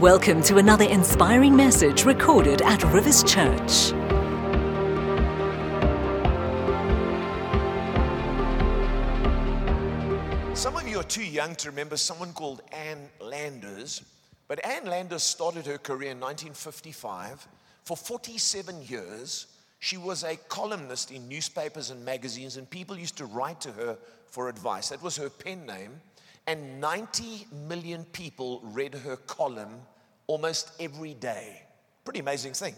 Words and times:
Welcome 0.00 0.42
to 0.44 0.56
another 0.56 0.86
inspiring 0.86 1.54
message 1.54 2.06
recorded 2.06 2.62
at 2.62 2.82
Rivers 2.84 3.22
Church. 3.22 3.90
Some 10.56 10.76
of 10.76 10.88
you 10.88 10.98
are 10.98 11.04
too 11.06 11.22
young 11.22 11.54
to 11.56 11.68
remember 11.68 11.98
someone 11.98 12.32
called 12.32 12.62
Ann 12.72 13.06
Landers, 13.20 14.02
but 14.48 14.64
Ann 14.64 14.86
Landers 14.86 15.22
started 15.22 15.66
her 15.66 15.76
career 15.76 16.12
in 16.12 16.20
1955. 16.20 17.46
For 17.84 17.94
47 17.94 18.82
years, 18.84 19.46
she 19.78 19.98
was 19.98 20.24
a 20.24 20.36
columnist 20.48 21.10
in 21.10 21.28
newspapers 21.28 21.90
and 21.90 22.02
magazines, 22.02 22.56
and 22.56 22.68
people 22.68 22.98
used 22.98 23.18
to 23.18 23.26
write 23.26 23.60
to 23.60 23.72
her 23.72 23.98
for 24.26 24.48
advice. 24.48 24.88
That 24.88 25.02
was 25.02 25.18
her 25.18 25.28
pen 25.28 25.66
name. 25.66 26.00
And 26.46 26.80
90 26.80 27.46
million 27.68 28.04
people 28.06 28.60
read 28.64 28.94
her 28.94 29.16
column 29.16 29.80
almost 30.26 30.72
every 30.80 31.14
day. 31.14 31.62
Pretty 32.04 32.20
amazing 32.20 32.52
thing. 32.52 32.74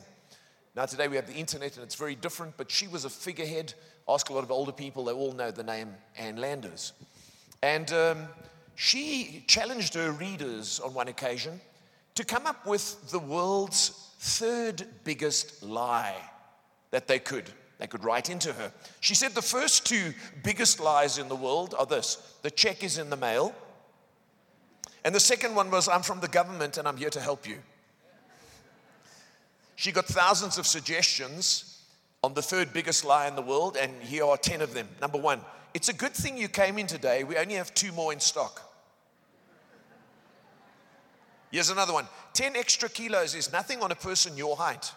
Now, 0.77 0.87
today 0.87 1.09
we 1.09 1.17
have 1.17 1.27
the 1.27 1.35
internet 1.35 1.77
and 1.77 1.85
it's 1.85 1.95
very 1.95 2.15
different, 2.15 2.57
but 2.57 2.71
she 2.71 2.89
was 2.89 3.05
a 3.05 3.11
figurehead. 3.11 3.75
Ask 4.09 4.29
a 4.29 4.35
lot 4.35 4.45
of 4.45 4.51
older 4.51 4.73
people, 4.73 5.05
they 5.05 5.13
all 5.13 5.33
know 5.33 5.51
the 5.51 5.63
name 5.63 5.95
Ann 6.19 6.37
Landers. 6.37 6.93
And 7.63 7.91
um, 7.93 8.29
she 8.75 9.45
challenged 9.47 9.95
her 9.95 10.11
readers 10.11 10.81
on 10.81 10.93
one 10.93 11.09
occasion 11.09 11.61
to 12.17 12.25
come 12.25 12.47
up 12.47 12.67
with 12.67 13.11
the 13.11 13.19
world's 13.19 14.11
third 14.19 14.87
biggest 15.05 15.63
lie 15.63 16.17
that 16.91 17.07
they 17.07 17.19
could. 17.19 17.49
They 17.79 17.87
could 17.87 18.05
write 18.05 18.31
into 18.31 18.53
her. 18.53 18.73
She 19.01 19.15
said 19.15 19.33
the 19.33 19.43
first 19.43 19.87
two 19.87 20.13
biggest 20.43 20.81
lies 20.81 21.19
in 21.19 21.29
the 21.29 21.37
world 21.37 21.75
are 21.79 21.87
this 21.87 22.37
the 22.43 22.51
check 22.51 22.85
is 22.85 22.99
in 22.99 23.11
the 23.11 23.17
mail. 23.17 23.55
And 25.05 25.15
the 25.15 25.21
second 25.21 25.55
one 25.55 25.71
was, 25.71 25.89
I'm 25.89 26.03
from 26.03 26.21
the 26.21 26.29
government 26.29 26.79
and 26.79 26.89
I'm 26.89 26.97
here 26.97 27.11
to 27.11 27.21
help 27.21 27.47
you. 27.47 27.59
She 29.77 29.93
got 29.93 30.07
thousands 30.07 30.57
of 30.57 30.67
suggestions 30.67 31.83
on 32.23 32.33
the 32.33 32.43
third 32.43 32.73
biggest 32.73 33.05
lie 33.05 33.29
in 33.29 33.37
the 33.37 33.43
world, 33.43 33.77
and 33.77 33.93
here 34.03 34.25
are 34.25 34.39
10 34.39 34.63
of 34.63 34.73
them. 34.73 34.89
Number 35.01 35.19
one, 35.19 35.41
it's 35.75 35.91
a 35.91 35.93
good 35.93 36.13
thing 36.13 36.39
you 36.39 36.49
came 36.49 36.79
in 36.79 36.87
today. 36.87 37.23
We 37.23 37.37
only 37.37 37.57
have 37.57 37.75
two 37.75 37.93
more 37.93 38.13
in 38.13 38.21
stock. 38.21 38.63
Here's 41.51 41.71
another 41.71 41.93
one 41.93 42.09
10 42.33 42.57
extra 42.57 42.89
kilos 42.89 43.35
is 43.35 43.53
nothing 43.53 43.83
on 43.83 43.93
a 43.93 43.95
person 43.95 44.37
your 44.37 44.57
height. 44.57 44.93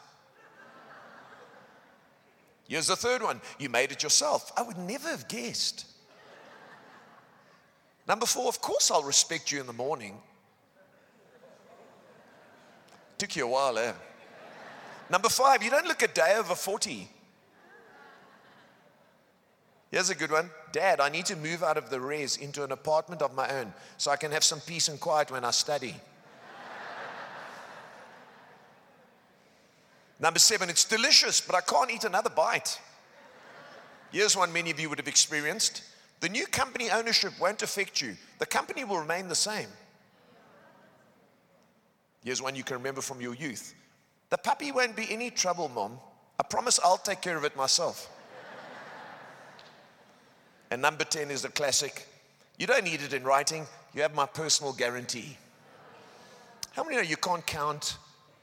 Here's 2.68 2.88
the 2.88 2.96
third 2.96 3.22
one. 3.22 3.42
You 3.60 3.70
made 3.70 3.92
it 3.92 4.04
yourself. 4.04 4.52
I 4.58 4.62
would 4.62 4.78
never 4.78 5.10
have 5.10 5.28
guessed. 5.28 5.86
Number 8.08 8.26
four, 8.26 8.48
of 8.48 8.62
course 8.62 8.90
I'll 8.90 9.04
respect 9.04 9.52
you 9.52 9.60
in 9.60 9.68
the 9.68 9.74
morning. 9.74 10.18
Took 13.18 13.36
you 13.36 13.46
a 13.46 13.50
while, 13.50 13.78
eh? 13.78 13.94
Number 15.10 15.30
five, 15.30 15.64
you 15.64 15.70
don't 15.70 15.88
look 15.88 16.02
a 16.02 16.08
day 16.08 16.36
over 16.38 16.56
40. 16.56 17.10
Here's 19.92 20.10
a 20.10 20.16
good 20.16 20.32
one. 20.32 20.50
Dad, 20.72 21.00
I 21.00 21.10
need 21.10 21.26
to 21.28 21.36
move 21.36 21.64
out 21.64 21.78
of 21.78 21.90
the 21.90 22.00
res 22.00 22.38
into 22.38 22.64
an 22.64 22.72
apartment 22.72 23.22
of 23.22 23.34
my 23.34 23.50
own 23.50 23.74
so 23.98 24.12
I 24.12 24.18
can 24.18 24.32
have 24.32 24.44
some 24.44 24.60
peace 24.60 24.90
and 24.90 25.00
quiet 25.00 25.32
when 25.32 25.46
I 25.46 25.52
study. 25.52 25.96
Number 30.20 30.40
seven, 30.40 30.70
it's 30.70 30.84
delicious, 30.84 31.40
but 31.40 31.56
I 31.56 31.62
can't 31.62 31.92
eat 31.92 32.04
another 32.04 32.30
bite. 32.30 32.80
Here's 34.12 34.36
one 34.36 34.52
many 34.52 34.72
of 34.72 34.80
you 34.80 34.90
would 34.90 34.98
have 34.98 35.08
experienced. 35.08 35.84
The 36.20 36.30
new 36.30 36.46
company 36.48 36.90
ownership 36.90 37.34
won't 37.40 37.62
affect 37.62 38.02
you. 38.02 38.16
The 38.40 38.46
company 38.46 38.84
will 38.84 39.00
remain 39.00 39.28
the 39.28 39.36
same. 39.36 39.68
Here's 42.24 42.42
one 42.42 42.56
you 42.56 42.64
can 42.64 42.78
remember 42.78 43.02
from 43.02 43.22
your 43.22 43.36
youth. 43.36 43.74
The 44.30 44.38
puppy 44.38 44.72
won't 44.72 44.96
be 44.96 45.08
any 45.10 45.30
trouble, 45.30 45.70
mom. 45.70 46.00
I 46.40 46.44
promise 46.44 46.80
I'll 46.84 46.98
take 46.98 47.22
care 47.22 47.38
of 47.38 47.44
it 47.44 47.56
myself. 47.56 48.10
and 50.72 50.82
number 50.82 51.04
10 51.04 51.32
is 51.32 51.44
the 51.44 51.50
classic. 51.50 52.08
You 52.58 52.68
don't 52.68 52.84
need 52.84 53.02
it 53.02 53.14
in 53.14 53.24
writing. 53.24 53.66
You 53.94 54.02
have 54.02 54.14
my 54.14 54.26
personal 54.26 54.74
guarantee. 54.74 55.38
How 56.74 56.84
many 56.84 56.98
know 56.98 57.02
you 57.02 57.18
can't 57.18 57.46
count 57.46 57.98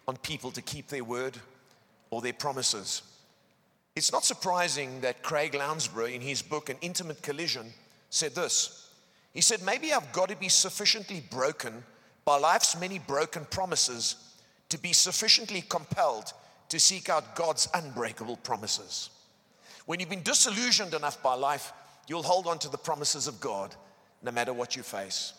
on 0.08 0.16
people 0.18 0.50
to 0.52 0.62
keep 0.62 0.88
their 0.88 1.04
word? 1.04 1.38
or 2.14 2.20
their 2.22 2.32
promises. 2.32 3.02
It's 3.96 4.12
not 4.12 4.24
surprising 4.24 5.00
that 5.02 5.22
Craig 5.22 5.52
Lounsbrough, 5.52 6.12
in 6.12 6.20
his 6.20 6.42
book 6.42 6.68
An 6.68 6.76
Intimate 6.80 7.22
Collision, 7.22 7.72
said 8.10 8.34
this. 8.34 8.90
He 9.32 9.40
said, 9.40 9.62
Maybe 9.62 9.92
I've 9.92 10.12
got 10.12 10.30
to 10.30 10.36
be 10.36 10.48
sufficiently 10.48 11.22
broken 11.30 11.84
by 12.24 12.36
life's 12.38 12.78
many 12.78 12.98
broken 12.98 13.44
promises 13.50 14.16
to 14.70 14.78
be 14.78 14.92
sufficiently 14.92 15.62
compelled 15.68 16.32
to 16.70 16.80
seek 16.80 17.08
out 17.08 17.36
God's 17.36 17.68
unbreakable 17.74 18.38
promises. 18.38 19.10
When 19.86 20.00
you've 20.00 20.10
been 20.10 20.22
disillusioned 20.22 20.94
enough 20.94 21.22
by 21.22 21.34
life, 21.34 21.72
you'll 22.08 22.22
hold 22.22 22.46
on 22.46 22.58
to 22.60 22.68
the 22.68 22.78
promises 22.78 23.28
of 23.28 23.40
God 23.40 23.74
no 24.22 24.32
matter 24.32 24.52
what 24.52 24.74
you 24.74 24.82
face. 24.82 25.34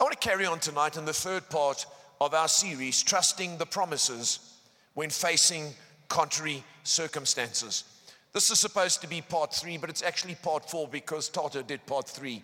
I 0.00 0.04
want 0.04 0.20
to 0.20 0.28
carry 0.28 0.46
on 0.46 0.60
tonight 0.60 0.96
in 0.96 1.04
the 1.04 1.12
third 1.12 1.48
part 1.48 1.86
of 2.20 2.34
our 2.34 2.46
series, 2.46 3.02
Trusting 3.02 3.58
the 3.58 3.66
Promises 3.66 4.54
when 4.94 5.10
Facing 5.10 5.72
contrary 6.08 6.64
circumstances. 6.82 7.84
This 8.32 8.50
is 8.50 8.58
supposed 8.58 9.00
to 9.00 9.08
be 9.08 9.20
part 9.20 9.54
three, 9.54 9.78
but 9.78 9.90
it's 9.90 10.02
actually 10.02 10.34
part 10.36 10.70
four 10.70 10.88
because 10.88 11.28
Tata 11.28 11.62
did 11.62 11.84
part 11.86 12.08
three 12.08 12.42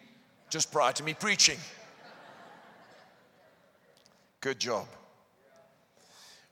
just 0.51 0.71
prior 0.73 0.93
to 0.93 1.03
me 1.03 1.15
preaching. 1.15 1.59
Good 4.41 4.59
job. 4.59 4.87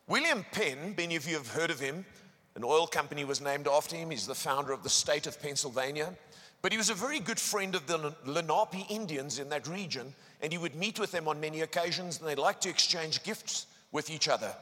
William 0.08 0.44
Penn, 0.50 0.94
many 0.96 1.16
of 1.16 1.28
you 1.28 1.34
have 1.34 1.48
heard 1.48 1.70
of 1.70 1.78
him. 1.78 2.04
An 2.54 2.64
oil 2.64 2.86
company 2.86 3.24
was 3.24 3.40
named 3.40 3.68
after 3.68 3.96
him. 3.96 4.10
He's 4.10 4.26
the 4.26 4.34
founder 4.34 4.72
of 4.72 4.82
the 4.82 4.90
state 4.90 5.26
of 5.26 5.40
Pennsylvania. 5.40 6.14
But 6.62 6.72
he 6.72 6.78
was 6.78 6.90
a 6.90 6.94
very 6.94 7.18
good 7.18 7.40
friend 7.40 7.74
of 7.74 7.86
the 7.86 8.14
Lenape 8.24 8.90
Indians 8.90 9.38
in 9.38 9.48
that 9.50 9.66
region, 9.66 10.14
and 10.40 10.52
he 10.52 10.58
would 10.58 10.74
meet 10.74 10.98
with 10.98 11.12
them 11.12 11.28
on 11.28 11.40
many 11.40 11.60
occasions, 11.60 12.18
and 12.18 12.28
they 12.28 12.34
liked 12.34 12.62
to 12.62 12.68
exchange 12.68 13.22
gifts 13.22 13.66
with 13.90 14.10
each 14.10 14.28
other. 14.28 14.54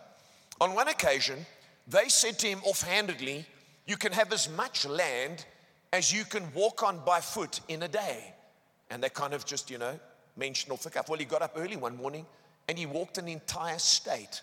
On 0.61 0.75
one 0.75 0.89
occasion, 0.89 1.45
they 1.91 2.09
said 2.09 2.39
to 2.41 2.47
him 2.47 2.61
offhandedly, 2.65 3.45
You 3.87 3.97
can 3.97 4.13
have 4.13 4.33
as 4.33 4.49
much 4.49 4.87
land 4.87 5.45
as 5.93 6.13
you 6.13 6.25
can 6.25 6.53
walk 6.55 6.83
on 6.83 7.01
by 7.05 7.21
foot 7.21 7.61
in 7.69 7.83
a 7.83 7.89
day. 7.89 8.35
And 8.91 9.03
they 9.03 9.09
kind 9.09 9.35
of 9.35 9.45
just, 9.45 9.71
you 9.71 9.79
know, 9.79 9.99
mentioned 10.37 10.73
off 10.73 10.83
the 10.83 10.91
cuff. 10.91 11.09
Well, 11.09 11.19
he 11.19 11.25
got 11.25 11.43
up 11.43 11.53
early 11.57 11.77
one 11.77 11.97
morning 11.97 12.27
and 12.69 12.79
he 12.79 12.87
walked 12.87 13.19
an 13.19 13.29
entire 13.29 13.79
state 13.79 14.43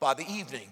by 0.00 0.14
the 0.14 0.26
evening. 0.30 0.68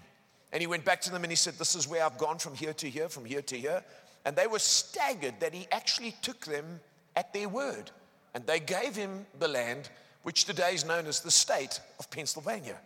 And 0.51 0.61
he 0.61 0.67
went 0.67 0.85
back 0.85 1.01
to 1.01 1.11
them 1.11 1.23
and 1.23 1.31
he 1.31 1.35
said, 1.35 1.55
This 1.55 1.75
is 1.75 1.87
where 1.87 2.03
I've 2.03 2.17
gone 2.17 2.39
from 2.39 2.55
here 2.55 2.73
to 2.73 2.89
here, 2.89 3.09
from 3.09 3.25
here 3.25 3.41
to 3.43 3.57
here. 3.57 3.83
And 4.25 4.35
they 4.35 4.47
were 4.47 4.59
staggered 4.59 5.39
that 5.39 5.53
he 5.53 5.67
actually 5.71 6.15
took 6.21 6.45
them 6.45 6.79
at 7.15 7.33
their 7.33 7.49
word. 7.49 7.91
And 8.33 8.45
they 8.47 8.59
gave 8.59 8.95
him 8.95 9.25
the 9.39 9.47
land, 9.47 9.89
which 10.23 10.45
today 10.45 10.73
is 10.73 10.83
known 10.83 11.05
as 11.05 11.19
the 11.19 11.31
state 11.31 11.79
of 11.99 12.09
Pennsylvania. 12.09 12.77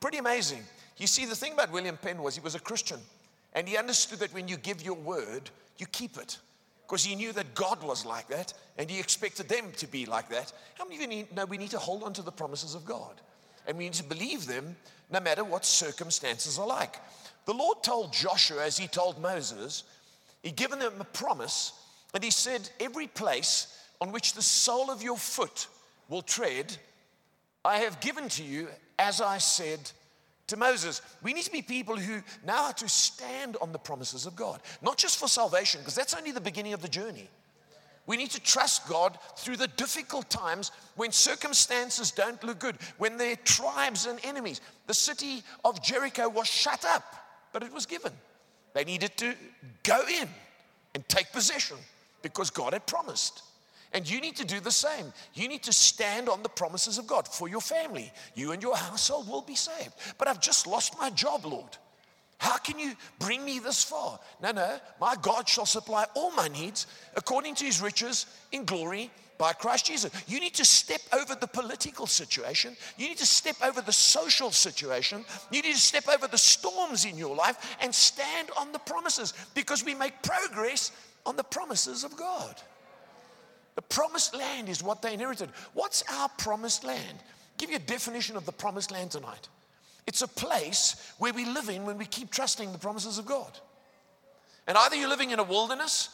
Pretty 0.00 0.18
amazing. 0.18 0.62
You 0.96 1.06
see, 1.06 1.26
the 1.26 1.34
thing 1.34 1.52
about 1.52 1.72
William 1.72 1.96
Penn 1.96 2.22
was 2.22 2.34
he 2.34 2.40
was 2.40 2.54
a 2.54 2.60
Christian. 2.60 3.00
And 3.54 3.68
he 3.68 3.76
understood 3.76 4.18
that 4.18 4.34
when 4.34 4.48
you 4.48 4.56
give 4.56 4.82
your 4.82 4.94
word, 4.94 5.50
you 5.78 5.86
keep 5.86 6.16
it. 6.16 6.38
Because 6.86 7.04
he 7.04 7.14
knew 7.14 7.32
that 7.32 7.54
God 7.54 7.82
was 7.82 8.04
like 8.04 8.28
that, 8.28 8.52
and 8.76 8.90
he 8.90 8.98
expected 8.98 9.48
them 9.48 9.72
to 9.78 9.86
be 9.86 10.04
like 10.06 10.28
that. 10.28 10.52
How 10.74 10.84
many 10.84 11.02
of 11.02 11.12
you 11.12 11.26
know 11.34 11.46
we 11.46 11.56
need 11.56 11.70
to 11.70 11.78
hold 11.78 12.02
on 12.02 12.12
to 12.14 12.22
the 12.22 12.32
promises 12.32 12.74
of 12.74 12.84
God? 12.84 13.20
And 13.66 13.78
we 13.78 13.84
need 13.84 13.94
to 13.94 14.04
believe 14.04 14.46
them 14.46 14.76
no 15.10 15.20
matter 15.20 15.44
what 15.44 15.64
circumstances 15.64 16.58
are 16.58 16.66
like. 16.66 16.96
The 17.46 17.54
Lord 17.54 17.82
told 17.82 18.12
Joshua, 18.12 18.64
as 18.64 18.76
he 18.76 18.86
told 18.86 19.20
Moses, 19.20 19.84
he'd 20.42 20.56
given 20.56 20.78
them 20.78 20.94
a 21.00 21.04
promise, 21.04 21.72
and 22.12 22.22
he 22.22 22.30
said, 22.30 22.68
Every 22.80 23.06
place 23.06 23.78
on 24.00 24.12
which 24.12 24.34
the 24.34 24.42
sole 24.42 24.90
of 24.90 25.02
your 25.02 25.16
foot 25.16 25.68
will 26.08 26.22
tread, 26.22 26.76
I 27.64 27.78
have 27.78 28.00
given 28.00 28.28
to 28.30 28.42
you, 28.42 28.68
as 28.98 29.20
I 29.20 29.38
said 29.38 29.90
to 30.48 30.56
Moses. 30.56 31.00
We 31.22 31.32
need 31.32 31.44
to 31.44 31.52
be 31.52 31.62
people 31.62 31.96
who 31.96 32.22
now 32.44 32.64
how 32.64 32.72
to 32.72 32.88
stand 32.88 33.56
on 33.60 33.72
the 33.72 33.78
promises 33.78 34.26
of 34.26 34.36
God, 34.36 34.60
not 34.82 34.98
just 34.98 35.18
for 35.18 35.28
salvation, 35.28 35.80
because 35.80 35.94
that's 35.94 36.14
only 36.14 36.32
the 36.32 36.40
beginning 36.40 36.72
of 36.72 36.82
the 36.82 36.88
journey. 36.88 37.28
We 38.06 38.18
need 38.18 38.30
to 38.32 38.40
trust 38.40 38.86
God 38.86 39.18
through 39.38 39.56
the 39.56 39.68
difficult 39.68 40.28
times 40.28 40.72
when 40.96 41.10
circumstances 41.10 42.10
don't 42.10 42.42
look 42.44 42.58
good, 42.58 42.76
when 42.98 43.16
there 43.16 43.32
are 43.32 43.36
tribes 43.36 44.04
and 44.06 44.18
enemies. 44.24 44.60
The 44.86 44.94
city 44.94 45.42
of 45.64 45.82
Jericho 45.82 46.28
was 46.28 46.46
shut 46.46 46.84
up, 46.84 47.02
but 47.52 47.62
it 47.62 47.72
was 47.72 47.86
given. 47.86 48.12
They 48.74 48.84
needed 48.84 49.16
to 49.18 49.34
go 49.82 50.02
in 50.20 50.28
and 50.94 51.08
take 51.08 51.32
possession 51.32 51.78
because 52.20 52.50
God 52.50 52.74
had 52.74 52.86
promised. 52.86 53.42
And 53.94 54.10
you 54.10 54.20
need 54.20 54.36
to 54.36 54.44
do 54.44 54.58
the 54.58 54.72
same. 54.72 55.12
You 55.34 55.48
need 55.48 55.62
to 55.62 55.72
stand 55.72 56.28
on 56.28 56.42
the 56.42 56.48
promises 56.48 56.98
of 56.98 57.06
God 57.06 57.28
for 57.28 57.48
your 57.48 57.60
family. 57.60 58.12
You 58.34 58.50
and 58.50 58.60
your 58.60 58.76
household 58.76 59.28
will 59.28 59.40
be 59.40 59.54
saved. 59.54 59.94
But 60.18 60.26
I've 60.26 60.40
just 60.40 60.66
lost 60.66 60.98
my 60.98 61.10
job, 61.10 61.46
Lord. 61.46 61.78
How 62.38 62.58
can 62.58 62.78
you 62.78 62.94
bring 63.20 63.44
me 63.44 63.60
this 63.60 63.84
far? 63.84 64.18
No, 64.42 64.50
no. 64.50 64.78
My 65.00 65.14
God 65.22 65.48
shall 65.48 65.64
supply 65.64 66.06
all 66.14 66.32
my 66.32 66.48
needs 66.48 66.88
according 67.16 67.54
to 67.54 67.64
his 67.64 67.80
riches 67.80 68.26
in 68.50 68.64
glory 68.64 69.12
by 69.38 69.52
Christ 69.52 69.86
Jesus. 69.86 70.10
You 70.26 70.40
need 70.40 70.54
to 70.54 70.64
step 70.64 71.00
over 71.12 71.36
the 71.36 71.46
political 71.46 72.08
situation. 72.08 72.76
You 72.98 73.08
need 73.08 73.18
to 73.18 73.26
step 73.26 73.56
over 73.62 73.80
the 73.80 73.92
social 73.92 74.50
situation. 74.50 75.24
You 75.52 75.62
need 75.62 75.74
to 75.74 75.80
step 75.80 76.08
over 76.08 76.26
the 76.26 76.36
storms 76.36 77.04
in 77.04 77.16
your 77.16 77.36
life 77.36 77.76
and 77.80 77.94
stand 77.94 78.50
on 78.58 78.72
the 78.72 78.78
promises 78.80 79.34
because 79.54 79.84
we 79.84 79.94
make 79.94 80.20
progress 80.22 80.90
on 81.24 81.36
the 81.36 81.44
promises 81.44 82.02
of 82.02 82.16
God. 82.16 82.60
The 83.74 83.82
promised 83.82 84.36
land 84.36 84.68
is 84.68 84.82
what 84.82 85.02
they 85.02 85.14
inherited. 85.14 85.50
What's 85.72 86.04
our 86.12 86.28
promised 86.38 86.84
land? 86.84 87.18
Give 87.58 87.70
you 87.70 87.76
a 87.76 87.80
definition 87.80 88.36
of 88.36 88.46
the 88.46 88.52
promised 88.52 88.90
land 88.90 89.10
tonight. 89.10 89.48
It's 90.06 90.22
a 90.22 90.28
place 90.28 91.12
where 91.18 91.32
we 91.32 91.44
live 91.44 91.68
in 91.68 91.84
when 91.84 91.98
we 91.98 92.04
keep 92.04 92.30
trusting 92.30 92.72
the 92.72 92.78
promises 92.78 93.18
of 93.18 93.26
God. 93.26 93.58
And 94.66 94.76
either 94.76 94.96
you're 94.96 95.08
living 95.08 95.30
in 95.30 95.38
a 95.38 95.44
wilderness, 95.44 96.08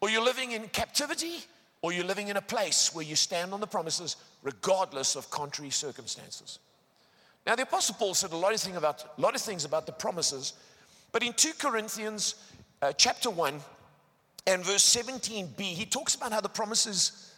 or 0.00 0.10
you're 0.10 0.24
living 0.24 0.52
in 0.52 0.68
captivity, 0.68 1.44
or 1.82 1.92
you're 1.92 2.04
living 2.04 2.28
in 2.28 2.36
a 2.36 2.42
place 2.42 2.94
where 2.94 3.04
you 3.04 3.16
stand 3.16 3.52
on 3.52 3.60
the 3.60 3.66
promises 3.66 4.16
regardless 4.42 5.16
of 5.16 5.30
contrary 5.30 5.70
circumstances. 5.70 6.58
Now, 7.46 7.54
the 7.54 7.62
Apostle 7.62 7.94
Paul 7.98 8.14
said 8.14 8.32
a 8.32 8.36
lot 8.36 8.52
of, 8.52 8.60
thing 8.60 8.76
about, 8.76 9.18
lot 9.18 9.34
of 9.34 9.40
things 9.40 9.64
about 9.64 9.86
the 9.86 9.92
promises, 9.92 10.54
but 11.12 11.22
in 11.22 11.32
2 11.32 11.52
Corinthians 11.58 12.34
uh, 12.82 12.92
chapter 12.92 13.30
1 13.30 13.60
and 14.46 14.64
verse 14.64 14.84
17b, 14.84 15.60
he 15.60 15.86
talks 15.86 16.14
about 16.14 16.32
how 16.32 16.40
the 16.40 16.48
promises 16.48 17.32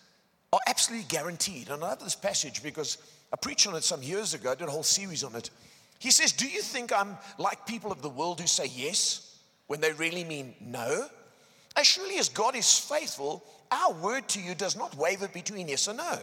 are 0.52 0.60
absolutely 0.66 1.06
guaranteed. 1.08 1.69
And 1.70 1.82
I 1.82 1.88
love 1.88 2.00
this 2.00 2.14
passage 2.14 2.62
because 2.62 2.99
I 3.32 3.37
preached 3.37 3.66
on 3.66 3.75
it 3.75 3.84
some 3.84 4.02
years 4.02 4.34
ago, 4.34 4.52
I 4.52 4.55
did 4.55 4.69
a 4.69 4.70
whole 4.70 4.82
series 4.82 5.25
on 5.25 5.34
it. 5.34 5.50
He 5.99 6.10
says, 6.10 6.32
Do 6.32 6.49
you 6.49 6.62
think 6.62 6.93
I'm 6.93 7.16
like 7.38 7.66
people 7.66 7.93
of 7.93 8.02
the 8.02 8.08
world 8.08 8.40
who 8.40 8.46
say 8.46 8.66
yes 8.66 9.38
when 9.66 9.81
they 9.81 9.93
really 9.93 10.25
mean 10.25 10.55
no? 10.60 11.06
As 11.76 11.87
surely 11.87 12.19
as 12.19 12.28
God 12.28 12.56
is 12.56 12.78
faithful, 12.78 13.44
our 13.70 13.93
word 13.93 14.28
to 14.28 14.40
you 14.40 14.55
does 14.55 14.76
not 14.76 14.96
waver 14.96 15.28
between 15.28 15.69
yes 15.69 15.88
and 15.88 15.99
no. 15.99 16.19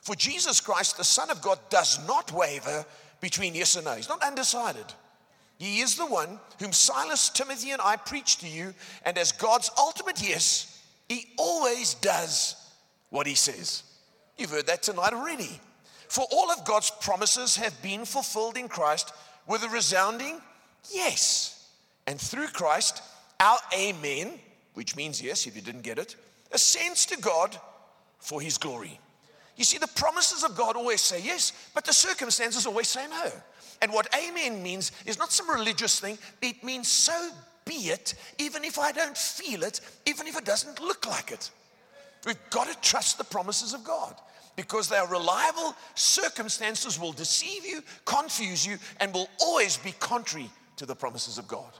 For 0.00 0.14
Jesus 0.14 0.60
Christ, 0.60 0.96
the 0.96 1.04
Son 1.04 1.30
of 1.30 1.40
God, 1.40 1.58
does 1.70 2.04
not 2.06 2.32
waver 2.32 2.84
between 3.20 3.54
yes 3.54 3.76
and 3.76 3.86
no. 3.86 3.94
He's 3.94 4.08
not 4.08 4.22
undecided. 4.22 4.84
He 5.58 5.80
is 5.80 5.96
the 5.96 6.06
one 6.06 6.40
whom 6.58 6.72
Silas, 6.72 7.30
Timothy, 7.30 7.70
and 7.70 7.80
I 7.82 7.96
preach 7.96 8.38
to 8.38 8.48
you, 8.48 8.74
and 9.04 9.16
as 9.16 9.32
God's 9.32 9.70
ultimate 9.78 10.26
yes, 10.26 10.82
he 11.08 11.28
always 11.38 11.94
does 11.94 12.56
what 13.10 13.26
he 13.26 13.34
says. 13.34 13.82
You've 14.36 14.50
heard 14.50 14.66
that 14.66 14.82
tonight 14.82 15.12
already. 15.12 15.60
For 16.08 16.26
all 16.32 16.50
of 16.50 16.64
God's 16.64 16.90
promises 17.00 17.56
have 17.56 17.80
been 17.82 18.04
fulfilled 18.04 18.56
in 18.56 18.68
Christ 18.68 19.12
with 19.46 19.62
a 19.62 19.68
resounding 19.68 20.40
yes. 20.92 21.70
And 22.06 22.20
through 22.20 22.48
Christ, 22.48 23.02
our 23.40 23.58
amen, 23.76 24.32
which 24.74 24.96
means 24.96 25.22
yes 25.22 25.46
if 25.46 25.54
you 25.54 25.62
didn't 25.62 25.82
get 25.82 25.98
it, 25.98 26.16
ascends 26.52 27.06
to 27.06 27.16
God 27.18 27.58
for 28.18 28.40
his 28.40 28.58
glory. 28.58 28.98
You 29.56 29.64
see, 29.64 29.78
the 29.78 29.88
promises 29.88 30.42
of 30.42 30.56
God 30.56 30.76
always 30.76 31.00
say 31.00 31.22
yes, 31.22 31.52
but 31.74 31.84
the 31.84 31.92
circumstances 31.92 32.66
always 32.66 32.88
say 32.88 33.06
no. 33.08 33.30
And 33.82 33.92
what 33.92 34.08
amen 34.14 34.62
means 34.62 34.92
is 35.06 35.18
not 35.18 35.32
some 35.32 35.50
religious 35.50 36.00
thing, 36.00 36.18
it 36.42 36.62
means 36.62 36.88
so 36.88 37.30
be 37.64 37.88
it, 37.88 38.14
even 38.38 38.64
if 38.64 38.78
I 38.78 38.92
don't 38.92 39.16
feel 39.16 39.62
it, 39.62 39.80
even 40.06 40.26
if 40.26 40.36
it 40.36 40.44
doesn't 40.44 40.80
look 40.80 41.06
like 41.06 41.30
it. 41.30 41.50
We've 42.26 42.38
got 42.50 42.68
to 42.68 42.80
trust 42.80 43.18
the 43.18 43.24
promises 43.24 43.74
of 43.74 43.84
God 43.84 44.14
because 44.56 44.88
they 44.88 44.96
are 44.96 45.08
reliable. 45.08 45.74
Circumstances 45.94 46.98
will 46.98 47.12
deceive 47.12 47.64
you, 47.64 47.82
confuse 48.04 48.66
you, 48.66 48.78
and 49.00 49.12
will 49.12 49.28
always 49.40 49.76
be 49.76 49.92
contrary 49.92 50.50
to 50.76 50.86
the 50.86 50.94
promises 50.94 51.38
of 51.38 51.48
God. 51.48 51.72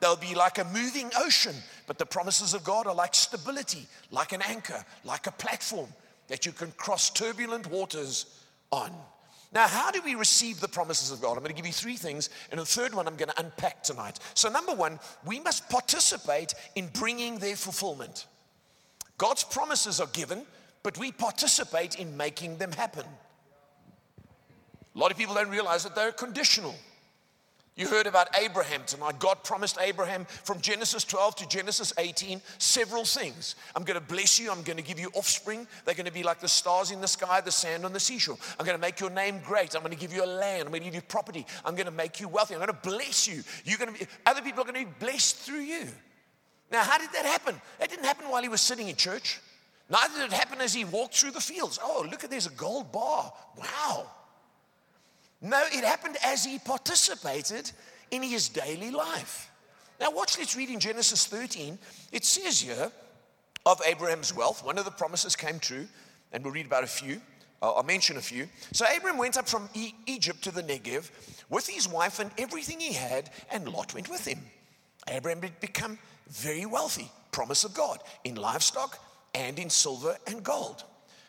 They'll 0.00 0.16
be 0.16 0.34
like 0.34 0.58
a 0.58 0.64
moving 0.64 1.10
ocean, 1.16 1.54
but 1.86 1.98
the 1.98 2.06
promises 2.06 2.54
of 2.54 2.64
God 2.64 2.88
are 2.88 2.94
like 2.94 3.14
stability, 3.14 3.86
like 4.10 4.32
an 4.32 4.42
anchor, 4.42 4.84
like 5.04 5.28
a 5.28 5.32
platform 5.32 5.88
that 6.26 6.44
you 6.44 6.52
can 6.52 6.72
cross 6.72 7.10
turbulent 7.10 7.68
waters 7.68 8.26
on. 8.72 8.90
Now, 9.52 9.68
how 9.68 9.90
do 9.90 10.00
we 10.02 10.14
receive 10.14 10.60
the 10.60 10.68
promises 10.68 11.10
of 11.10 11.20
God? 11.20 11.32
I'm 11.32 11.40
going 11.42 11.50
to 11.50 11.54
give 11.54 11.66
you 11.66 11.72
three 11.72 11.96
things, 11.96 12.30
and 12.50 12.58
the 12.58 12.64
third 12.64 12.94
one 12.94 13.06
I'm 13.06 13.16
going 13.16 13.28
to 13.28 13.40
unpack 13.40 13.82
tonight. 13.82 14.18
So, 14.34 14.48
number 14.48 14.74
one, 14.74 14.98
we 15.26 15.40
must 15.40 15.68
participate 15.68 16.54
in 16.74 16.88
bringing 16.88 17.38
their 17.38 17.56
fulfillment. 17.56 18.26
God's 19.18 19.44
promises 19.44 20.00
are 20.00 20.08
given, 20.08 20.46
but 20.82 20.96
we 20.96 21.12
participate 21.12 21.96
in 21.96 22.16
making 22.16 22.56
them 22.56 22.72
happen. 22.72 23.04
A 24.94 24.98
lot 24.98 25.10
of 25.10 25.18
people 25.18 25.34
don't 25.34 25.50
realize 25.50 25.84
that 25.84 25.94
they're 25.94 26.12
conditional. 26.12 26.74
You 27.74 27.88
heard 27.88 28.06
about 28.06 28.28
Abraham 28.38 28.82
tonight. 28.86 29.18
God 29.18 29.42
promised 29.44 29.78
Abraham 29.80 30.26
from 30.26 30.60
Genesis 30.60 31.04
12 31.04 31.36
to 31.36 31.48
Genesis 31.48 31.94
18 31.96 32.42
several 32.58 33.06
things. 33.06 33.54
I'm 33.74 33.82
going 33.84 33.98
to 33.98 34.06
bless 34.06 34.38
you. 34.38 34.52
I'm 34.52 34.62
going 34.62 34.76
to 34.76 34.82
give 34.82 35.00
you 35.00 35.10
offspring. 35.14 35.66
They're 35.86 35.94
going 35.94 36.06
to 36.06 36.12
be 36.12 36.22
like 36.22 36.38
the 36.38 36.48
stars 36.48 36.90
in 36.90 37.00
the 37.00 37.08
sky, 37.08 37.40
the 37.40 37.50
sand 37.50 37.86
on 37.86 37.94
the 37.94 38.00
seashore. 38.00 38.36
I'm 38.60 38.66
going 38.66 38.76
to 38.76 38.80
make 38.80 39.00
your 39.00 39.08
name 39.08 39.40
great. 39.42 39.74
I'm 39.74 39.80
going 39.80 39.94
to 39.94 39.98
give 39.98 40.12
you 40.12 40.22
a 40.22 40.26
land. 40.26 40.64
I'm 40.64 40.68
going 40.68 40.82
to 40.82 40.84
give 40.84 40.94
you 40.94 41.00
property. 41.00 41.46
I'm 41.64 41.74
going 41.74 41.86
to 41.86 41.92
make 41.92 42.20
you 42.20 42.28
wealthy. 42.28 42.54
I'm 42.54 42.60
going 42.60 42.68
to 42.68 42.88
bless 42.88 43.26
you. 43.26 43.42
You're 43.64 43.78
going 43.78 43.94
to 43.94 44.00
be, 44.00 44.06
other 44.26 44.42
people 44.42 44.60
are 44.60 44.70
going 44.70 44.84
to 44.84 44.90
be 44.90 44.96
blessed 45.00 45.36
through 45.36 45.60
you. 45.62 45.86
Now, 46.70 46.82
how 46.82 46.98
did 46.98 47.10
that 47.12 47.24
happen? 47.24 47.58
That 47.78 47.88
didn't 47.88 48.04
happen 48.04 48.28
while 48.28 48.42
he 48.42 48.50
was 48.50 48.60
sitting 48.60 48.88
in 48.88 48.96
church. 48.96 49.40
Neither 49.88 50.18
did 50.18 50.26
it 50.26 50.32
happen 50.32 50.60
as 50.60 50.74
he 50.74 50.84
walked 50.84 51.14
through 51.14 51.32
the 51.32 51.40
fields. 51.40 51.78
Oh, 51.82 52.06
look 52.10 52.22
at 52.22 52.30
there's 52.30 52.46
a 52.46 52.50
gold 52.50 52.92
bar. 52.92 53.32
Wow. 53.56 54.06
No, 55.42 55.60
it 55.72 55.84
happened 55.84 56.16
as 56.24 56.44
he 56.44 56.58
participated 56.60 57.70
in 58.12 58.22
his 58.22 58.48
daily 58.48 58.92
life. 58.92 59.50
Now, 60.00 60.12
watch, 60.12 60.38
let's 60.38 60.56
read 60.56 60.70
in 60.70 60.78
Genesis 60.78 61.26
13. 61.26 61.78
It 62.12 62.24
says 62.24 62.60
here 62.60 62.90
of 63.66 63.80
Abraham's 63.84 64.34
wealth, 64.34 64.64
one 64.64 64.78
of 64.78 64.84
the 64.84 64.90
promises 64.90 65.34
came 65.34 65.58
true, 65.58 65.86
and 66.32 66.44
we'll 66.44 66.52
read 66.52 66.66
about 66.66 66.84
a 66.84 66.88
few. 66.88 67.20
I'll 67.60 67.82
mention 67.84 68.16
a 68.16 68.20
few. 68.20 68.48
So, 68.72 68.84
Abraham 68.86 69.18
went 69.18 69.36
up 69.36 69.48
from 69.48 69.68
e- 69.74 69.94
Egypt 70.06 70.42
to 70.42 70.50
the 70.50 70.62
Negev 70.62 71.10
with 71.48 71.68
his 71.68 71.88
wife 71.88 72.18
and 72.18 72.30
everything 72.38 72.80
he 72.80 72.92
had, 72.92 73.30
and 73.52 73.68
Lot 73.68 73.94
went 73.94 74.08
with 74.08 74.26
him. 74.26 74.40
Abraham 75.08 75.42
had 75.42 75.60
become 75.60 75.98
very 76.28 76.66
wealthy, 76.66 77.10
promise 77.30 77.62
of 77.62 77.74
God, 77.74 78.00
in 78.24 78.34
livestock 78.34 78.98
and 79.34 79.58
in 79.58 79.70
silver 79.70 80.16
and 80.26 80.42
gold. 80.42 80.82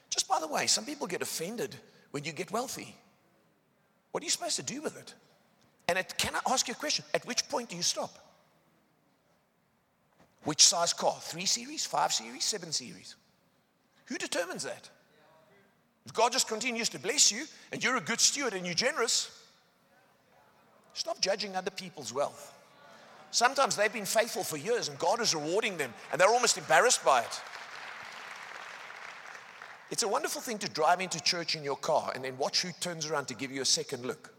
Just 0.10 0.28
by 0.28 0.40
the 0.40 0.48
way, 0.48 0.66
some 0.68 0.86
people 0.86 1.06
get 1.08 1.22
offended 1.22 1.76
when 2.12 2.24
you 2.24 2.32
get 2.32 2.52
wealthy. 2.52 2.96
What 4.14 4.22
are 4.22 4.26
you 4.26 4.30
supposed 4.30 4.58
to 4.58 4.64
do 4.64 4.80
with 4.82 4.96
it? 4.96 5.14
And 5.88 5.98
it, 5.98 6.14
can 6.20 6.36
I 6.36 6.54
ask 6.54 6.68
you 6.68 6.74
a 6.74 6.78
question? 6.78 7.04
At 7.16 7.26
which 7.26 7.50
point 7.50 7.70
do 7.70 7.76
you 7.76 7.82
stop? 7.82 8.16
Which 10.44 10.64
size 10.64 10.94
car? 10.94 11.18
Three 11.20 11.48
series, 11.48 11.84
five 11.86 12.14
series, 12.14 12.44
seven 12.44 12.72
series? 12.72 13.16
Who 14.06 14.18
determines 14.20 14.64
that? 14.64 14.88
If 16.06 16.14
God 16.14 16.32
just 16.32 16.48
continues 16.48 16.90
to 16.90 17.00
bless 17.00 17.32
you 17.32 17.46
and 17.72 17.84
you're 17.84 17.96
a 17.96 18.02
good 18.02 18.20
steward 18.20 18.54
and 18.54 18.68
you're 18.68 18.76
generous, 18.76 19.32
stop 20.94 21.20
judging 21.20 21.56
other 21.56 21.72
people's 21.72 22.14
wealth. 22.14 22.54
Sometimes 23.32 23.76
they've 23.76 23.92
been 23.92 24.06
faithful 24.06 24.44
for 24.44 24.58
years 24.58 24.90
and 24.90 25.00
God 25.00 25.22
is 25.22 25.34
rewarding 25.34 25.76
them 25.78 25.92
and 26.12 26.22
they're 26.22 26.30
almost 26.30 26.60
embarrassed 26.60 27.04
by 27.04 27.22
it. 27.22 27.42
It's 29.94 30.02
a 30.02 30.08
wonderful 30.08 30.42
thing 30.42 30.58
to 30.58 30.68
drive 30.68 31.02
into 31.02 31.22
church 31.22 31.56
in 31.56 31.64
your 31.64 31.76
car 31.76 32.12
and 32.16 32.24
then 32.26 32.36
watch 32.40 32.64
who 32.64 32.72
turns 32.80 33.06
around 33.06 33.28
to 33.28 33.36
give 33.36 33.52
you 33.52 33.62
a 33.62 33.66
second 33.66 34.04
look. 34.04 34.34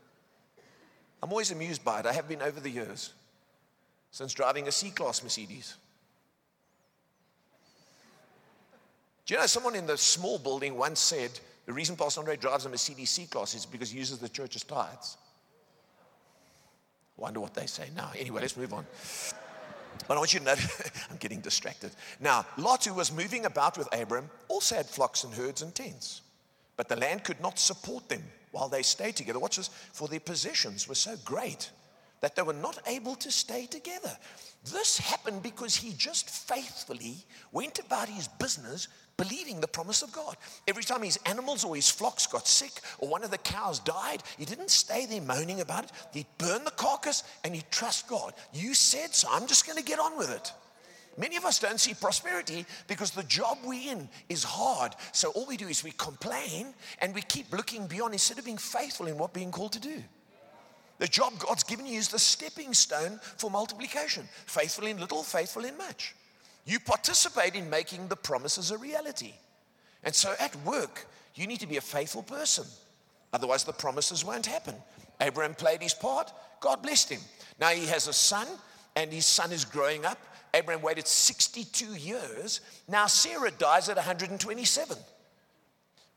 I'm 1.22 1.30
always 1.30 1.52
amused 1.52 1.84
by 1.84 2.00
it. 2.00 2.06
I 2.06 2.12
have 2.12 2.28
been 2.28 2.42
over 2.42 2.58
the 2.58 2.68
years 2.68 3.12
since 4.10 4.34
driving 4.34 4.66
a 4.66 4.72
C 4.72 4.90
Class 4.90 5.22
Mercedes. 5.22 5.76
Do 9.26 9.34
you 9.34 9.38
know 9.38 9.46
someone 9.46 9.76
in 9.76 9.86
the 9.86 9.96
small 9.96 10.40
building 10.40 10.76
once 10.76 10.98
said 10.98 11.30
the 11.66 11.72
reason 11.72 11.94
Pastor 11.94 12.18
Andre 12.18 12.36
drives 12.36 12.66
a 12.66 12.68
Mercedes 12.68 13.10
C 13.10 13.26
Class 13.26 13.54
is 13.54 13.64
because 13.64 13.92
he 13.92 13.98
uses 14.00 14.18
the 14.18 14.28
church's 14.28 14.64
tithes? 14.64 15.18
Wonder 17.16 17.38
what 17.38 17.54
they 17.54 17.66
say 17.66 17.90
now. 17.94 18.10
Anyway, 18.18 18.40
let's 18.40 18.56
move 18.56 18.72
on. 18.72 18.84
But 20.06 20.14
I 20.14 20.18
want 20.18 20.32
you 20.34 20.40
to 20.40 20.44
know, 20.44 20.54
I'm 21.10 21.16
getting 21.18 21.40
distracted. 21.40 21.92
Now, 22.20 22.46
Lot, 22.56 22.84
who 22.84 22.94
was 22.94 23.12
moving 23.12 23.46
about 23.46 23.78
with 23.78 23.88
Abram, 23.94 24.30
also 24.48 24.76
had 24.76 24.86
flocks 24.86 25.24
and 25.24 25.32
herds 25.34 25.62
and 25.62 25.74
tents. 25.74 26.22
But 26.76 26.88
the 26.88 26.96
land 26.96 27.24
could 27.24 27.40
not 27.40 27.58
support 27.58 28.08
them 28.08 28.22
while 28.52 28.68
they 28.68 28.82
stayed 28.82 29.16
together. 29.16 29.38
Watch 29.38 29.56
this, 29.56 29.70
for 29.92 30.08
their 30.08 30.20
possessions 30.20 30.88
were 30.88 30.94
so 30.94 31.16
great 31.24 31.70
that 32.20 32.36
they 32.36 32.42
were 32.42 32.52
not 32.52 32.78
able 32.86 33.14
to 33.16 33.30
stay 33.30 33.66
together. 33.66 34.16
This 34.72 34.98
happened 34.98 35.42
because 35.42 35.76
he 35.76 35.92
just 35.92 36.30
faithfully 36.30 37.16
went 37.52 37.78
about 37.78 38.08
his 38.08 38.28
business 38.28 38.88
believing 39.16 39.60
the 39.60 39.68
promise 39.68 40.02
of 40.02 40.12
God. 40.12 40.36
Every 40.66 40.82
time 40.82 41.02
his 41.02 41.18
animals 41.26 41.64
or 41.64 41.74
his 41.74 41.90
flocks 41.90 42.26
got 42.26 42.46
sick 42.46 42.72
or 42.98 43.08
one 43.08 43.24
of 43.24 43.30
the 43.30 43.38
cows 43.38 43.78
died, 43.78 44.22
he 44.38 44.44
didn't 44.44 44.70
stay 44.70 45.06
there 45.06 45.20
moaning 45.20 45.60
about 45.60 45.84
it. 45.84 45.92
He'd 46.12 46.26
burn 46.38 46.64
the 46.64 46.70
carcass 46.70 47.22
and 47.44 47.54
he'd 47.54 47.70
trust 47.70 48.08
God. 48.08 48.34
You 48.52 48.74
said 48.74 49.14
so, 49.14 49.28
I'm 49.30 49.46
just 49.46 49.66
going 49.66 49.78
to 49.78 49.84
get 49.84 49.98
on 49.98 50.18
with 50.18 50.30
it. 50.30 50.52
Many 51.16 51.36
of 51.36 51.44
us 51.44 51.60
don't 51.60 51.78
see 51.78 51.94
prosperity 51.94 52.66
because 52.88 53.12
the 53.12 53.22
job 53.22 53.58
we're 53.64 53.92
in 53.92 54.08
is 54.28 54.42
hard. 54.42 54.94
So 55.12 55.30
all 55.30 55.46
we 55.46 55.56
do 55.56 55.68
is 55.68 55.84
we 55.84 55.92
complain 55.92 56.74
and 57.00 57.14
we 57.14 57.22
keep 57.22 57.52
looking 57.52 57.86
beyond 57.86 58.14
instead 58.14 58.38
of 58.38 58.44
being 58.44 58.58
faithful 58.58 59.06
in 59.06 59.16
what 59.16 59.32
being 59.32 59.52
called 59.52 59.72
to 59.72 59.80
do. 59.80 60.02
The 60.98 61.06
job 61.06 61.38
God's 61.38 61.64
given 61.64 61.86
you 61.86 61.98
is 61.98 62.08
the 62.08 62.18
stepping 62.18 62.72
stone 62.72 63.20
for 63.36 63.50
multiplication. 63.50 64.28
Faithful 64.46 64.86
in 64.86 64.98
little, 64.98 65.22
faithful 65.22 65.64
in 65.64 65.76
much. 65.76 66.14
You 66.64 66.80
participate 66.80 67.54
in 67.54 67.68
making 67.68 68.08
the 68.08 68.16
promises 68.16 68.70
a 68.70 68.78
reality. 68.78 69.32
And 70.02 70.14
so 70.14 70.34
at 70.38 70.54
work, 70.64 71.06
you 71.34 71.46
need 71.46 71.60
to 71.60 71.66
be 71.66 71.76
a 71.76 71.82
faithful 71.82 72.22
person. 72.22 72.64
Otherwise, 73.32 73.64
the 73.64 73.72
promises 73.72 74.24
won't 74.24 74.46
happen. 74.46 74.74
Abraham 75.20 75.54
played 75.54 75.82
his 75.82 75.94
part. 75.94 76.32
God 76.60 76.82
blessed 76.82 77.10
him. 77.10 77.20
Now 77.60 77.70
he 77.70 77.86
has 77.86 78.08
a 78.08 78.12
son, 78.12 78.46
and 78.96 79.12
his 79.12 79.26
son 79.26 79.52
is 79.52 79.64
growing 79.64 80.04
up. 80.04 80.18
Abraham 80.54 80.82
waited 80.82 81.06
62 81.06 81.94
years. 81.94 82.60
Now 82.88 83.06
Sarah 83.06 83.50
dies 83.50 83.88
at 83.88 83.96
127. 83.96 84.96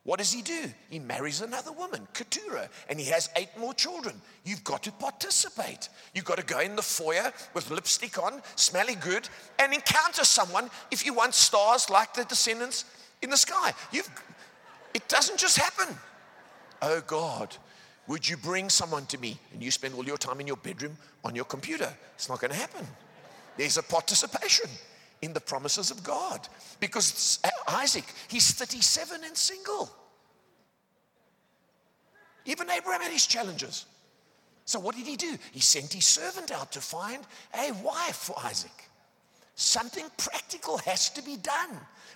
What 0.08 0.20
does 0.20 0.32
he 0.32 0.42
do? 0.42 0.72
He 0.90 1.00
marries 1.00 1.42
another 1.42 1.74
woman, 1.74 2.08
Keturah, 2.14 2.70
and 2.88 2.98
he 2.98 3.08
has 3.08 3.30
eight 3.36 3.50
more 3.60 3.74
children. 3.74 4.22
You've 4.46 4.64
got 4.64 4.84
to 4.84 4.92
participate. 4.94 5.90
You've 6.14 6.24
got 6.24 6.38
to 6.38 6.46
go 6.46 6.62
in 6.62 6.78
the 6.78 6.82
foyer 6.82 7.34
with 7.54 7.70
lipstick 7.70 8.18
on, 8.18 8.42
smelling 8.56 9.00
good, 9.02 9.28
and 9.60 9.74
encounter 9.74 10.24
someone 10.24 10.70
if 10.92 11.06
you 11.06 11.14
want 11.14 11.34
stars 11.34 11.90
like 11.90 12.14
the 12.14 12.24
descendants 12.24 12.86
in 13.22 13.30
the 13.30 13.36
sky. 13.36 13.74
You've, 13.92 14.10
it 14.94 15.06
doesn't 15.10 15.40
just 15.40 15.58
happen. 15.58 15.94
Oh 16.82 17.02
God, 17.06 17.58
would 18.08 18.30
you 18.30 18.38
bring 18.38 18.70
someone 18.70 19.08
to 19.08 19.18
me? 19.18 19.38
And 19.52 19.62
you 19.62 19.72
spend 19.72 19.94
all 19.94 20.06
your 20.06 20.18
time 20.18 20.40
in 20.40 20.48
your 20.48 20.56
bedroom 20.56 20.96
on 21.26 21.36
your 21.36 21.44
computer. 21.44 21.94
It's 22.16 22.30
not 22.30 22.40
going 22.40 22.52
to 22.52 22.58
happen. 22.58 22.88
There's 23.58 23.76
a 23.76 23.84
participation 23.84 24.70
in 25.22 25.34
the 25.34 25.42
promises 25.42 25.92
of 25.92 26.02
God. 26.02 26.48
Because 26.80 27.40
Isaac, 27.68 28.06
he's 28.30 28.52
37 28.52 29.24
and 29.26 29.36
single. 29.36 29.90
Even 32.46 32.70
Abraham 32.70 33.02
had 33.02 33.12
his 33.12 33.28
challenges. 33.28 33.86
So 34.66 34.80
what 34.80 34.96
did 34.96 35.06
he 35.06 35.16
do? 35.16 35.38
He 35.52 35.60
sent 35.60 35.94
his 35.94 36.06
servant 36.06 36.52
out 36.52 36.72
to 36.74 36.82
find 36.82 37.24
a 37.54 37.72
wife 37.84 38.16
for 38.16 38.36
Isaac. 38.44 38.90
Something 39.56 40.06
practical 40.18 40.78
has 40.80 41.10
to 41.12 41.24
be 41.24 41.36
done 41.38 41.70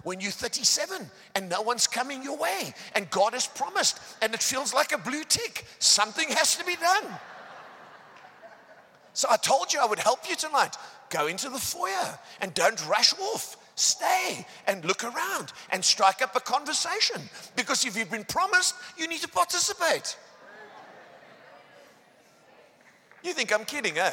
when 0.03 0.19
you're 0.19 0.31
37 0.31 1.09
and 1.35 1.49
no 1.49 1.61
one's 1.61 1.87
coming 1.87 2.23
your 2.23 2.37
way 2.37 2.73
and 2.93 3.09
God 3.09 3.33
has 3.33 3.47
promised 3.47 3.99
and 4.21 4.33
it 4.33 4.43
feels 4.43 4.73
like 4.73 4.91
a 4.91 4.97
blue 4.97 5.23
tick. 5.23 5.65
Something 5.79 6.29
has 6.29 6.55
to 6.57 6.65
be 6.65 6.75
done. 6.75 7.05
So 9.13 9.27
I 9.29 9.37
told 9.37 9.73
you 9.73 9.79
I 9.81 9.85
would 9.85 9.99
help 9.99 10.29
you 10.29 10.35
tonight. 10.35 10.77
Go 11.09 11.27
into 11.27 11.49
the 11.49 11.57
foyer 11.57 12.19
and 12.39 12.53
don't 12.53 12.87
rush 12.87 13.13
off. 13.19 13.57
Stay 13.81 14.45
and 14.67 14.85
look 14.85 15.03
around 15.03 15.53
and 15.71 15.83
strike 15.83 16.21
up 16.21 16.35
a 16.35 16.39
conversation. 16.39 17.19
Because 17.55 17.83
if 17.83 17.97
you've 17.97 18.11
been 18.11 18.25
promised, 18.25 18.75
you 18.95 19.07
need 19.07 19.21
to 19.21 19.27
participate. 19.27 20.15
You 23.23 23.33
think 23.33 23.51
I'm 23.51 23.65
kidding, 23.65 23.97
eh? 23.97 24.11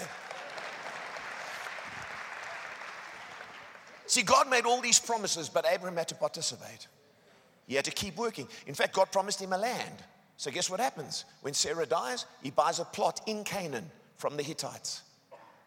See, 4.06 4.22
God 4.22 4.48
made 4.48 4.64
all 4.64 4.80
these 4.80 4.98
promises, 4.98 5.50
but 5.50 5.66
Abraham 5.70 5.98
had 5.98 6.08
to 6.08 6.14
participate. 6.14 6.87
He 7.66 7.75
had 7.75 7.84
to 7.84 7.90
keep 7.90 8.16
working. 8.16 8.48
In 8.66 8.72
fact, 8.72 8.94
God 8.94 9.12
promised 9.12 9.42
him 9.42 9.52
a 9.52 9.58
land. 9.58 10.02
So, 10.38 10.50
guess 10.50 10.70
what 10.70 10.80
happens? 10.80 11.26
When 11.42 11.52
Sarah 11.52 11.84
dies, 11.84 12.25
he 12.42 12.50
buys 12.50 12.78
a 12.78 12.87
plot 12.87 13.20
in 13.26 13.44
Canaan 13.44 13.90
from 14.16 14.38
the 14.38 14.42
Hittites. 14.42 15.02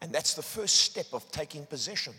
And 0.02 0.12
that's 0.12 0.34
the 0.34 0.42
first 0.42 0.78
step 0.78 1.14
of 1.14 1.32
taking 1.32 1.68
possession 1.68 2.16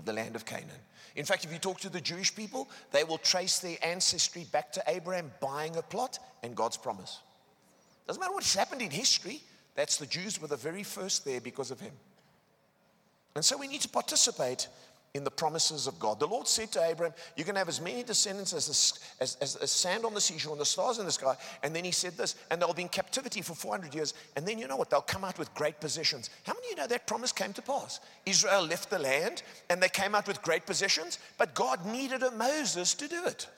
of 0.00 0.06
the 0.06 0.12
land 0.12 0.34
of 0.34 0.44
Canaan. 0.44 0.80
In 1.14 1.24
fact, 1.24 1.44
if 1.44 1.52
you 1.52 1.58
talk 1.58 1.78
to 1.80 1.90
the 1.90 2.00
Jewish 2.00 2.34
people, 2.34 2.68
they 2.90 3.04
will 3.04 3.18
trace 3.18 3.58
their 3.58 3.76
ancestry 3.82 4.46
back 4.50 4.72
to 4.72 4.82
Abraham 4.86 5.30
buying 5.40 5.76
a 5.76 5.82
plot 5.82 6.18
and 6.42 6.56
God's 6.56 6.78
promise. 6.78 7.20
Doesn't 8.06 8.18
matter 8.18 8.32
what's 8.32 8.54
happened 8.54 8.82
in 8.82 8.90
history, 8.90 9.42
that's 9.74 9.98
the 9.98 10.06
Jews 10.06 10.40
were 10.40 10.48
the 10.48 10.56
very 10.56 10.82
first 10.82 11.24
there 11.24 11.40
because 11.40 11.70
of 11.70 11.80
him. 11.80 11.92
And 13.36 13.44
so 13.44 13.56
we 13.56 13.68
need 13.68 13.82
to 13.82 13.88
participate 13.88 14.68
in 15.14 15.24
the 15.24 15.30
promises 15.30 15.88
of 15.88 15.98
God. 15.98 16.20
The 16.20 16.26
Lord 16.26 16.46
said 16.46 16.70
to 16.72 16.84
Abraham, 16.84 17.14
You 17.36 17.44
can 17.44 17.56
have 17.56 17.68
as 17.68 17.80
many 17.80 18.04
descendants 18.04 18.52
as, 18.52 18.66
the, 18.66 19.24
as, 19.24 19.36
as, 19.40 19.56
as, 19.56 19.70
sand 19.70 20.04
on 20.04 20.14
the 20.14 20.20
seashore 20.20 20.52
and 20.52 20.60
the 20.60 20.64
stars 20.66 20.98
in 20.98 21.04
the 21.04 21.10
sky. 21.10 21.34
And 21.64 21.74
then 21.74 21.84
he 21.84 21.90
said 21.90 22.16
this, 22.16 22.36
and 22.50 22.62
they'll 22.62 22.72
be 22.72 22.82
in 22.82 22.88
captivity 22.88 23.42
for 23.42 23.54
400 23.54 23.92
years. 23.92 24.14
And 24.36 24.46
then 24.46 24.58
you 24.58 24.68
know 24.68 24.76
what? 24.76 24.88
They'll 24.88 25.00
come 25.00 25.24
out 25.24 25.38
with 25.38 25.52
great 25.54 25.80
possessions. 25.80 26.30
How 26.44 26.52
many 26.52 26.66
of 26.66 26.70
you 26.70 26.76
know 26.76 26.86
that 26.86 27.08
promise 27.08 27.32
came 27.32 27.52
to 27.54 27.62
pass? 27.62 27.98
Israel 28.24 28.64
left 28.64 28.88
the 28.88 29.00
land 29.00 29.42
and 29.68 29.82
they 29.82 29.88
came 29.88 30.14
out 30.14 30.28
with 30.28 30.42
great 30.42 30.64
possessions, 30.64 31.18
but 31.38 31.54
God 31.54 31.84
needed 31.86 32.22
a 32.22 32.30
Moses 32.30 32.94
to 32.94 33.08
do 33.08 33.24
it. 33.26 33.48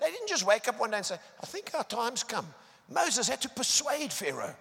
They 0.00 0.10
didn't 0.10 0.28
just 0.28 0.46
wake 0.46 0.68
up 0.68 0.78
one 0.78 0.90
day 0.90 0.98
and 0.98 1.06
say, 1.06 1.16
I 1.42 1.46
think 1.46 1.70
our 1.74 1.84
time's 1.84 2.22
come. 2.22 2.46
Moses 2.90 3.28
had 3.28 3.40
to 3.42 3.48
persuade 3.48 4.12
Pharaoh, 4.12 4.54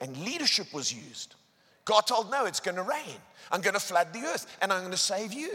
and 0.00 0.16
leadership 0.24 0.72
was 0.74 0.92
used. 0.92 1.36
God 1.84 2.02
told 2.02 2.30
Noah, 2.30 2.46
it's 2.46 2.60
going 2.60 2.76
to 2.76 2.82
rain. 2.82 3.16
I'm 3.50 3.60
going 3.60 3.74
to 3.74 3.80
flood 3.80 4.12
the 4.12 4.20
earth 4.20 4.46
and 4.60 4.72
I'm 4.72 4.80
going 4.80 4.92
to 4.92 4.96
save 4.96 5.32
you. 5.32 5.52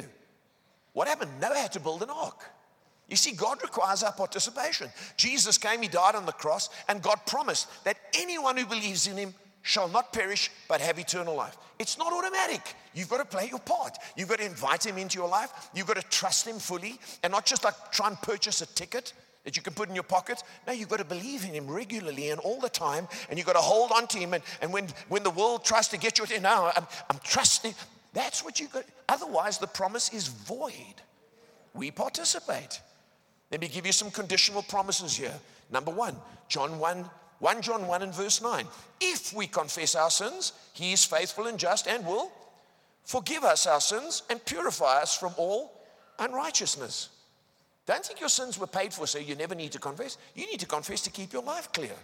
What 0.94 1.08
happened? 1.08 1.32
Noah 1.40 1.58
had 1.58 1.74
to 1.74 1.80
build 1.80 2.04
an 2.04 2.10
ark. 2.10 2.44
You 3.08 3.16
see, 3.16 3.32
God 3.32 3.62
requires 3.64 4.04
our 4.04 4.12
participation. 4.12 4.90
Jesus 5.16 5.58
came, 5.58 5.82
He 5.82 5.88
died 5.88 6.16
on 6.16 6.26
the 6.26 6.34
cross, 6.34 6.70
and 6.90 7.02
God 7.02 7.20
promised 7.26 7.68
that 7.86 7.98
anyone 8.14 8.58
who 8.58 8.66
believes 8.66 9.08
in 9.08 9.16
Him 9.16 9.34
shall 9.62 9.88
not 9.88 10.12
perish 10.12 10.52
but 10.68 10.82
have 10.82 11.00
eternal 11.00 11.36
life. 11.36 11.58
It's 11.80 11.98
not 11.98 12.12
automatic. 12.12 12.76
You've 12.94 13.10
got 13.10 13.20
to 13.20 13.26
play 13.26 13.48
your 13.50 13.60
part. 13.60 13.98
You've 14.18 14.28
got 14.28 14.40
to 14.40 14.46
invite 14.46 14.86
Him 14.86 14.98
into 14.98 15.20
your 15.20 15.30
life. 15.30 15.70
You've 15.74 15.88
got 15.88 15.98
to 15.98 16.08
trust 16.10 16.48
Him 16.48 16.58
fully 16.58 17.00
and 17.24 17.32
not 17.32 17.46
just 17.46 17.64
like 17.64 17.76
try 17.92 18.08
and 18.08 18.22
purchase 18.22 18.62
a 18.62 18.66
ticket 18.66 19.14
that 19.48 19.56
you 19.56 19.64
can 19.64 19.74
put 19.74 19.88
in 19.88 19.96
your 19.96 20.04
pocket. 20.04 20.44
No, 20.68 20.74
you've 20.74 20.90
got 20.90 20.98
to 20.98 21.06
believe 21.06 21.46
in 21.46 21.52
him 21.52 21.72
regularly 21.72 22.32
and 22.32 22.40
all 22.42 22.60
the 22.60 22.68
time, 22.68 23.08
and 23.30 23.40
you've 23.40 23.48
got 23.48 23.54
to 23.54 23.60
hold 23.60 23.94
on 23.94 24.06
to 24.08 24.18
him. 24.18 24.34
And, 24.34 24.44
and 24.62 24.74
when, 24.74 24.90
when 25.08 25.24
the 25.24 25.30
world 25.30 25.64
tries 25.64 25.88
to 25.88 25.98
get 25.98 26.20
you 26.20 26.26
to, 26.26 26.42
no, 26.42 26.70
I'm, 26.76 26.86
I'm 27.10 27.18
trusting. 27.24 27.74
That's 28.12 28.44
what 28.44 28.60
you 28.60 28.68
got. 28.68 28.84
Otherwise, 29.08 29.58
the 29.58 29.68
promise 29.68 30.14
is 30.14 30.28
void. 30.28 30.96
We 31.74 31.92
participate. 31.92 32.82
Let 33.50 33.62
me 33.62 33.70
give 33.70 33.86
you 33.86 33.94
some 33.94 34.12
conditional 34.12 34.64
promises 34.64 35.16
here. 35.16 35.40
Number 35.72 35.92
one, 35.92 36.18
John 36.50 36.78
1, 36.78 37.10
1 37.40 37.62
John 37.62 37.88
1 37.88 38.02
and 38.02 38.14
verse 38.14 38.42
9. 38.42 38.66
If 39.00 39.32
we 39.32 39.48
confess 39.48 39.96
our 39.96 40.10
sins, 40.10 40.52
he 40.74 40.92
is 40.92 41.06
faithful 41.06 41.48
and 41.48 41.58
just 41.58 41.88
and 41.88 42.06
will 42.06 42.34
forgive 43.06 43.46
us 43.46 43.66
our 43.66 43.80
sins 43.80 44.24
and 44.30 44.44
purify 44.44 45.02
us 45.02 45.18
from 45.18 45.34
all 45.38 45.88
unrighteousness. 46.20 47.12
Don't 47.88 48.06
think 48.06 48.20
your 48.20 48.30
sins 48.30 48.60
were 48.60 48.68
paid 48.68 48.94
for, 48.94 49.08
so 49.08 49.18
you 49.18 49.34
never 49.36 49.56
need 49.56 49.72
to 49.72 49.80
confess. 49.80 50.18
You 50.36 50.46
need 50.46 50.60
to 50.60 50.66
confess 50.66 51.02
to 51.02 51.10
keep 51.10 51.32
your 51.34 51.42
life 51.42 51.72
clear. 51.72 51.96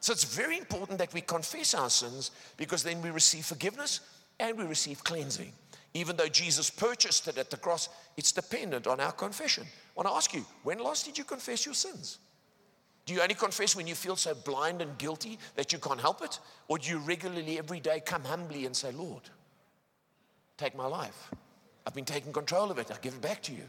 So 0.00 0.12
it's 0.12 0.24
very 0.24 0.56
important 0.56 0.98
that 0.98 1.12
we 1.12 1.20
confess 1.20 1.74
our 1.74 1.90
sins 1.90 2.30
because 2.56 2.82
then 2.82 3.02
we 3.02 3.10
receive 3.10 3.44
forgiveness 3.44 4.00
and 4.40 4.56
we 4.56 4.64
receive 4.64 5.04
cleansing. 5.04 5.52
Even 5.92 6.16
though 6.16 6.28
Jesus 6.28 6.70
purchased 6.70 7.28
it 7.28 7.36
at 7.36 7.50
the 7.50 7.58
cross, 7.58 7.90
it's 8.16 8.32
dependent 8.32 8.86
on 8.86 9.00
our 9.00 9.12
confession. 9.12 9.64
I 9.64 9.92
want 9.96 10.08
to 10.08 10.14
ask 10.14 10.32
you, 10.32 10.46
when 10.62 10.78
last 10.78 11.04
did 11.04 11.18
you 11.18 11.24
confess 11.24 11.66
your 11.66 11.74
sins? 11.74 12.18
Do 13.04 13.12
you 13.12 13.20
only 13.20 13.34
confess 13.34 13.76
when 13.76 13.86
you 13.86 13.94
feel 13.94 14.16
so 14.16 14.34
blind 14.34 14.80
and 14.80 14.96
guilty 14.96 15.38
that 15.56 15.74
you 15.74 15.78
can't 15.78 16.00
help 16.00 16.22
it? 16.22 16.38
Or 16.68 16.78
do 16.78 16.88
you 16.88 16.98
regularly, 16.98 17.58
every 17.58 17.80
day, 17.80 18.00
come 18.00 18.24
humbly 18.24 18.64
and 18.64 18.74
say, 18.74 18.92
Lord, 18.92 19.22
take 20.56 20.74
my 20.74 20.86
life? 20.86 21.30
I've 21.86 21.94
been 21.94 22.04
taking 22.06 22.32
control 22.32 22.70
of 22.70 22.78
it. 22.78 22.90
I 22.90 22.96
give 23.02 23.14
it 23.14 23.20
back 23.20 23.42
to 23.42 23.52
you. 23.52 23.64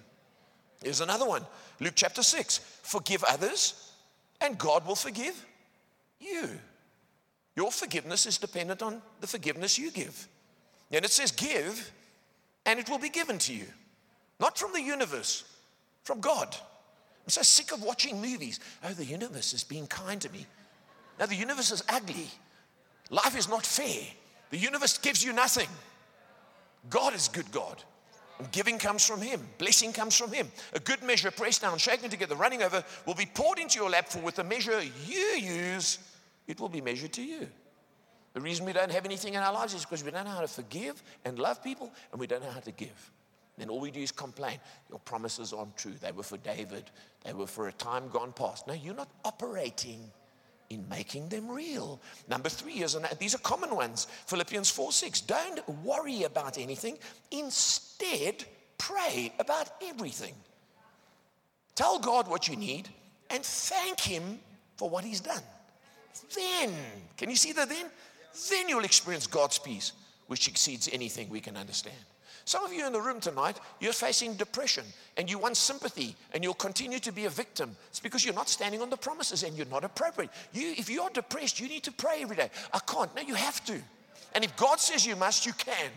Here's 0.84 1.02
another 1.02 1.28
one 1.28 1.46
Luke 1.80 1.94
chapter 1.96 2.24
6 2.24 2.60
Forgive 2.84 3.24
others, 3.24 3.92
and 4.40 4.58
God 4.58 4.86
will 4.86 4.96
forgive 4.96 5.46
you. 6.20 6.50
Your 7.56 7.72
forgiveness 7.72 8.26
is 8.26 8.38
dependent 8.38 8.82
on 8.82 9.02
the 9.20 9.28
forgiveness 9.28 9.78
you 9.78 9.92
give. 9.92 10.28
And 10.92 11.06
it 11.06 11.12
says, 11.12 11.32
Give, 11.32 11.92
and 12.66 12.80
it 12.80 12.90
will 12.90 13.00
be 13.00 13.10
given 13.10 13.38
to 13.40 13.54
you. 13.54 13.66
Not 14.40 14.58
from 14.58 14.74
the 14.74 14.82
universe, 14.82 15.44
from 16.04 16.20
God. 16.20 16.56
I'm 17.24 17.30
so 17.30 17.44
sick 17.44 17.72
of 17.72 17.84
watching 17.84 18.22
movies. 18.22 18.60
Oh, 18.84 18.94
the 18.94 19.06
universe 19.06 19.54
is 19.54 19.64
being 19.64 19.88
kind 19.88 20.20
to 20.22 20.32
me. 20.32 20.46
Now, 21.20 21.28
the 21.28 21.36
universe 21.36 21.72
is 21.72 21.84
ugly. 21.88 22.28
Life 23.12 23.38
is 23.38 23.48
not 23.48 23.66
fair. 23.66 24.02
The 24.50 24.58
universe 24.58 24.98
gives 24.98 25.24
you 25.24 25.34
nothing. 25.34 25.68
God 26.90 27.14
is 27.14 27.28
good 27.28 27.52
God. 27.52 27.84
Giving 28.52 28.78
comes 28.78 29.06
from 29.06 29.22
Him. 29.22 29.42
Blessing 29.58 29.94
comes 29.94 30.16
from 30.16 30.32
Him. 30.32 30.48
A 30.74 30.80
good 30.80 31.04
measure, 31.04 31.32
pressed 31.32 31.62
down, 31.62 31.78
shaken 31.78 32.10
together, 32.10 32.36
running 32.36 32.64
over, 32.64 32.84
will 33.06 33.16
be 33.16 33.26
poured 33.26 33.60
into 33.60 33.80
your 33.80 33.90
lap, 33.90 34.10
for 34.10 34.20
with 34.20 34.36
the 34.36 34.44
measure 34.44 34.82
you 35.08 35.18
use, 35.18 36.00
it 36.48 36.60
will 36.60 36.70
be 36.70 36.82
measured 36.82 37.14
to 37.14 37.24
you. 37.24 37.48
The 38.34 38.42
reason 38.42 38.66
we 38.66 38.74
don't 38.74 38.92
have 38.92 39.06
anything 39.06 39.34
in 39.34 39.42
our 39.42 39.54
lives 39.54 39.74
is 39.74 39.86
because 39.86 40.04
we 40.04 40.12
don't 40.12 40.26
know 40.26 40.32
how 40.32 40.42
to 40.42 40.48
forgive 40.48 41.02
and 41.26 41.38
love 41.38 41.64
people, 41.64 41.92
and 42.12 42.20
we 42.20 42.28
don't 42.28 42.42
know 42.44 42.52
how 42.52 42.62
to 42.62 42.72
give. 42.72 43.12
Then 43.58 43.70
all 43.70 43.80
we 43.80 43.92
do 43.92 44.00
is 44.00 44.12
complain. 44.12 44.58
Your 44.90 45.00
promises 45.00 45.54
aren't 45.54 45.76
true. 45.78 45.94
They 46.02 46.12
were 46.12 46.24
for 46.24 46.38
David, 46.38 46.90
they 47.24 47.34
were 47.34 47.48
for 47.48 47.68
a 47.68 47.74
time 47.74 48.08
gone 48.10 48.34
past. 48.34 48.68
No, 48.68 48.74
you're 48.74 48.96
not 48.96 49.10
operating 49.26 50.10
in 50.72 50.88
making 50.90 51.28
them 51.30 51.50
real. 51.50 52.00
Number 52.30 52.50
three 52.50 52.82
is, 52.82 52.96
and 52.96 53.06
these 53.20 53.36
are 53.36 53.40
common 53.40 53.76
ones 53.76 54.08
Philippians 54.28 54.70
4 54.70 54.92
6. 54.92 55.22
Don't 55.22 55.68
worry 55.84 56.24
about 56.24 56.58
anything, 56.58 56.98
instead, 57.30 58.46
pray 58.78 59.34
about 59.38 59.70
everything. 59.84 60.34
Tell 61.76 62.00
God 62.00 62.28
what 62.28 62.48
you 62.48 62.56
need 62.56 62.90
and 63.30 63.44
thank 63.44 64.00
Him 64.00 64.40
for 64.78 64.90
what 64.90 65.04
He's 65.04 65.20
done. 65.20 65.44
Then, 66.36 66.74
can 67.18 67.30
you 67.30 67.36
see 67.36 67.54
that 67.54 67.70
then? 67.70 67.86
Then 68.50 68.70
you'll 68.70 68.86
experience 68.86 69.28
God's 69.28 69.60
peace, 69.60 69.92
which 70.28 70.48
exceeds 70.48 70.90
anything 70.92 71.30
we 71.30 71.42
can 71.42 71.58
understand. 71.58 71.96
Some 72.46 72.64
of 72.64 72.74
you 72.74 72.86
in 72.86 72.94
the 72.94 73.02
room 73.02 73.20
tonight, 73.20 73.60
you're 73.80 73.94
facing 73.94 74.36
depression 74.36 74.84
and 75.18 75.30
you 75.30 75.38
want 75.38 75.58
sympathy 75.58 76.16
and 76.34 76.44
you'll 76.44 76.54
continue 76.54 77.00
to 77.00 77.12
be 77.12 77.26
a 77.26 77.30
victim. 77.30 77.76
It's 77.90 78.00
because 78.00 78.26
you're 78.26 78.34
not 78.34 78.50
standing 78.50 78.82
on 78.82 78.90
the 78.90 78.98
promises 78.98 79.44
and 79.44 79.56
you're 79.56 79.68
not 79.68 79.84
appropriate. 79.84 80.32
You, 80.54 80.74
if 80.78 80.90
you're 80.90 81.10
depressed, 81.10 81.60
you 81.60 81.68
need 81.68 81.84
to 81.84 81.92
pray 81.92 82.22
every 82.22 82.36
day. 82.36 82.50
I 82.74 82.80
can't. 82.80 83.16
No, 83.16 83.22
you 83.22 83.36
have 83.36 83.64
to. 83.66 83.80
And 84.34 84.44
if 84.44 84.56
God 84.56 84.80
says 84.80 85.06
you 85.06 85.16
must, 85.16 85.46
you 85.46 85.54
can. 85.54 85.92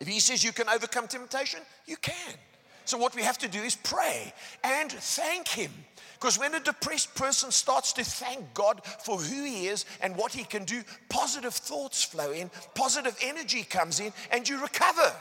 If 0.00 0.08
He 0.08 0.20
says 0.20 0.44
you 0.44 0.52
can 0.52 0.68
overcome 0.68 1.08
temptation, 1.08 1.60
you 1.86 1.96
can. 1.96 2.34
So, 2.84 2.98
what 2.98 3.14
we 3.14 3.22
have 3.22 3.38
to 3.38 3.48
do 3.48 3.60
is 3.60 3.76
pray 3.76 4.32
and 4.64 4.90
thank 4.90 5.48
Him. 5.48 5.70
Because 6.14 6.38
when 6.38 6.54
a 6.54 6.60
depressed 6.60 7.14
person 7.14 7.50
starts 7.50 7.94
to 7.94 8.04
thank 8.04 8.52
God 8.52 8.82
for 8.84 9.16
who 9.16 9.44
He 9.44 9.68
is 9.68 9.86
and 10.02 10.16
what 10.16 10.32
He 10.32 10.44
can 10.44 10.64
do, 10.64 10.82
positive 11.08 11.54
thoughts 11.54 12.04
flow 12.04 12.32
in, 12.32 12.50
positive 12.74 13.16
energy 13.22 13.62
comes 13.62 14.00
in, 14.00 14.12
and 14.30 14.48
you 14.48 14.60
recover. 14.60 15.14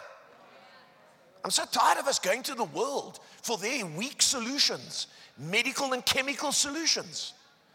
I'm 1.43 1.51
so 1.51 1.63
tired 1.71 1.99
of 1.99 2.07
us 2.07 2.19
going 2.19 2.43
to 2.43 2.55
the 2.55 2.65
world 2.65 3.19
for 3.41 3.57
their 3.57 3.85
weak 3.85 4.21
solutions, 4.21 5.07
medical 5.37 5.93
and 5.93 6.05
chemical 6.05 6.51
solutions. 6.51 7.33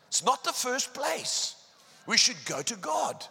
It's 0.09 0.25
not 0.25 0.45
the 0.45 0.53
first 0.53 0.93
place. 0.93 1.57
We 2.07 2.19
should 2.19 2.37
go 2.45 2.61
to 2.63 2.77
God. 2.77 3.25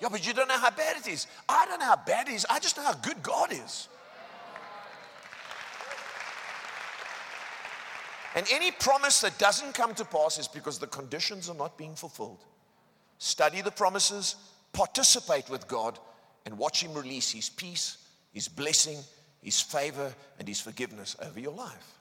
Yeah, 0.00 0.08
but 0.10 0.26
you 0.26 0.32
don't 0.32 0.48
know 0.48 0.58
how 0.58 0.70
bad 0.70 0.96
it 0.96 1.06
is. 1.06 1.26
I 1.48 1.66
don't 1.66 1.80
know 1.80 1.86
how 1.86 2.00
bad 2.06 2.28
it 2.28 2.34
is. 2.34 2.46
I 2.48 2.58
just 2.58 2.76
know 2.76 2.84
how 2.84 2.94
good 2.94 3.22
God 3.22 3.52
is. 3.52 3.88
And 8.36 8.46
any 8.52 8.70
promise 8.70 9.22
that 9.22 9.38
doesn't 9.38 9.72
come 9.72 9.94
to 9.94 10.04
pass 10.04 10.38
is 10.38 10.46
because 10.46 10.78
the 10.78 10.86
conditions 10.86 11.48
are 11.48 11.54
not 11.54 11.78
being 11.78 11.94
fulfilled. 11.94 12.44
Study 13.16 13.62
the 13.62 13.70
promises, 13.70 14.36
participate 14.74 15.48
with 15.48 15.66
God, 15.66 15.98
and 16.44 16.58
watch 16.58 16.82
Him 16.82 16.92
release 16.92 17.32
His 17.32 17.48
peace, 17.48 17.96
His 18.34 18.46
blessing, 18.46 18.98
His 19.42 19.58
favor, 19.58 20.14
and 20.38 20.46
His 20.46 20.60
forgiveness 20.60 21.16
over 21.22 21.40
your 21.40 21.54
life. 21.54 21.94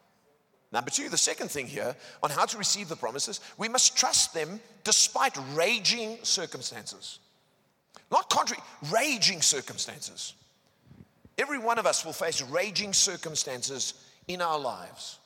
Number 0.74 0.92
two, 0.92 1.08
the 1.08 1.18
second 1.18 1.50
thing 1.50 1.68
here 1.68 1.96
on 2.22 2.30
how 2.30 2.44
to 2.44 2.58
receive 2.58 2.90
the 2.90 2.98
promises, 2.98 3.40
we 3.58 3.70
must 3.70 3.96
trust 3.96 4.34
them 4.34 4.60
despite 4.84 5.38
raging 5.54 6.18
circumstances. 6.24 7.20
Not 8.12 8.30
contrary, 8.30 8.62
raging 8.92 9.42
circumstances. 9.42 10.34
Every 11.38 11.60
one 11.60 11.80
of 11.80 11.86
us 11.86 12.04
will 12.04 12.12
face 12.12 12.42
raging 12.42 12.92
circumstances 12.92 13.94
in 14.28 14.42
our 14.42 14.60
lives. 14.60 15.20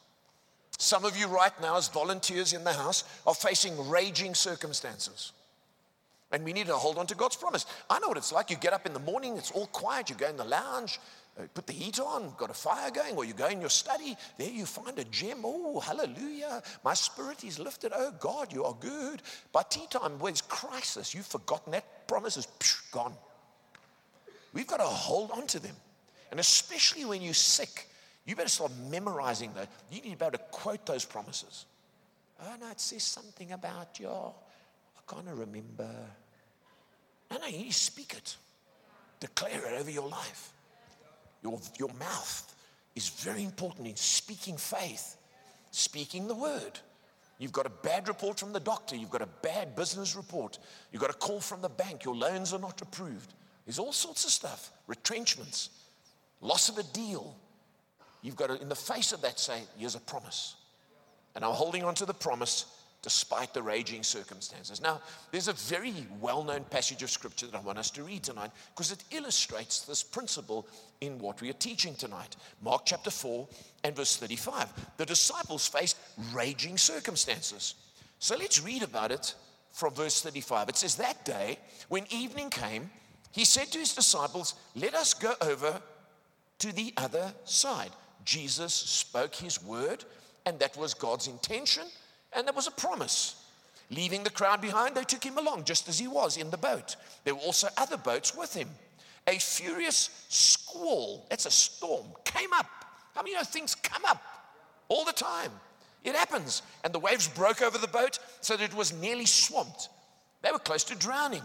Some 0.79 1.03
of 1.03 1.17
you, 1.17 1.27
right 1.27 1.51
now, 1.61 1.75
as 1.75 1.89
volunteers 1.89 2.53
in 2.53 2.63
the 2.63 2.71
house, 2.71 3.03
are 3.27 3.35
facing 3.35 3.89
raging 3.89 4.33
circumstances. 4.33 5.33
And 6.31 6.45
we 6.45 6.53
need 6.53 6.67
to 6.67 6.75
hold 6.75 6.97
on 6.97 7.05
to 7.07 7.15
God's 7.15 7.35
promise. 7.35 7.65
I 7.89 7.99
know 7.99 8.07
what 8.07 8.15
it's 8.15 8.31
like. 8.31 8.49
You 8.49 8.55
get 8.55 8.71
up 8.71 8.85
in 8.85 8.93
the 8.93 8.99
morning, 8.99 9.35
it's 9.35 9.51
all 9.51 9.67
quiet, 9.67 10.09
you 10.09 10.15
go 10.15 10.29
in 10.29 10.37
the 10.37 10.45
lounge, 10.45 11.01
uh, 11.37 11.43
put 11.53 11.67
the 11.67 11.73
heat 11.73 11.99
on, 11.99 12.31
got 12.37 12.49
a 12.49 12.53
fire 12.53 12.91
going, 12.91 13.17
or 13.17 13.25
you 13.25 13.33
go 13.33 13.47
in 13.47 13.59
your 13.59 13.69
study, 13.69 14.15
there 14.37 14.49
you 14.49 14.65
find 14.65 14.97
a 14.99 15.03
gem. 15.03 15.39
Oh, 15.43 15.81
hallelujah. 15.81 16.63
My 16.85 16.93
spirit 16.93 17.43
is 17.43 17.59
lifted. 17.59 17.91
Oh, 17.93 18.13
God, 18.17 18.53
you 18.53 18.63
are 18.63 18.75
good. 18.79 19.21
By 19.51 19.63
tea 19.63 19.87
time, 19.89 20.17
where's 20.19 20.41
crisis? 20.41 21.13
You've 21.13 21.27
forgotten 21.27 21.73
that 21.73 22.07
promise 22.07 22.37
is 22.37 22.47
gone. 22.93 23.13
We've 24.53 24.67
got 24.67 24.77
to 24.77 24.83
hold 24.83 25.31
on 25.31 25.45
to 25.47 25.59
them. 25.59 25.75
And 26.31 26.39
especially 26.39 27.03
when 27.03 27.21
you're 27.21 27.33
sick, 27.33 27.89
you 28.29 28.35
better 28.35 28.47
start 28.47 28.71
memorizing 28.91 29.51
those. 29.55 29.65
You 29.91 30.01
need 30.01 30.11
to 30.11 30.17
be 30.17 30.25
able 30.25 30.37
to 30.37 30.43
quote 30.51 30.85
those 30.85 31.03
promises. 31.03 31.65
Oh, 32.41 32.55
no, 32.61 32.69
it 32.69 32.79
says 32.79 33.01
something 33.03 33.51
about 33.53 33.99
your, 33.99 34.35
I 34.95 35.11
can't 35.11 35.25
remember. 35.27 35.89
No, 37.31 37.37
no, 37.37 37.47
you 37.47 37.71
speak 37.71 38.13
it. 38.13 38.35
Declare 39.19 39.73
it 39.73 39.81
over 39.81 39.89
your 39.89 40.07
life. 40.07 40.53
Your, 41.41 41.59
your 41.79 41.89
mouth 41.99 42.55
is 42.95 43.09
very 43.09 43.43
important 43.43 43.87
in 43.87 43.95
speaking 43.95 44.57
faith, 44.57 45.17
speaking 45.71 46.27
the 46.27 46.35
word. 46.35 46.79
You've 47.39 47.51
got 47.51 47.65
a 47.65 47.71
bad 47.71 48.07
report 48.07 48.39
from 48.39 48.53
the 48.53 48.59
doctor. 48.59 48.95
You've 48.95 49.09
got 49.09 49.21
a 49.23 49.29
bad 49.41 49.75
business 49.75 50.15
report. 50.15 50.59
You've 50.91 51.01
got 51.01 51.09
a 51.09 51.17
call 51.17 51.39
from 51.39 51.61
the 51.61 51.69
bank. 51.69 52.03
Your 52.03 52.15
loans 52.15 52.53
are 52.53 52.59
not 52.59 52.79
approved. 52.81 53.33
There's 53.65 53.79
all 53.79 53.93
sorts 53.93 54.23
of 54.25 54.31
stuff 54.31 54.71
retrenchments, 54.87 55.69
loss 56.41 56.69
of 56.69 56.77
a 56.77 56.83
deal, 56.83 57.35
You've 58.21 58.35
got 58.35 58.47
to, 58.47 58.61
in 58.61 58.69
the 58.69 58.75
face 58.75 59.11
of 59.11 59.21
that, 59.21 59.39
say, 59.39 59.61
Here's 59.77 59.95
a 59.95 59.99
promise. 59.99 60.55
And 61.35 61.45
I'm 61.45 61.53
holding 61.53 61.83
on 61.83 61.95
to 61.95 62.05
the 62.05 62.13
promise 62.13 62.65
despite 63.01 63.53
the 63.53 63.63
raging 63.63 64.03
circumstances. 64.03 64.81
Now, 64.81 64.99
there's 65.31 65.47
a 65.47 65.53
very 65.53 65.93
well 66.19 66.43
known 66.43 66.65
passage 66.65 67.01
of 67.01 67.09
scripture 67.09 67.45
that 67.45 67.55
I 67.55 67.61
want 67.61 67.77
us 67.77 67.91
to 67.91 68.03
read 68.03 68.23
tonight 68.23 68.51
because 68.75 68.91
it 68.91 69.03
illustrates 69.11 69.81
this 69.81 70.03
principle 70.03 70.67
in 70.99 71.17
what 71.17 71.41
we 71.41 71.49
are 71.49 71.53
teaching 71.53 71.95
tonight. 71.95 72.35
Mark 72.61 72.81
chapter 72.85 73.09
4 73.09 73.47
and 73.85 73.95
verse 73.95 74.17
35. 74.17 74.67
The 74.97 75.05
disciples 75.05 75.67
faced 75.67 75.97
raging 76.33 76.77
circumstances. 76.77 77.75
So 78.19 78.35
let's 78.35 78.61
read 78.61 78.83
about 78.83 79.11
it 79.11 79.33
from 79.71 79.93
verse 79.93 80.21
35. 80.21 80.69
It 80.69 80.75
says, 80.77 80.95
That 80.95 81.23
day, 81.23 81.57
when 81.87 82.05
evening 82.09 82.49
came, 82.49 82.89
he 83.31 83.45
said 83.45 83.67
to 83.67 83.79
his 83.79 83.95
disciples, 83.95 84.55
Let 84.75 84.93
us 84.93 85.13
go 85.13 85.33
over 85.41 85.81
to 86.59 86.73
the 86.73 86.93
other 86.97 87.33
side. 87.45 87.91
Jesus 88.25 88.73
spoke 88.73 89.35
his 89.35 89.63
word, 89.63 90.03
and 90.45 90.59
that 90.59 90.77
was 90.77 90.93
God's 90.93 91.27
intention, 91.27 91.83
and 92.33 92.47
that 92.47 92.55
was 92.55 92.67
a 92.67 92.71
promise. 92.71 93.43
Leaving 93.91 94.23
the 94.23 94.29
crowd 94.29 94.61
behind, 94.61 94.95
they 94.95 95.03
took 95.03 95.23
him 95.23 95.37
along 95.37 95.63
just 95.63 95.89
as 95.89 95.97
he 95.97 96.07
was 96.07 96.37
in 96.37 96.51
the 96.51 96.57
boat. 96.57 96.95
There 97.23 97.33
were 97.33 97.41
also 97.41 97.67
other 97.77 97.97
boats 97.97 98.35
with 98.35 98.53
him. 98.53 98.69
A 99.27 99.39
furious 99.39 100.25
squall, 100.29 101.25
that's 101.29 101.45
a 101.45 101.51
storm, 101.51 102.05
came 102.23 102.53
up. 102.53 102.67
How 103.15 103.23
many 103.23 103.35
know 103.35 103.43
things 103.43 103.75
come 103.75 104.05
up 104.05 104.21
all 104.87 105.05
the 105.05 105.11
time? 105.11 105.51
It 106.03 106.15
happens. 106.15 106.61
And 106.83 106.93
the 106.93 106.99
waves 106.99 107.27
broke 107.27 107.61
over 107.61 107.77
the 107.77 107.87
boat 107.87 108.19
so 108.41 108.55
that 108.55 108.63
it 108.63 108.75
was 108.75 108.93
nearly 108.93 109.25
swamped. 109.25 109.89
They 110.41 110.51
were 110.51 110.59
close 110.59 110.83
to 110.85 110.95
drowning. 110.95 111.43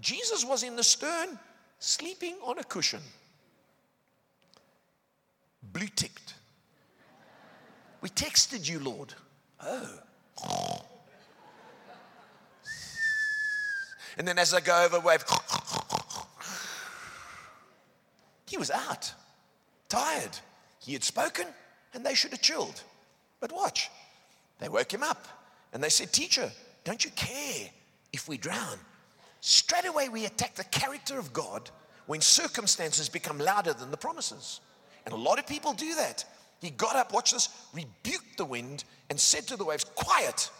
Jesus 0.00 0.44
was 0.44 0.62
in 0.62 0.76
the 0.76 0.82
stern, 0.82 1.38
sleeping 1.78 2.34
on 2.44 2.58
a 2.58 2.64
cushion 2.64 3.00
blue 5.78 5.88
ticked. 5.88 6.34
We 8.00 8.08
texted 8.08 8.68
you, 8.68 8.80
Lord. 8.80 9.14
Oh. 9.64 10.82
And 14.16 14.26
then 14.26 14.38
as 14.38 14.52
I 14.52 14.60
go 14.60 14.84
over, 14.84 14.98
wave. 14.98 15.24
He 18.46 18.56
was 18.56 18.70
out, 18.70 19.12
tired. 19.88 20.36
He 20.80 20.94
had 20.94 21.04
spoken, 21.04 21.46
and 21.94 22.04
they 22.04 22.14
should 22.14 22.32
have 22.32 22.40
chilled. 22.40 22.82
But 23.40 23.52
watch, 23.52 23.90
they 24.58 24.68
woke 24.68 24.92
him 24.92 25.02
up 25.04 25.28
and 25.72 25.82
they 25.82 25.90
said, 25.90 26.12
Teacher, 26.12 26.50
don't 26.82 27.04
you 27.04 27.10
care 27.12 27.68
if 28.12 28.26
we 28.26 28.36
drown? 28.36 28.78
Straight 29.40 29.86
away, 29.86 30.08
we 30.08 30.24
attack 30.24 30.56
the 30.56 30.64
character 30.64 31.18
of 31.18 31.32
God 31.32 31.70
when 32.06 32.20
circumstances 32.20 33.08
become 33.08 33.38
louder 33.38 33.74
than 33.74 33.92
the 33.92 33.96
promises. 33.96 34.60
And 35.08 35.14
a 35.14 35.20
lot 35.20 35.38
of 35.38 35.46
people 35.46 35.72
do 35.72 35.94
that. 35.94 36.26
He 36.60 36.68
got 36.68 36.94
up, 36.94 37.14
watch 37.14 37.32
this, 37.32 37.48
rebuked 37.72 38.36
the 38.36 38.44
wind, 38.44 38.84
and 39.08 39.18
said 39.18 39.46
to 39.46 39.56
the 39.56 39.64
waves, 39.64 39.82
Quiet. 39.84 40.50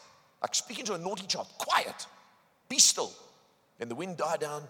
Like 0.40 0.54
speaking 0.54 0.86
to 0.86 0.94
a 0.94 0.98
naughty 0.98 1.26
child, 1.26 1.48
Quiet, 1.58 2.06
be 2.70 2.78
still. 2.78 3.12
And 3.78 3.90
the 3.90 3.94
wind 3.94 4.16
died 4.16 4.40
down, 4.40 4.62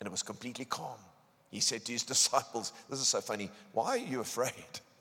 and 0.00 0.06
it 0.06 0.10
was 0.10 0.22
completely 0.22 0.64
calm. 0.64 0.96
He 1.50 1.60
said 1.60 1.84
to 1.84 1.92
his 1.92 2.02
disciples, 2.14 2.72
This 2.88 2.98
is 2.98 3.08
so 3.08 3.20
funny. 3.20 3.50
Why 3.72 3.88
are 3.88 3.98
you 3.98 4.20
afraid? 4.20 4.54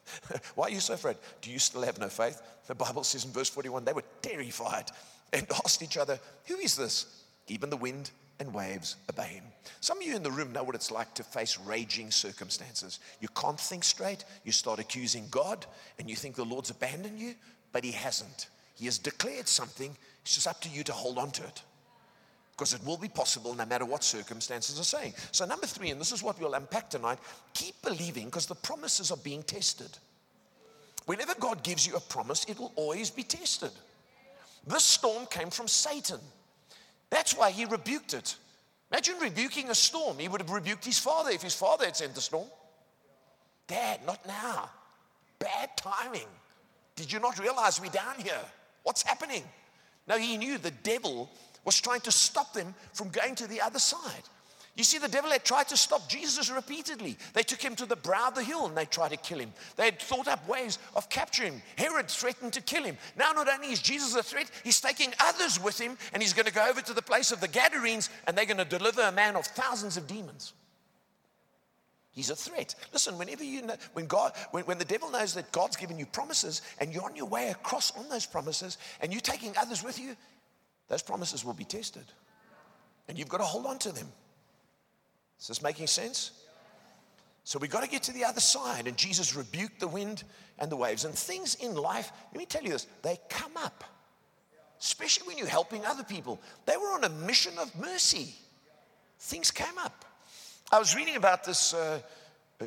Why 0.56 0.66
are 0.66 0.72
you 0.72 0.82
so 0.82 0.96
afraid? 0.96 1.16
Do 1.40 1.50
you 1.50 1.60
still 1.60 1.84
have 1.84 1.98
no 1.98 2.10
faith? 2.10 2.42
The 2.68 2.76
Bible 2.76 3.06
says 3.06 3.24
in 3.24 3.32
verse 3.32 3.50
41 3.50 3.86
they 3.86 3.94
were 3.94 4.04
terrified 4.22 4.92
and 5.32 5.48
asked 5.64 5.82
each 5.82 5.96
other, 5.96 6.20
Who 6.48 6.56
is 6.58 6.76
this? 6.76 7.24
Even 7.48 7.70
the 7.70 7.78
wind 7.78 8.12
and 8.40 8.54
waves 8.54 8.96
obey 9.10 9.28
him. 9.28 9.44
Some 9.82 10.00
of 10.00 10.08
you 10.08 10.16
in 10.16 10.24
the 10.24 10.32
room 10.32 10.52
know 10.52 10.64
what 10.64 10.76
it's 10.76 10.92
like 10.92 11.14
to 11.16 11.24
face 11.24 11.58
raging 11.60 12.12
circumstances. 12.12 13.00
You 13.20 13.28
can't 13.36 13.60
think 13.60 13.84
straight, 13.84 14.24
you 14.44 14.52
start 14.52 14.80
accusing 14.80 15.28
God, 15.30 15.66
and 15.98 16.10
you 16.10 16.16
think 16.16 16.36
the 16.36 16.46
Lord's 16.46 16.70
abandoned 16.70 17.20
you, 17.20 17.36
but 17.72 17.84
he 17.84 17.92
hasn't. 17.92 18.48
He 18.76 18.86
has 18.86 18.98
declared 18.98 19.48
something, 19.48 19.96
it's 20.22 20.36
just 20.36 20.48
up 20.48 20.62
to 20.62 20.70
you 20.70 20.84
to 20.84 20.94
hold 20.94 21.18
on 21.18 21.32
to 21.32 21.44
it. 21.44 21.62
Because 22.52 22.74
it 22.74 22.86
will 22.86 22.98
be 22.98 23.08
possible 23.08 23.54
no 23.54 23.66
matter 23.66 23.86
what 23.86 24.04
circumstances 24.04 24.80
are 24.80 24.84
saying. 24.84 25.14
So, 25.32 25.46
number 25.46 25.66
three, 25.66 25.92
and 25.92 26.00
this 26.00 26.12
is 26.12 26.22
what 26.22 26.40
we'll 26.42 26.56
unpack 26.56 26.90
tonight 26.90 27.20
keep 27.54 27.82
believing 27.82 28.26
because 28.26 28.48
the 28.48 28.56
promises 28.56 29.12
are 29.12 29.18
being 29.18 29.44
tested. 29.44 29.98
Whenever 31.06 31.34
God 31.40 31.64
gives 31.64 31.88
you 31.88 31.96
a 31.96 32.02
promise, 32.02 32.46
it 32.50 32.60
will 32.60 32.74
always 32.76 33.10
be 33.10 33.24
tested. 33.24 33.72
This 34.68 34.84
storm 34.84 35.26
came 35.28 35.50
from 35.50 35.68
Satan. 35.68 36.20
That's 37.10 37.36
why 37.36 37.52
he 37.52 37.66
rebuked 37.66 38.14
it. 38.14 38.36
Imagine 38.92 39.16
rebuking 39.20 39.70
a 39.70 39.76
storm. 39.76 40.18
He 40.18 40.28
would 40.28 40.42
have 40.42 40.50
rebuked 40.50 40.86
his 40.86 41.00
father 41.00 41.32
if 41.32 41.42
his 41.42 41.56
father 41.56 41.86
had 41.86 41.96
sent 41.96 42.16
the 42.16 42.22
storm. 42.22 42.48
Dad, 43.68 44.00
not 44.06 44.26
now. 44.26 44.70
Bad 45.38 45.70
timing. 45.78 46.28
Did 46.96 47.12
you 47.12 47.20
not 47.20 47.40
realize 47.40 47.80
we're 47.80 47.90
down 47.90 48.16
here? 48.18 48.42
What's 48.84 49.04
happening? 49.04 49.44
No, 50.08 50.18
he 50.18 50.38
knew 50.38 50.58
the 50.58 50.72
devil 50.72 51.30
was 51.66 51.80
trying 51.80 52.02
to 52.02 52.12
stop 52.12 52.54
them 52.54 52.74
from 52.94 53.10
going 53.10 53.36
to 53.36 53.48
the 53.48 53.62
other 53.62 53.80
side. 53.80 54.24
You 54.80 54.86
see, 54.86 54.98
the 54.98 55.10
devil 55.10 55.30
had 55.30 55.44
tried 55.44 55.68
to 55.68 55.76
stop 55.76 56.08
Jesus 56.08 56.50
repeatedly. 56.50 57.18
They 57.34 57.44
took 57.44 57.62
him 57.62 57.76
to 57.76 57.86
the 57.86 57.98
brow 57.98 58.30
of 58.30 58.36
the 58.36 58.44
hill 58.46 58.66
and 58.66 58.78
they 58.78 58.86
tried 58.86 59.10
to 59.10 59.18
kill 59.18 59.38
him. 59.38 59.52
They 59.76 59.84
had 59.84 60.00
thought 60.00 60.30
up 60.30 60.48
ways 60.48 60.80
of 60.96 61.10
capturing 61.10 61.56
him. 61.56 61.62
Herod 61.76 62.08
threatened 62.08 62.54
to 62.54 62.62
kill 62.62 62.86
him. 62.86 62.98
Now, 63.18 63.34
not 63.34 63.50
only 63.50 63.74
is 63.74 63.82
Jesus 63.82 64.16
a 64.16 64.24
threat, 64.24 64.50
he's 64.64 64.80
taking 64.80 65.14
others 65.20 65.62
with 65.62 65.78
him 65.78 65.98
and 66.14 66.24
he's 66.24 66.32
going 66.32 66.46
to 66.46 66.54
go 66.54 66.66
over 66.66 66.80
to 66.80 66.94
the 66.94 67.02
place 67.02 67.34
of 67.34 67.42
the 67.42 67.50
Gadarenes 67.50 68.10
and 68.26 68.38
they're 68.38 68.46
going 68.46 68.56
to 68.56 68.64
deliver 68.64 69.02
a 69.02 69.12
man 69.12 69.36
of 69.36 69.46
thousands 69.48 69.98
of 69.98 70.08
demons. 70.08 70.54
He's 72.12 72.30
a 72.30 72.36
threat. 72.38 72.74
Listen, 72.94 73.18
whenever 73.18 73.44
you 73.44 73.64
know, 73.64 73.76
when 73.92 74.08
God, 74.08 74.32
when, 74.52 74.64
when 74.64 74.78
the 74.78 74.86
devil 74.86 75.12
knows 75.12 75.34
that 75.34 75.52
God's 75.52 75.76
given 75.76 76.00
you 76.00 76.06
promises 76.06 76.62
and 76.80 76.94
you're 76.94 77.04
on 77.04 77.18
your 77.18 77.26
way 77.28 77.50
across 77.50 77.92
on 77.98 78.08
those 78.08 78.26
promises 78.26 78.78
and 79.02 79.12
you're 79.12 79.20
taking 79.20 79.54
others 79.58 79.84
with 79.84 80.00
you, 80.00 80.16
those 80.88 81.02
promises 81.02 81.44
will 81.44 81.54
be 81.54 81.66
tested. 81.66 82.06
And 83.10 83.20
you've 83.20 83.28
got 83.28 83.40
to 83.40 83.44
hold 83.44 83.66
on 83.66 83.78
to 83.80 83.92
them. 83.92 84.08
Is 85.40 85.48
this 85.48 85.62
making 85.62 85.88
sense? 85.88 86.32
So 87.44 87.58
we 87.58 87.68
got 87.68 87.84
to 87.84 87.90
get 87.90 88.04
to 88.04 88.12
the 88.12 88.26
other 88.26 88.42
side. 88.42 88.88
And 88.88 88.98
Jesus 88.98 89.36
rebuked 89.36 89.80
the 89.80 89.88
wind 89.88 90.24
and 90.60 90.72
the 90.72 90.76
waves. 90.76 91.06
And 91.06 91.16
things 91.16 91.56
in 91.56 91.76
life, 91.76 92.12
let 92.32 92.38
me 92.38 92.46
tell 92.46 92.62
you 92.62 92.70
this, 92.70 92.88
they 93.02 93.18
come 93.30 93.54
up, 93.58 93.84
especially 94.80 95.28
when 95.28 95.38
you're 95.38 95.48
helping 95.48 95.86
other 95.86 96.04
people. 96.04 96.40
They 96.66 96.78
were 96.78 96.90
on 96.90 97.06
a 97.06 97.10
mission 97.10 97.54
of 97.58 97.76
mercy. 97.80 98.36
Things 99.20 99.52
came 99.52 99.78
up. 99.80 100.06
I 100.72 100.78
was 100.78 100.96
reading 100.96 101.16
about 101.16 101.44
this 101.44 101.74
uh, 101.74 102.00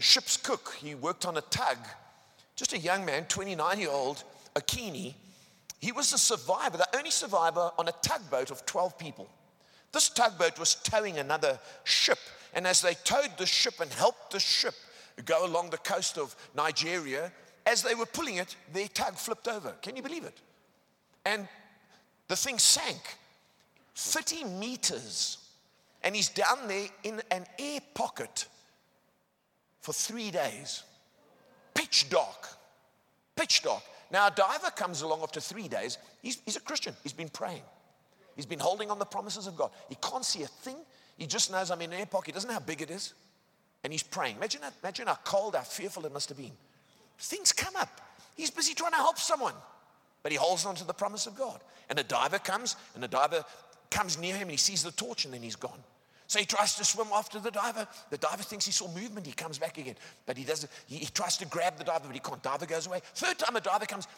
ship's 0.00 0.36
cook. 0.36 0.74
He 0.80 0.94
worked 0.94 1.26
on 1.26 1.36
a 1.36 1.42
tug, 1.42 1.78
just 2.56 2.72
a 2.72 2.78
young 2.78 3.04
man, 3.04 3.26
29 3.26 3.78
year 3.78 3.90
old, 3.90 4.24
Akini. 4.56 5.14
He 5.78 5.92
was 5.92 6.10
the 6.10 6.18
survivor, 6.18 6.76
the 6.76 6.96
only 6.96 7.10
survivor 7.10 7.70
on 7.78 7.88
a 7.88 7.92
tugboat 8.02 8.50
of 8.50 8.66
12 8.66 8.98
people. 8.98 9.28
This 9.92 10.08
tugboat 10.08 10.58
was 10.58 10.74
towing 10.74 11.18
another 11.18 11.58
ship 11.84 12.18
and 12.52 12.66
as 12.66 12.82
they 12.82 12.94
towed 12.94 13.36
the 13.38 13.46
ship 13.46 13.80
and 13.80 13.92
helped 13.92 14.32
the 14.32 14.40
ship 14.40 14.74
go 15.24 15.46
along 15.46 15.70
the 15.70 15.78
coast 15.78 16.18
of 16.18 16.34
Nigeria, 16.54 17.32
as 17.66 17.82
they 17.82 17.94
were 17.94 18.06
pulling 18.06 18.36
it, 18.36 18.56
their 18.72 18.88
tug 18.88 19.14
flipped 19.14 19.48
over. 19.48 19.72
Can 19.82 19.96
you 19.96 20.02
believe 20.02 20.24
it? 20.24 20.38
And 21.24 21.48
the 22.28 22.36
thing 22.36 22.58
sank 22.58 23.16
30 23.94 24.44
meters. 24.44 25.38
And 26.02 26.16
he's 26.16 26.28
down 26.28 26.66
there 26.66 26.86
in 27.04 27.22
an 27.30 27.46
air 27.58 27.78
pocket 27.94 28.46
for 29.80 29.92
three 29.92 30.30
days. 30.30 30.82
Pitch 31.74 32.10
dark. 32.10 32.48
Pitch 33.36 33.62
dark. 33.62 33.82
Now, 34.10 34.26
a 34.26 34.30
diver 34.30 34.70
comes 34.70 35.02
along 35.02 35.22
after 35.22 35.40
three 35.40 35.68
days. 35.68 35.98
He's, 36.20 36.38
he's 36.44 36.56
a 36.56 36.60
Christian. 36.60 36.94
He's 37.02 37.12
been 37.12 37.28
praying. 37.28 37.62
He's 38.36 38.46
been 38.46 38.58
holding 38.58 38.90
on 38.90 38.98
the 38.98 39.04
promises 39.04 39.46
of 39.46 39.56
God. 39.56 39.70
He 39.88 39.96
can't 39.96 40.24
see 40.24 40.42
a 40.42 40.46
thing. 40.46 40.76
He 41.18 41.26
just 41.26 41.50
knows 41.50 41.70
I'm 41.70 41.80
in 41.82 41.92
an 41.92 42.00
air 42.00 42.06
pocket. 42.06 42.26
He 42.26 42.32
doesn't 42.32 42.48
know 42.48 42.54
how 42.54 42.60
big 42.60 42.82
it 42.82 42.90
is. 42.90 43.14
And 43.84 43.92
he's 43.92 44.02
praying. 44.02 44.36
Imagine, 44.36 44.60
that, 44.62 44.74
imagine 44.82 45.06
how 45.06 45.18
cold, 45.24 45.54
how 45.54 45.62
fearful 45.62 46.06
it 46.06 46.12
must 46.12 46.28
have 46.28 46.38
been. 46.38 46.52
Things 47.18 47.52
come 47.52 47.74
up. 47.76 48.00
He's 48.36 48.50
busy 48.50 48.74
trying 48.74 48.92
to 48.92 48.96
help 48.96 49.18
someone, 49.18 49.54
but 50.22 50.32
he 50.32 50.38
holds 50.38 50.64
on 50.64 50.74
to 50.76 50.84
the 50.84 50.94
promise 50.94 51.26
of 51.26 51.36
God. 51.36 51.60
And 51.90 51.98
a 51.98 52.02
diver 52.02 52.38
comes, 52.38 52.76
and 52.94 53.02
the 53.02 53.08
diver 53.08 53.44
comes 53.90 54.18
near 54.18 54.34
him, 54.34 54.42
and 54.42 54.50
he 54.52 54.56
sees 54.56 54.82
the 54.82 54.92
torch, 54.92 55.24
and 55.24 55.34
then 55.34 55.42
he's 55.42 55.56
gone. 55.56 55.78
So 56.28 56.38
he 56.38 56.46
tries 56.46 56.76
to 56.76 56.84
swim 56.84 57.08
after 57.12 57.38
the 57.38 57.50
diver. 57.50 57.86
The 58.08 58.16
diver 58.16 58.42
thinks 58.42 58.64
he 58.64 58.72
saw 58.72 58.88
movement. 58.88 59.26
He 59.26 59.34
comes 59.34 59.58
back 59.58 59.76
again. 59.76 59.96
But 60.24 60.38
he 60.38 60.44
doesn't. 60.44 60.72
He, 60.86 60.96
he 60.96 61.06
tries 61.06 61.36
to 61.38 61.46
grab 61.46 61.76
the 61.76 61.84
diver, 61.84 62.04
but 62.06 62.14
he 62.14 62.20
can't. 62.20 62.42
Diver 62.42 62.64
goes 62.64 62.86
away. 62.86 63.00
Third 63.14 63.38
time 63.38 63.54
a 63.54 63.60
diver 63.60 63.84
comes, 63.84 64.08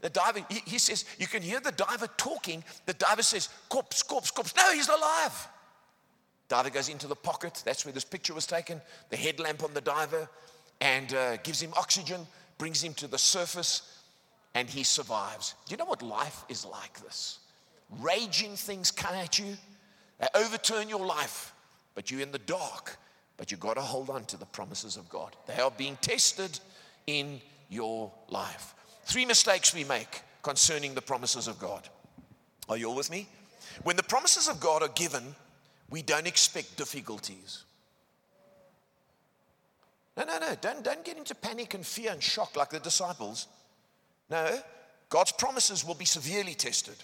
the 0.00 0.10
diver, 0.10 0.40
he, 0.48 0.62
he 0.64 0.78
says, 0.78 1.04
you 1.18 1.26
can 1.26 1.42
hear 1.42 1.58
the 1.60 1.72
diver 1.72 2.06
talking. 2.16 2.62
The 2.86 2.94
diver 2.94 3.22
says, 3.22 3.48
corpse, 3.68 4.02
corpse, 4.02 4.30
corpse. 4.30 4.54
No, 4.56 4.72
he's 4.72 4.88
alive. 4.88 5.48
Diver 6.48 6.70
goes 6.70 6.88
into 6.88 7.06
the 7.06 7.16
pocket. 7.16 7.62
That's 7.64 7.84
where 7.84 7.92
this 7.92 8.04
picture 8.04 8.34
was 8.34 8.46
taken. 8.46 8.80
The 9.10 9.16
headlamp 9.16 9.62
on 9.62 9.74
the 9.74 9.80
diver 9.80 10.28
and 10.80 11.12
uh, 11.14 11.36
gives 11.38 11.60
him 11.60 11.72
oxygen, 11.76 12.26
brings 12.58 12.82
him 12.82 12.94
to 12.94 13.06
the 13.06 13.18
surface, 13.18 14.02
and 14.54 14.68
he 14.68 14.82
survives. 14.82 15.54
Do 15.66 15.72
you 15.72 15.76
know 15.76 15.86
what 15.86 16.02
life 16.02 16.44
is 16.48 16.64
like 16.64 17.00
this? 17.02 17.38
Raging 18.00 18.56
things 18.56 18.90
come 18.90 19.14
at 19.14 19.38
you, 19.38 19.56
they 20.20 20.26
overturn 20.34 20.88
your 20.88 21.04
life, 21.04 21.52
but 21.94 22.10
you're 22.10 22.20
in 22.20 22.32
the 22.32 22.38
dark. 22.38 22.98
But 23.36 23.50
you've 23.50 23.60
got 23.60 23.74
to 23.74 23.80
hold 23.80 24.10
on 24.10 24.24
to 24.26 24.36
the 24.36 24.46
promises 24.46 24.96
of 24.96 25.08
God. 25.08 25.34
They 25.46 25.60
are 25.60 25.70
being 25.70 25.96
tested 26.00 26.60
in 27.06 27.40
your 27.68 28.12
life. 28.28 28.74
Three 29.06 29.24
mistakes 29.24 29.74
we 29.74 29.84
make 29.84 30.22
concerning 30.42 30.94
the 30.94 31.02
promises 31.02 31.48
of 31.48 31.58
God. 31.58 31.88
Are 32.68 32.76
you 32.76 32.88
all 32.88 32.94
with 32.94 33.10
me? 33.10 33.28
When 33.82 33.96
the 33.96 34.02
promises 34.04 34.48
of 34.48 34.60
God 34.60 34.82
are 34.82 34.88
given, 34.88 35.34
we 35.90 36.02
don't 36.02 36.26
expect 36.26 36.76
difficulties. 36.76 37.64
No, 40.16 40.24
no, 40.24 40.38
no. 40.38 40.54
Don't, 40.60 40.82
don't 40.84 41.04
get 41.04 41.16
into 41.16 41.34
panic 41.34 41.74
and 41.74 41.84
fear 41.84 42.12
and 42.12 42.22
shock 42.22 42.56
like 42.56 42.70
the 42.70 42.80
disciples. 42.80 43.48
No, 44.30 44.58
God's 45.08 45.32
promises 45.32 45.84
will 45.84 45.94
be 45.94 46.04
severely 46.04 46.54
tested. 46.54 46.96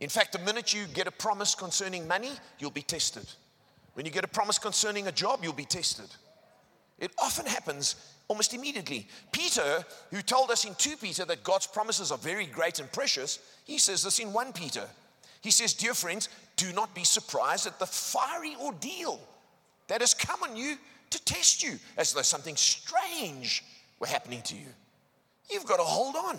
In 0.00 0.08
fact, 0.08 0.32
the 0.32 0.38
minute 0.40 0.74
you 0.74 0.86
get 0.92 1.06
a 1.06 1.12
promise 1.12 1.54
concerning 1.54 2.08
money, 2.08 2.32
you'll 2.58 2.70
be 2.70 2.82
tested. 2.82 3.26
When 3.94 4.04
you 4.04 4.12
get 4.12 4.24
a 4.24 4.28
promise 4.28 4.58
concerning 4.58 5.06
a 5.06 5.12
job, 5.12 5.40
you'll 5.42 5.52
be 5.52 5.64
tested. 5.64 6.08
It 6.98 7.12
often 7.18 7.46
happens 7.46 7.96
almost 8.28 8.54
immediately. 8.54 9.08
Peter, 9.32 9.84
who 10.10 10.22
told 10.22 10.50
us 10.50 10.64
in 10.64 10.74
2 10.74 10.96
Peter 10.96 11.24
that 11.24 11.44
God's 11.44 11.66
promises 11.66 12.10
are 12.10 12.18
very 12.18 12.46
great 12.46 12.80
and 12.80 12.90
precious, 12.90 13.38
he 13.64 13.78
says 13.78 14.02
this 14.02 14.18
in 14.18 14.32
1 14.32 14.52
Peter. 14.52 14.86
He 15.44 15.50
says, 15.50 15.74
Dear 15.74 15.92
friends, 15.92 16.30
do 16.56 16.72
not 16.72 16.94
be 16.94 17.04
surprised 17.04 17.66
at 17.66 17.78
the 17.78 17.84
fiery 17.84 18.56
ordeal 18.58 19.20
that 19.88 20.00
has 20.00 20.14
come 20.14 20.42
on 20.42 20.56
you 20.56 20.78
to 21.10 21.22
test 21.22 21.62
you, 21.62 21.78
as 21.98 22.14
though 22.14 22.22
something 22.22 22.56
strange 22.56 23.62
were 24.00 24.06
happening 24.06 24.40
to 24.40 24.56
you. 24.56 24.68
You've 25.50 25.66
got 25.66 25.76
to 25.76 25.82
hold 25.82 26.16
on. 26.16 26.38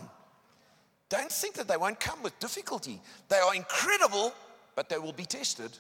Don't 1.09 1.31
think 1.31 1.53
that 1.53 1.67
they 1.67 1.77
won't 1.77 1.99
come 1.99 2.23
with 2.23 2.37
difficulty. 2.39 2.99
They 3.29 3.37
are 3.37 3.53
incredible, 3.53 4.33
but 4.75 4.89
they 4.89 4.97
will 4.97 5.13
be 5.13 5.25
tested 5.25 5.77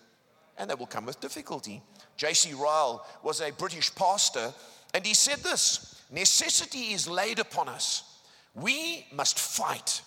and 0.59 0.69
they 0.69 0.75
will 0.75 0.85
come 0.85 1.07
with 1.07 1.19
difficulty. 1.19 1.81
J.C. 2.17 2.53
Ryle 2.53 3.07
was 3.23 3.41
a 3.41 3.51
British 3.51 3.93
pastor, 3.95 4.53
and 4.93 5.03
he 5.03 5.15
said 5.15 5.39
this 5.39 5.99
Necessity 6.11 6.93
is 6.93 7.09
laid 7.09 7.39
upon 7.39 7.69
us. 7.69 8.21
We 8.53 9.07
must 9.11 9.39
fight 9.39 10.03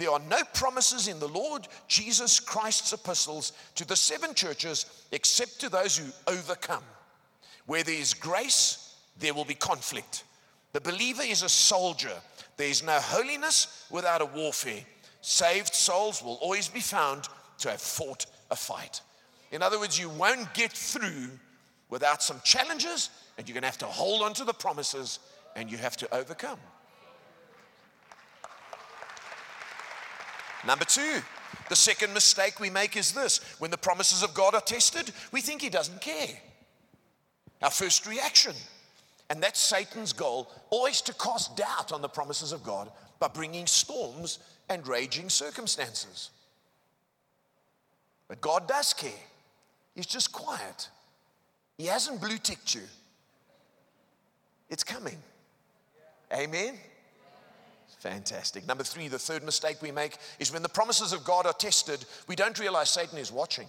there 0.00 0.10
are 0.10 0.22
no 0.30 0.40
promises 0.54 1.08
in 1.08 1.20
the 1.20 1.28
Lord 1.28 1.68
Jesus 1.86 2.40
Christ's 2.40 2.94
epistles 2.94 3.52
to 3.74 3.86
the 3.86 3.94
seven 3.94 4.32
churches 4.32 4.86
except 5.12 5.60
to 5.60 5.68
those 5.68 5.94
who 5.98 6.10
overcome. 6.26 6.82
Where 7.66 7.82
there 7.82 7.94
is 7.94 8.14
grace, 8.14 8.96
there 9.18 9.34
will 9.34 9.44
be 9.44 9.54
conflict. 9.54 10.24
The 10.72 10.80
believer 10.80 11.22
is 11.22 11.42
a 11.42 11.50
soldier. 11.50 12.14
There 12.56 12.68
is 12.68 12.82
no 12.82 12.98
holiness 12.98 13.86
without 13.90 14.22
a 14.22 14.24
warfare. 14.24 14.80
Saved 15.20 15.74
souls 15.74 16.22
will 16.22 16.38
always 16.40 16.68
be 16.68 16.80
found 16.80 17.28
to 17.58 17.70
have 17.70 17.82
fought 17.82 18.24
a 18.50 18.56
fight. 18.56 19.02
In 19.52 19.62
other 19.62 19.78
words, 19.78 19.98
you 19.98 20.08
won't 20.08 20.54
get 20.54 20.72
through 20.72 21.28
without 21.90 22.22
some 22.22 22.40
challenges, 22.42 23.10
and 23.36 23.46
you're 23.46 23.54
going 23.54 23.62
to 23.62 23.68
have 23.68 23.76
to 23.78 23.86
hold 23.86 24.22
on 24.22 24.32
to 24.34 24.44
the 24.44 24.54
promises 24.54 25.18
and 25.56 25.70
you 25.70 25.76
have 25.76 25.96
to 25.98 26.14
overcome. 26.14 26.58
Number 30.66 30.84
two, 30.84 31.20
the 31.68 31.76
second 31.76 32.12
mistake 32.12 32.60
we 32.60 32.70
make 32.70 32.96
is 32.96 33.12
this 33.12 33.38
when 33.58 33.70
the 33.70 33.78
promises 33.78 34.22
of 34.22 34.34
God 34.34 34.54
are 34.54 34.60
tested, 34.60 35.12
we 35.32 35.40
think 35.40 35.62
He 35.62 35.70
doesn't 35.70 36.00
care. 36.00 36.36
Our 37.62 37.70
first 37.70 38.06
reaction. 38.06 38.54
And 39.28 39.40
that's 39.40 39.60
Satan's 39.60 40.12
goal, 40.12 40.50
always 40.70 41.00
to 41.02 41.14
cast 41.14 41.56
doubt 41.56 41.92
on 41.92 42.02
the 42.02 42.08
promises 42.08 42.52
of 42.52 42.64
God 42.64 42.90
by 43.20 43.28
bringing 43.28 43.66
storms 43.66 44.40
and 44.68 44.86
raging 44.86 45.28
circumstances. 45.28 46.30
But 48.26 48.40
God 48.40 48.66
does 48.66 48.92
care. 48.92 49.12
He's 49.94 50.06
just 50.06 50.32
quiet. 50.32 50.88
He 51.78 51.86
hasn't 51.86 52.20
blue 52.20 52.38
ticked 52.38 52.74
you. 52.74 52.82
It's 54.68 54.84
coming. 54.84 55.18
Amen. 56.32 56.74
Fantastic. 58.00 58.66
Number 58.66 58.82
three, 58.82 59.08
the 59.08 59.18
third 59.18 59.42
mistake 59.44 59.82
we 59.82 59.92
make 59.92 60.16
is 60.38 60.50
when 60.50 60.62
the 60.62 60.70
promises 60.70 61.12
of 61.12 61.22
God 61.22 61.46
are 61.46 61.52
tested, 61.52 62.04
we 62.26 62.34
don't 62.34 62.58
realize 62.58 62.88
Satan 62.88 63.18
is 63.18 63.30
watching. 63.30 63.68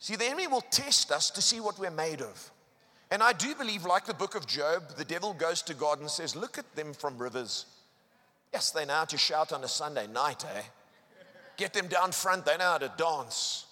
See, 0.00 0.16
the 0.16 0.24
enemy 0.24 0.48
will 0.48 0.62
test 0.62 1.12
us 1.12 1.30
to 1.30 1.42
see 1.42 1.60
what 1.60 1.78
we're 1.78 1.92
made 1.92 2.20
of. 2.20 2.50
And 3.12 3.22
I 3.22 3.32
do 3.32 3.54
believe, 3.54 3.84
like 3.84 4.04
the 4.04 4.14
book 4.14 4.34
of 4.34 4.48
Job, 4.48 4.96
the 4.96 5.04
devil 5.04 5.32
goes 5.32 5.62
to 5.62 5.74
God 5.74 6.00
and 6.00 6.10
says, 6.10 6.34
Look 6.34 6.58
at 6.58 6.74
them 6.74 6.92
from 6.92 7.18
rivers. 7.18 7.66
Yes, 8.52 8.72
they 8.72 8.84
know 8.84 8.94
how 8.94 9.04
to 9.04 9.18
shout 9.18 9.52
on 9.52 9.62
a 9.62 9.68
Sunday 9.68 10.08
night, 10.08 10.44
eh? 10.44 10.62
Get 11.56 11.72
them 11.72 11.86
down 11.86 12.10
front, 12.10 12.44
they 12.46 12.56
know 12.56 12.64
how 12.64 12.78
to 12.78 12.92
dance. 12.96 13.66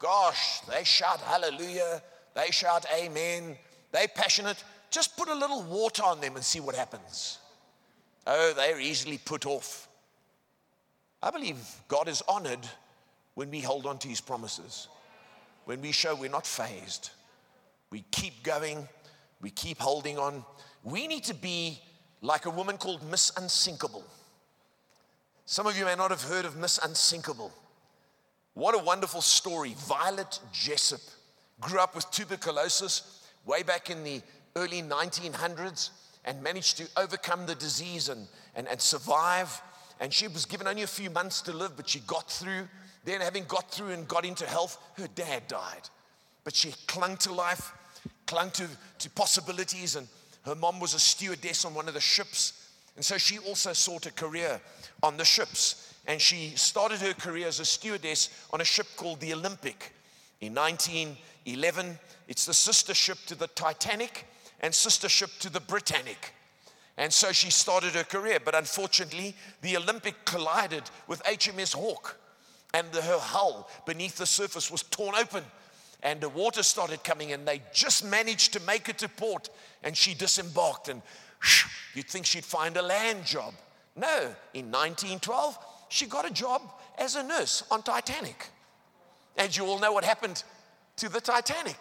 Gosh, 0.00 0.60
they 0.62 0.82
shout 0.82 1.20
hallelujah, 1.20 2.02
they 2.34 2.50
shout 2.50 2.86
amen, 2.92 3.56
they 3.92 4.06
passionate. 4.08 4.62
Just 4.96 5.14
put 5.14 5.28
a 5.28 5.34
little 5.34 5.60
water 5.60 6.02
on 6.04 6.22
them 6.22 6.36
and 6.36 6.42
see 6.42 6.58
what 6.58 6.74
happens. 6.74 7.36
Oh, 8.26 8.54
they're 8.56 8.80
easily 8.80 9.18
put 9.18 9.44
off. 9.44 9.88
I 11.22 11.30
believe 11.30 11.58
God 11.86 12.08
is 12.08 12.22
honored 12.26 12.66
when 13.34 13.50
we 13.50 13.60
hold 13.60 13.84
on 13.84 13.98
to 13.98 14.08
his 14.08 14.22
promises, 14.22 14.88
when 15.66 15.82
we 15.82 15.92
show 15.92 16.14
we're 16.14 16.30
not 16.30 16.46
fazed, 16.46 17.10
we 17.90 18.06
keep 18.10 18.42
going, 18.42 18.88
we 19.42 19.50
keep 19.50 19.78
holding 19.78 20.16
on. 20.16 20.42
We 20.82 21.06
need 21.06 21.24
to 21.24 21.34
be 21.34 21.78
like 22.22 22.46
a 22.46 22.50
woman 22.50 22.78
called 22.78 23.02
Miss 23.10 23.30
Unsinkable. 23.36 24.04
Some 25.44 25.66
of 25.66 25.76
you 25.76 25.84
may 25.84 25.94
not 25.94 26.10
have 26.10 26.22
heard 26.22 26.46
of 26.46 26.56
Miss 26.56 26.78
Unsinkable. 26.82 27.52
What 28.54 28.74
a 28.74 28.82
wonderful 28.82 29.20
story. 29.20 29.74
Violet 29.76 30.40
Jessop 30.54 31.02
grew 31.60 31.80
up 31.80 31.94
with 31.94 32.10
tuberculosis 32.10 33.26
way 33.44 33.62
back 33.62 33.90
in 33.90 34.02
the 34.02 34.22
early 34.56 34.82
1900s 34.82 35.90
and 36.24 36.42
managed 36.42 36.78
to 36.78 36.88
overcome 36.96 37.46
the 37.46 37.54
disease 37.54 38.08
and, 38.08 38.26
and, 38.56 38.66
and 38.66 38.80
survive. 38.80 39.60
And 40.00 40.12
she 40.12 40.26
was 40.26 40.44
given 40.44 40.66
only 40.66 40.82
a 40.82 40.88
few 40.88 41.10
months 41.10 41.40
to 41.42 41.52
live, 41.52 41.76
but 41.76 41.88
she 41.88 42.00
got 42.00 42.30
through. 42.30 42.68
Then, 43.04 43.20
having 43.20 43.44
got 43.44 43.70
through 43.70 43.90
and 43.90 44.08
got 44.08 44.24
into 44.24 44.44
health, 44.46 44.78
her 44.96 45.06
dad 45.14 45.46
died. 45.46 45.88
But 46.42 46.56
she 46.56 46.72
clung 46.88 47.16
to 47.18 47.32
life, 47.32 47.72
clung 48.26 48.50
to, 48.52 48.66
to 48.98 49.10
possibilities, 49.10 49.94
and 49.94 50.08
her 50.44 50.56
mom 50.56 50.80
was 50.80 50.94
a 50.94 50.98
stewardess 50.98 51.64
on 51.64 51.74
one 51.74 51.86
of 51.86 51.94
the 51.94 52.00
ships. 52.00 52.68
And 52.96 53.04
so 53.04 53.16
she 53.18 53.38
also 53.38 53.72
sought 53.72 54.06
a 54.06 54.12
career 54.12 54.60
on 55.02 55.16
the 55.16 55.24
ships. 55.24 55.94
And 56.08 56.20
she 56.20 56.50
started 56.56 57.00
her 57.00 57.14
career 57.14 57.46
as 57.46 57.60
a 57.60 57.64
stewardess 57.64 58.30
on 58.52 58.60
a 58.60 58.64
ship 58.64 58.86
called 58.96 59.20
the 59.20 59.32
Olympic 59.34 59.92
in 60.40 60.54
1911. 60.54 61.98
It's 62.26 62.46
the 62.46 62.54
sister 62.54 62.94
ship 62.94 63.18
to 63.26 63.34
the 63.34 63.48
Titanic 63.48 64.26
and 64.60 64.74
sister 64.74 65.08
ship 65.08 65.30
to 65.40 65.50
the 65.50 65.60
Britannic. 65.60 66.32
And 66.96 67.12
so 67.12 67.32
she 67.32 67.50
started 67.50 67.94
her 67.94 68.04
career. 68.04 68.38
But 68.42 68.54
unfortunately, 68.54 69.34
the 69.62 69.76
Olympic 69.76 70.24
collided 70.24 70.84
with 71.06 71.22
HMS 71.24 71.74
Hawke, 71.74 72.16
and 72.72 72.90
the, 72.92 73.02
her 73.02 73.18
hull 73.18 73.68
beneath 73.86 74.16
the 74.16 74.26
surface 74.26 74.70
was 74.70 74.82
torn 74.84 75.14
open. 75.14 75.44
And 76.02 76.20
the 76.20 76.28
water 76.28 76.62
started 76.62 77.02
coming, 77.04 77.32
and 77.32 77.46
they 77.46 77.62
just 77.72 78.04
managed 78.04 78.52
to 78.52 78.60
make 78.60 78.88
it 78.88 78.98
to 78.98 79.08
port. 79.08 79.50
And 79.82 79.96
she 79.96 80.14
disembarked, 80.14 80.88
and 80.88 81.02
you'd 81.94 82.08
think 82.08 82.26
she'd 82.26 82.44
find 82.44 82.76
a 82.76 82.82
land 82.82 83.24
job. 83.24 83.54
No, 83.94 84.34
in 84.52 84.70
1912, 84.70 85.58
she 85.88 86.06
got 86.06 86.28
a 86.28 86.32
job 86.32 86.62
as 86.98 87.16
a 87.16 87.22
nurse 87.22 87.62
on 87.70 87.82
Titanic. 87.82 88.48
And 89.36 89.54
you 89.54 89.66
all 89.66 89.78
know 89.78 89.92
what 89.92 90.04
happened 90.04 90.42
to 90.96 91.08
the 91.08 91.20
Titanic. 91.20 91.78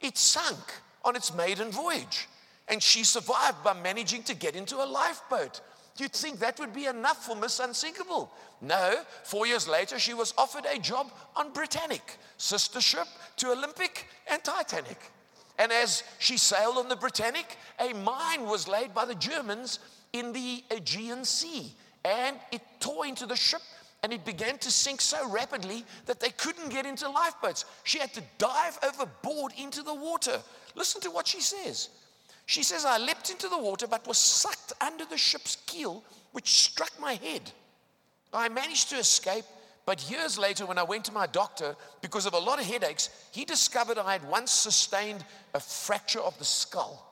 It 0.00 0.18
sunk 0.18 0.81
on 1.04 1.16
its 1.16 1.34
maiden 1.34 1.70
voyage. 1.70 2.28
And 2.68 2.82
she 2.82 3.04
survived 3.04 3.62
by 3.64 3.74
managing 3.74 4.22
to 4.24 4.34
get 4.34 4.56
into 4.56 4.76
a 4.76 4.86
lifeboat. 4.86 5.60
You'd 5.98 6.12
think 6.12 6.38
that 6.38 6.58
would 6.58 6.72
be 6.72 6.86
enough 6.86 7.26
for 7.26 7.36
Miss 7.36 7.60
Unsinkable. 7.60 8.32
No, 8.60 8.96
four 9.24 9.46
years 9.46 9.68
later, 9.68 9.98
she 9.98 10.14
was 10.14 10.32
offered 10.38 10.64
a 10.64 10.78
job 10.78 11.12
on 11.36 11.52
Britannic, 11.52 12.16
sister 12.38 12.80
ship 12.80 13.06
to 13.36 13.52
Olympic 13.52 14.06
and 14.30 14.42
Titanic. 14.42 14.98
And 15.58 15.70
as 15.70 16.02
she 16.18 16.38
sailed 16.38 16.78
on 16.78 16.88
the 16.88 16.96
Britannic, 16.96 17.56
a 17.78 17.92
mine 17.92 18.44
was 18.46 18.68
laid 18.68 18.94
by 18.94 19.04
the 19.04 19.14
Germans 19.14 19.80
in 20.12 20.32
the 20.32 20.64
Aegean 20.70 21.24
Sea. 21.24 21.74
And 22.04 22.36
it 22.50 22.62
tore 22.80 23.06
into 23.06 23.26
the 23.26 23.36
ship 23.36 23.60
and 24.02 24.12
it 24.12 24.24
began 24.24 24.58
to 24.58 24.70
sink 24.70 25.00
so 25.00 25.28
rapidly 25.30 25.84
that 26.06 26.18
they 26.18 26.30
couldn't 26.30 26.70
get 26.70 26.86
into 26.86 27.08
lifeboats. 27.08 27.64
She 27.84 27.98
had 27.98 28.12
to 28.14 28.22
dive 28.38 28.78
overboard 28.82 29.52
into 29.56 29.82
the 29.82 29.94
water. 29.94 30.40
Listen 30.74 31.00
to 31.02 31.10
what 31.10 31.26
she 31.26 31.40
says. 31.40 31.90
She 32.46 32.62
says, 32.62 32.84
I 32.84 32.98
leapt 32.98 33.30
into 33.30 33.48
the 33.48 33.58
water 33.58 33.86
but 33.86 34.06
was 34.06 34.18
sucked 34.18 34.72
under 34.80 35.04
the 35.04 35.16
ship's 35.16 35.56
keel, 35.66 36.02
which 36.32 36.48
struck 36.48 36.90
my 37.00 37.14
head. 37.14 37.50
I 38.32 38.48
managed 38.48 38.90
to 38.90 38.96
escape, 38.96 39.44
but 39.84 40.10
years 40.10 40.38
later, 40.38 40.64
when 40.64 40.78
I 40.78 40.82
went 40.82 41.04
to 41.06 41.12
my 41.12 41.26
doctor, 41.26 41.76
because 42.00 42.24
of 42.26 42.34
a 42.34 42.38
lot 42.38 42.60
of 42.60 42.66
headaches, 42.66 43.10
he 43.32 43.44
discovered 43.44 43.98
I 43.98 44.12
had 44.12 44.28
once 44.28 44.52
sustained 44.52 45.24
a 45.54 45.60
fracture 45.60 46.20
of 46.20 46.38
the 46.38 46.44
skull. 46.44 47.08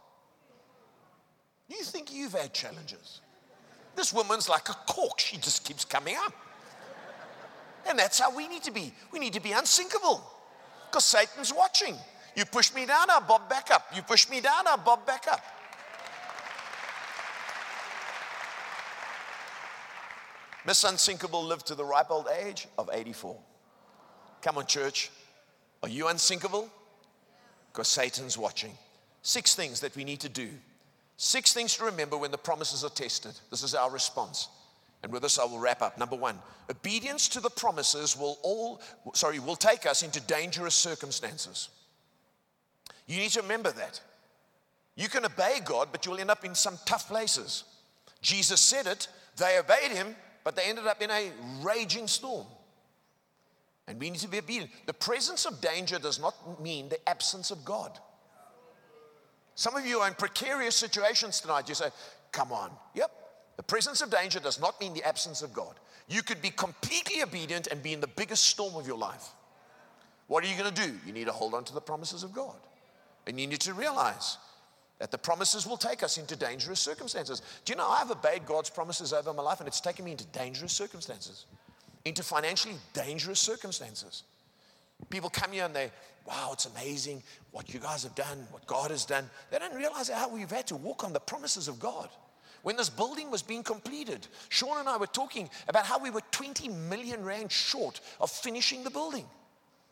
You 1.68 1.82
think 1.84 2.12
you've 2.12 2.32
had 2.32 2.52
challenges? 2.52 3.20
This 3.96 4.12
woman's 4.12 4.48
like 4.48 4.68
a 4.68 4.74
cork, 4.86 5.18
she 5.18 5.36
just 5.36 5.64
keeps 5.64 5.84
coming 5.84 6.16
up. 6.24 6.32
And 7.88 7.98
that's 7.98 8.18
how 8.18 8.34
we 8.34 8.48
need 8.48 8.62
to 8.64 8.70
be. 8.70 8.92
We 9.12 9.18
need 9.18 9.32
to 9.34 9.40
be 9.40 9.52
unsinkable 9.52 10.24
because 10.88 11.04
Satan's 11.04 11.52
watching. 11.52 11.96
You 12.36 12.44
push 12.44 12.74
me 12.74 12.86
down, 12.86 13.10
I'll 13.10 13.20
bob 13.20 13.48
back 13.48 13.70
up. 13.70 13.86
You 13.94 14.02
push 14.02 14.28
me 14.28 14.40
down, 14.40 14.66
I'll 14.66 14.78
bob 14.78 15.06
back 15.06 15.26
up. 15.30 15.42
Miss 20.66 20.84
Unsinkable 20.84 21.44
lived 21.44 21.66
to 21.68 21.74
the 21.74 21.84
ripe 21.84 22.10
old 22.10 22.28
age 22.44 22.68
of 22.78 22.90
84. 22.92 23.36
Come 24.42 24.58
on, 24.58 24.66
church. 24.66 25.10
Are 25.82 25.88
you 25.88 26.08
unsinkable? 26.08 26.68
Because 27.72 27.88
Satan's 27.88 28.36
watching. 28.36 28.72
Six 29.22 29.54
things 29.54 29.80
that 29.80 29.96
we 29.96 30.04
need 30.04 30.20
to 30.20 30.28
do. 30.28 30.48
Six 31.16 31.52
things 31.52 31.76
to 31.76 31.84
remember 31.84 32.16
when 32.16 32.30
the 32.30 32.38
promises 32.38 32.84
are 32.84 32.90
tested. 32.90 33.32
This 33.50 33.62
is 33.62 33.74
our 33.74 33.90
response. 33.90 34.48
And 35.02 35.12
with 35.12 35.22
this, 35.22 35.38
I 35.38 35.44
will 35.44 35.58
wrap 35.58 35.82
up. 35.82 35.98
Number 35.98 36.16
one, 36.16 36.38
obedience 36.70 37.28
to 37.30 37.40
the 37.40 37.50
promises 37.50 38.16
will 38.16 38.38
all, 38.42 38.80
sorry, 39.14 39.38
will 39.38 39.56
take 39.56 39.86
us 39.86 40.02
into 40.02 40.20
dangerous 40.20 40.74
circumstances. 40.74 41.70
You 43.10 43.16
need 43.16 43.30
to 43.30 43.42
remember 43.42 43.72
that. 43.72 44.00
You 44.94 45.08
can 45.08 45.24
obey 45.24 45.58
God, 45.64 45.88
but 45.90 46.06
you'll 46.06 46.18
end 46.20 46.30
up 46.30 46.44
in 46.44 46.54
some 46.54 46.78
tough 46.86 47.08
places. 47.08 47.64
Jesus 48.22 48.60
said 48.60 48.86
it, 48.86 49.08
they 49.36 49.58
obeyed 49.58 49.90
him, 49.90 50.14
but 50.44 50.54
they 50.54 50.62
ended 50.62 50.86
up 50.86 51.02
in 51.02 51.10
a 51.10 51.32
raging 51.60 52.06
storm. 52.06 52.46
And 53.88 53.98
we 53.98 54.10
need 54.10 54.20
to 54.20 54.28
be 54.28 54.38
obedient. 54.38 54.70
The 54.86 54.92
presence 54.92 55.44
of 55.44 55.60
danger 55.60 55.98
does 55.98 56.20
not 56.20 56.62
mean 56.62 56.88
the 56.88 57.08
absence 57.08 57.50
of 57.50 57.64
God. 57.64 57.98
Some 59.56 59.74
of 59.74 59.84
you 59.84 59.98
are 59.98 60.06
in 60.06 60.14
precarious 60.14 60.76
situations 60.76 61.40
tonight. 61.40 61.68
You 61.68 61.74
say, 61.74 61.88
Come 62.30 62.52
on. 62.52 62.70
Yep. 62.94 63.10
The 63.56 63.64
presence 63.64 64.02
of 64.02 64.10
danger 64.12 64.38
does 64.38 64.60
not 64.60 64.80
mean 64.80 64.94
the 64.94 65.02
absence 65.02 65.42
of 65.42 65.52
God. 65.52 65.74
You 66.08 66.22
could 66.22 66.40
be 66.40 66.50
completely 66.50 67.24
obedient 67.24 67.66
and 67.66 67.82
be 67.82 67.92
in 67.92 68.00
the 68.00 68.06
biggest 68.06 68.44
storm 68.44 68.76
of 68.76 68.86
your 68.86 68.98
life. 68.98 69.30
What 70.28 70.44
are 70.44 70.46
you 70.46 70.56
going 70.56 70.72
to 70.72 70.86
do? 70.86 70.96
You 71.04 71.12
need 71.12 71.26
to 71.26 71.32
hold 71.32 71.54
on 71.54 71.64
to 71.64 71.74
the 71.74 71.80
promises 71.80 72.22
of 72.22 72.32
God. 72.32 72.54
And 73.26 73.40
you 73.40 73.46
need 73.46 73.60
to 73.60 73.74
realize 73.74 74.38
that 74.98 75.10
the 75.10 75.18
promises 75.18 75.66
will 75.66 75.76
take 75.76 76.02
us 76.02 76.18
into 76.18 76.36
dangerous 76.36 76.80
circumstances. 76.80 77.42
Do 77.64 77.72
you 77.72 77.76
know, 77.76 77.88
I've 77.88 78.10
obeyed 78.10 78.44
God's 78.46 78.70
promises 78.70 79.12
over 79.12 79.32
my 79.32 79.42
life, 79.42 79.60
and 79.60 79.66
it's 79.66 79.80
taken 79.80 80.04
me 80.04 80.12
into 80.12 80.26
dangerous 80.26 80.72
circumstances, 80.72 81.46
into 82.04 82.22
financially 82.22 82.74
dangerous 82.92 83.40
circumstances. 83.40 84.24
People 85.08 85.30
come 85.30 85.52
here 85.52 85.64
and 85.64 85.74
they, 85.74 85.90
wow, 86.26 86.50
it's 86.52 86.66
amazing 86.66 87.22
what 87.52 87.72
you 87.72 87.80
guys 87.80 88.02
have 88.02 88.14
done, 88.14 88.46
what 88.50 88.66
God 88.66 88.90
has 88.90 89.06
done. 89.06 89.28
They 89.50 89.58
don't 89.58 89.74
realize 89.74 90.10
how 90.10 90.28
we've 90.28 90.50
had 90.50 90.66
to 90.66 90.76
walk 90.76 91.02
on 91.02 91.14
the 91.14 91.20
promises 91.20 91.68
of 91.68 91.80
God. 91.80 92.10
When 92.62 92.76
this 92.76 92.90
building 92.90 93.30
was 93.30 93.40
being 93.40 93.62
completed, 93.62 94.26
Sean 94.50 94.78
and 94.78 94.88
I 94.88 94.98
were 94.98 95.06
talking 95.06 95.48
about 95.68 95.86
how 95.86 95.98
we 95.98 96.10
were 96.10 96.20
20 96.30 96.68
million 96.68 97.24
rand 97.24 97.50
short 97.50 98.00
of 98.20 98.30
finishing 98.30 98.84
the 98.84 98.90
building. 98.90 99.24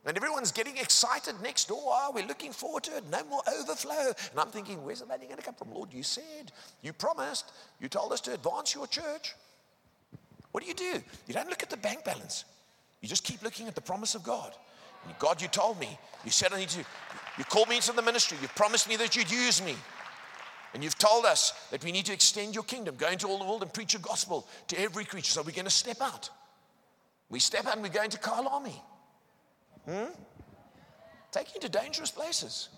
And 0.09 0.17
everyone's 0.17 0.53
getting 0.53 0.79
excited 0.79 1.35
next 1.43 1.69
door. 1.69 1.83
Oh, 1.85 2.13
we're 2.15 2.27
looking 2.27 2.51
forward 2.51 2.83
to 2.85 2.97
it. 2.97 3.05
No 3.11 3.23
more 3.25 3.43
overflow. 3.61 4.07
And 4.31 4.41
I'm 4.41 4.49
thinking, 4.49 4.83
where's 4.83 5.01
the 5.01 5.07
money 5.07 5.27
going 5.27 5.37
to 5.37 5.43
come 5.43 5.55
from? 5.55 5.71
Lord, 5.71 5.93
you 5.93 6.03
said, 6.03 6.51
you 6.81 6.95
promised, 6.95 7.53
you 7.79 7.89
told 7.89 8.15
us 8.15 8.23
to 8.23 8.33
advance 8.33 8.75
your 8.75 8.87
church. 8.87 9.35
What 10.51 10.63
do 10.63 10.69
you 10.69 10.75
do? 10.75 11.03
You 11.27 11.35
don't 11.35 11.51
look 11.51 11.63
at 11.63 11.69
the 11.69 11.77
bank 11.77 12.05
balance. 12.05 12.47
You 13.03 13.09
just 13.09 13.23
keep 13.23 13.43
looking 13.43 13.69
at 13.69 13.75
the 13.75 13.83
promise 13.83 14.15
of 14.15 14.23
God. 14.23 14.55
God, 15.19 15.43
you 15.43 15.49
told 15.49 15.79
me. 15.79 15.99
You 16.25 16.31
said 16.31 16.55
I 16.55 16.59
need 16.59 16.71
to. 16.71 16.79
You 17.37 17.45
called 17.45 17.69
me 17.69 17.77
into 17.77 17.93
the 17.93 18.01
ministry. 18.01 18.39
You 18.41 18.49
promised 18.49 18.89
me 18.89 18.97
that 18.97 19.15
you'd 19.15 19.31
use 19.31 19.63
me. 19.63 19.75
And 20.73 20.83
you've 20.83 20.97
told 20.97 21.27
us 21.27 21.53
that 21.71 21.85
we 21.85 21.93
need 21.93 22.07
to 22.07 22.15
extend 22.15 22.55
your 22.55 22.65
kingdom, 22.65 22.95
go 22.97 23.09
into 23.09 23.27
all 23.27 23.39
the 23.39 23.45
world 23.45 23.61
and 23.61 23.71
preach 23.71 23.93
your 23.93 24.03
gospel 24.03 24.49
to 24.69 24.81
every 24.81 25.05
creature. 25.05 25.33
So 25.33 25.43
we're 25.43 25.51
going 25.51 25.67
to 25.67 25.71
step 25.71 26.01
out. 26.01 26.31
We 27.29 27.41
step 27.41 27.67
out 27.67 27.75
and 27.75 27.83
we 27.83 27.91
go 27.91 28.03
into 28.03 28.17
Kyalami. 28.17 28.81
Hmm? 29.89 30.11
Take 31.31 31.55
you 31.55 31.61
to 31.61 31.69
dangerous 31.69 32.11
places. 32.11 32.69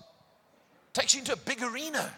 Takes 0.92 1.14
you 1.14 1.20
into 1.20 1.33
a 1.33 1.37
big 1.37 1.62
arena. 1.62 2.11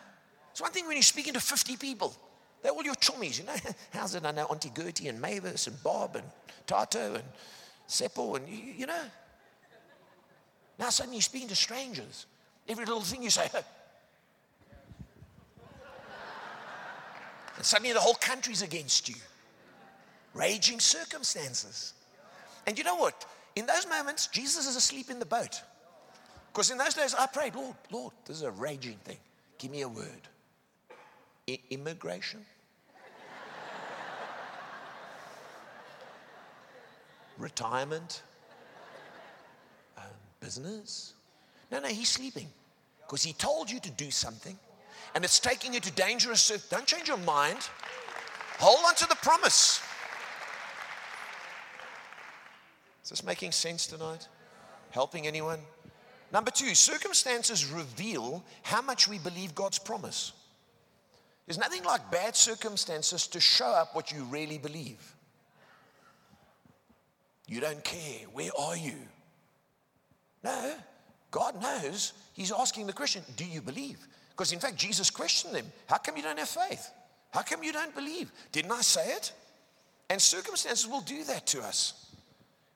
It's 0.51 0.61
one 0.61 0.71
thing 0.71 0.87
when 0.87 0.97
you're 0.97 1.03
speaking 1.03 1.33
to 1.35 1.41
50 1.41 1.77
people. 1.77 2.15
They're 2.63 2.73
all 2.73 2.85
your 2.85 2.95
chummies, 2.95 3.39
you 3.39 3.47
know. 3.47 3.55
How's 3.93 4.15
it 4.15 4.25
I 4.25 4.33
know 4.33 4.47
Auntie 4.47 4.71
Gertie 4.75 5.09
and 5.09 5.21
Mavis 5.21 5.67
and 5.67 5.83
Bob 5.83 6.17
and 6.17 6.25
Tato 6.67 7.15
and 7.15 7.25
Seppo 7.89 8.37
and, 8.37 8.49
you, 8.49 8.75
you 8.79 8.87
know. 8.87 9.03
Now 10.79 10.91
suddenly 10.91 11.17
you're 11.17 11.23
speaking 11.23 11.49
to 11.49 11.57
strangers. 11.57 12.27
Every 12.69 12.85
little 12.85 13.01
thing 13.01 13.23
you 13.23 13.31
say, 13.31 13.49
and 17.57 17.67
suddenly 17.67 17.93
the 17.93 18.01
whole 18.01 18.15
country's 18.15 18.63
against 18.63 19.09
you. 19.09 19.17
Raging 20.35 20.81
circumstances. 20.81 21.95
And 22.67 22.79
you 22.79 22.85
know 22.85 22.97
what? 22.97 23.27
In 23.57 23.67
those 23.67 23.87
moments, 23.87 24.29
Jesus 24.29 24.67
is 24.67 24.77
asleep 24.77 25.11
in 25.11 25.19
the 25.19 25.27
boat. 25.27 25.63
Because 26.53 26.71
in 26.71 26.79
those 26.79 26.95
days, 26.95 27.15
I 27.15 27.27
prayed, 27.27 27.55
Lord, 27.55 27.77
Lord, 27.91 28.13
this 28.25 28.37
is 28.37 28.43
a 28.43 28.51
raging 28.51 28.97
thing. 29.05 29.19
Give 29.59 29.71
me 29.71 29.83
a 29.83 29.89
word. 29.89 30.29
I- 31.49 31.61
immigration? 31.71 32.45
Retirement? 37.39 38.23
Um, 39.97 40.05
business. 40.41 41.15
No, 41.71 41.81
no, 41.81 41.89
he's 41.89 42.11
sleeping 42.11 42.49
because 43.01 43.23
he 43.23 43.33
told 43.33 43.71
you 43.71 43.81
to 43.81 43.91
do 43.91 44.11
something 44.11 44.59
and 45.15 45.25
it's 45.25 45.41
taking 45.41 45.75
you 45.75 45.81
to 45.81 45.91
dangerous. 45.93 46.49
Don't 46.69 46.87
change 46.87 47.09
your 47.09 47.19
mind. 47.19 47.59
Hold 48.59 48.79
on 48.87 48.95
to 48.97 49.09
the 49.09 49.17
promise. 49.17 49.81
Is 53.02 53.02
this 53.13 53.23
making 53.23 53.53
sense 53.53 53.87
tonight? 53.87 54.27
Helping 54.91 55.27
anyone? 55.27 55.61
Number 56.33 56.51
two, 56.51 56.75
circumstances 56.75 57.67
reveal 57.67 58.43
how 58.63 58.81
much 58.81 59.07
we 59.07 59.19
believe 59.19 59.55
God's 59.55 59.79
promise. 59.79 60.33
There's 61.47 61.59
nothing 61.59 61.85
like 61.85 62.11
bad 62.11 62.35
circumstances 62.35 63.27
to 63.29 63.41
show 63.41 63.67
up 63.67 63.95
what 63.95 64.13
you 64.13 64.25
really 64.25 64.57
believe. 64.57 65.15
You 67.47 67.61
don't 67.61 67.85
care. 67.85 68.21
Where 68.33 68.51
are 68.59 68.77
you? 68.77 68.95
No, 70.43 70.75
God 71.31 71.61
knows. 71.61 72.15
He's 72.33 72.51
asking 72.51 72.87
the 72.87 72.95
question 72.95 73.23
Do 73.37 73.45
you 73.45 73.61
believe? 73.61 73.99
Because 74.31 74.53
in 74.53 74.59
fact, 74.59 74.77
Jesus 74.77 75.11
questioned 75.11 75.55
them 75.55 75.67
How 75.87 75.99
come 75.99 76.17
you 76.17 76.23
don't 76.23 76.39
have 76.39 76.49
faith? 76.49 76.91
How 77.31 77.43
come 77.43 77.63
you 77.63 77.73
don't 77.73 77.95
believe? 77.95 78.33
Didn't 78.53 78.73
I 78.73 78.81
say 78.81 79.13
it? 79.13 79.33
And 80.09 80.21
circumstances 80.21 80.89
will 80.89 81.03
do 81.03 81.25
that 81.25 81.47
to 81.49 81.61
us. 81.61 82.02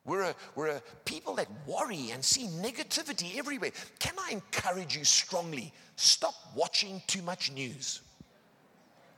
We're 0.06 0.22
a, 0.22 0.34
we're 0.54 0.68
a 0.68 0.82
people 1.04 1.34
that 1.34 1.48
worry 1.66 2.10
and 2.12 2.24
see 2.24 2.46
negativity 2.46 3.36
everywhere. 3.38 3.72
Can 3.98 4.14
I 4.18 4.30
encourage 4.30 4.96
you 4.96 5.04
strongly? 5.04 5.72
Stop 5.96 6.34
watching 6.54 7.02
too 7.06 7.22
much 7.22 7.50
news. 7.52 8.02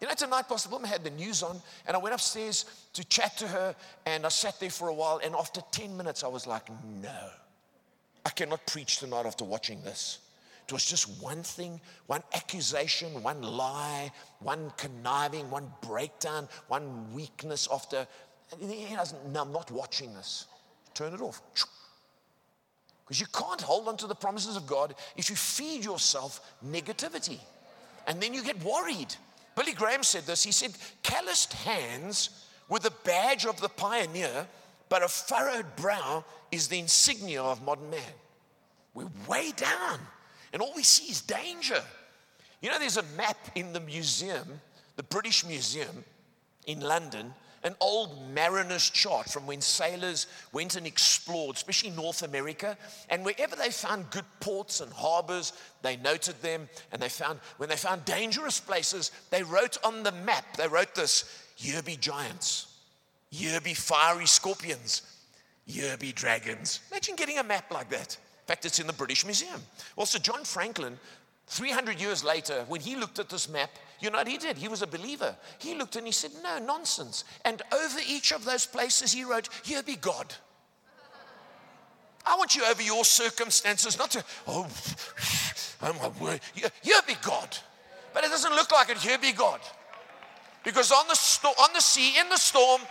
You 0.01 0.07
know, 0.07 0.15
tonight 0.15 0.49
Pastor 0.49 0.71
Wilma 0.71 0.87
had 0.87 1.05
the 1.05 1.11
news 1.11 1.43
on, 1.43 1.61
and 1.87 1.97
I 1.97 1.99
went 1.99 2.15
upstairs 2.15 2.65
to 2.95 3.05
chat 3.05 3.37
to 3.39 3.49
her, 3.49 3.75
and 4.07 4.25
I 4.25 4.29
sat 4.29 4.61
there 4.61 4.71
for 4.71 4.89
a 4.89 4.95
while, 4.95 5.21
and 5.23 5.35
after 5.35 5.61
10 5.73 5.97
minutes, 5.97 6.23
I 6.23 6.29
was 6.29 6.47
like, 6.47 6.69
no, 7.03 7.31
I 8.25 8.31
cannot 8.31 8.65
preach 8.67 8.99
tonight 8.99 9.27
after 9.27 9.45
watching 9.45 9.83
this. 9.83 10.21
It 10.69 10.73
was 10.73 10.85
just 10.85 11.23
one 11.23 11.43
thing, 11.43 11.81
one 12.07 12.23
accusation, 12.35 13.23
one 13.23 13.43
lie, 13.43 14.13
one 14.41 14.71
conniving, 14.77 15.51
one 15.51 15.73
breakdown, 15.81 16.49
one 16.69 17.13
weakness 17.13 17.67
after. 17.73 18.07
He 18.61 18.95
doesn't, 18.95 19.33
no, 19.33 19.43
I'm 19.43 19.53
not 19.53 19.71
watching 19.71 20.15
this. 20.15 20.47
Turn 20.99 21.15
it 21.15 21.21
off. 21.21 21.41
Because 23.05 23.21
you 23.21 23.27
can't 23.33 23.61
hold 23.61 23.87
on 23.87 23.97
to 23.99 24.09
the 24.09 24.17
promises 24.17 24.57
of 24.57 24.67
God 24.67 24.97
if 25.17 25.31
you 25.31 25.37
feed 25.37 25.85
yourself 25.85 26.41
negativity. 26.67 27.39
And 28.09 28.21
then 28.21 28.35
you 28.35 28.43
get 28.43 28.61
worried. 28.65 29.15
Billy 29.55 29.75
Graham 29.75 30.03
said 30.03 30.25
this. 30.25 30.43
He 30.43 30.51
said, 30.51 30.73
calloused 31.05 31.53
hands 31.53 32.49
were 32.69 32.81
the 32.81 32.93
badge 33.05 33.47
of 33.47 33.61
the 33.61 33.69
pioneer, 33.69 34.49
but 34.89 35.05
a 35.05 35.09
furrowed 35.09 35.77
brow 35.77 36.25
is 36.51 36.67
the 36.67 36.81
insignia 36.81 37.45
of 37.45 37.63
modern 37.63 37.91
man. 37.91 38.01
We're 38.93 39.07
way 39.29 39.53
down. 39.53 40.01
And 40.53 40.61
all 40.61 40.73
we 40.75 40.83
see 40.83 41.13
is 41.13 41.21
danger. 41.21 41.81
You 42.61 42.71
know, 42.71 42.79
there's 42.81 42.97
a 42.97 43.05
map 43.17 43.39
in 43.55 43.73
the 43.73 43.81
museum, 43.81 44.61
the 44.97 45.05
British 45.05 45.47
Museum 45.47 46.05
in 46.67 46.81
London, 46.81 47.33
an 47.69 47.77
old 47.81 48.31
mariner's 48.33 48.89
chart 48.89 49.29
from 49.29 49.47
when 49.47 49.61
sailors 49.61 50.27
went 50.53 50.75
and 50.75 50.87
explored, 50.87 51.55
especially 51.55 51.91
North 51.91 52.23
America. 52.23 52.79
And 53.11 53.27
wherever 53.27 53.55
they 53.55 53.71
found 53.71 54.11
good 54.11 54.25
ports 54.41 54.81
and 54.81 54.91
harbors, 54.91 55.53
they 55.83 55.99
noted 55.99 56.41
them. 56.41 56.67
And 56.91 57.01
they 57.01 57.11
found, 57.11 57.41
when 57.59 57.69
they 57.69 57.77
found 57.77 58.07
dangerous 58.07 58.59
places, 58.59 59.13
they 59.31 59.43
wrote 59.43 59.77
on 59.85 60.03
the 60.03 60.13
map, 60.13 60.57
they 60.57 60.67
wrote 60.67 60.95
this 60.95 61.45
here 61.57 61.83
be 61.83 61.97
giants, 61.97 62.79
here 63.31 63.61
be 63.61 63.75
fiery 63.75 64.27
scorpions, 64.27 65.03
here 65.67 65.97
be 65.99 66.13
dragons. 66.13 66.81
Imagine 66.91 67.17
getting 67.17 67.39
a 67.39 67.45
map 67.45 67.71
like 67.71 67.91
that 67.91 68.17
In 68.17 68.47
fact, 68.47 68.65
it's 68.65 68.79
in 68.79 68.87
the 68.87 68.95
British 68.95 69.27
Museum. 69.27 69.61
Well, 69.95 70.07
so 70.07 70.19
John 70.19 70.43
Franklin, 70.45 70.99
300 71.49 72.01
years 72.01 72.25
later, 72.25 72.65
when 72.69 72.81
he 72.81 72.97
looked 72.97 73.19
at 73.19 73.29
this 73.29 73.47
map, 73.47 73.71
you 74.01 74.11
know 74.11 74.19
what 74.19 74.29
he 74.29 74.39
did? 74.39 74.57
He 74.57 74.69
was 74.69 74.83
a 74.83 74.87
believer. 74.87 75.35
He 75.59 75.75
looked 75.75 75.97
and 75.97 76.07
he 76.07 76.13
said, 76.13 76.31
No, 76.43 76.59
nonsense. 76.59 77.25
And 77.45 77.63
over 77.73 77.99
each 78.07 78.33
of 78.33 78.45
those 78.45 78.67
places, 78.67 79.13
he 79.13 79.25
wrote, 79.25 79.49
Here 79.65 79.83
be 79.83 79.97
God. 79.97 80.35
I 82.25 82.37
want 82.37 82.55
you 82.55 82.65
over 82.65 82.83
your 82.83 83.05
circumstances, 83.05 83.99
not 83.99 84.11
to, 84.11 84.25
oh, 84.47 84.69
oh 85.83 85.93
my 85.95 86.09
word, 86.23 86.41
here 86.55 87.01
be 87.07 87.15
God. 87.23 87.57
But 88.13 88.25
it 88.25 88.31
doesn't 88.31 88.53
look 88.53 88.71
like 88.71 88.91
it, 88.91 88.99
here 88.99 89.19
be 89.19 89.33
God. 89.33 89.61
Because 90.63 90.93
on 90.93 91.09
the, 91.09 91.15
sto- 91.15 91.49
on 91.49 91.71
the 91.73 91.81
sea, 91.81 92.19
in 92.19 92.29
the 92.29 92.37
storm, 92.37 92.83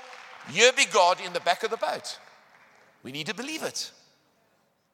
here 0.50 0.72
be 0.74 0.86
God 0.91 1.20
in 1.24 1.34
the 1.34 1.39
back 1.41 1.63
of 1.63 1.70
the 1.70 1.78
boat. 1.78 2.17
We 3.04 3.12
need 3.12 3.28
to 3.28 3.36
believe 3.36 3.62
it. 3.62 3.91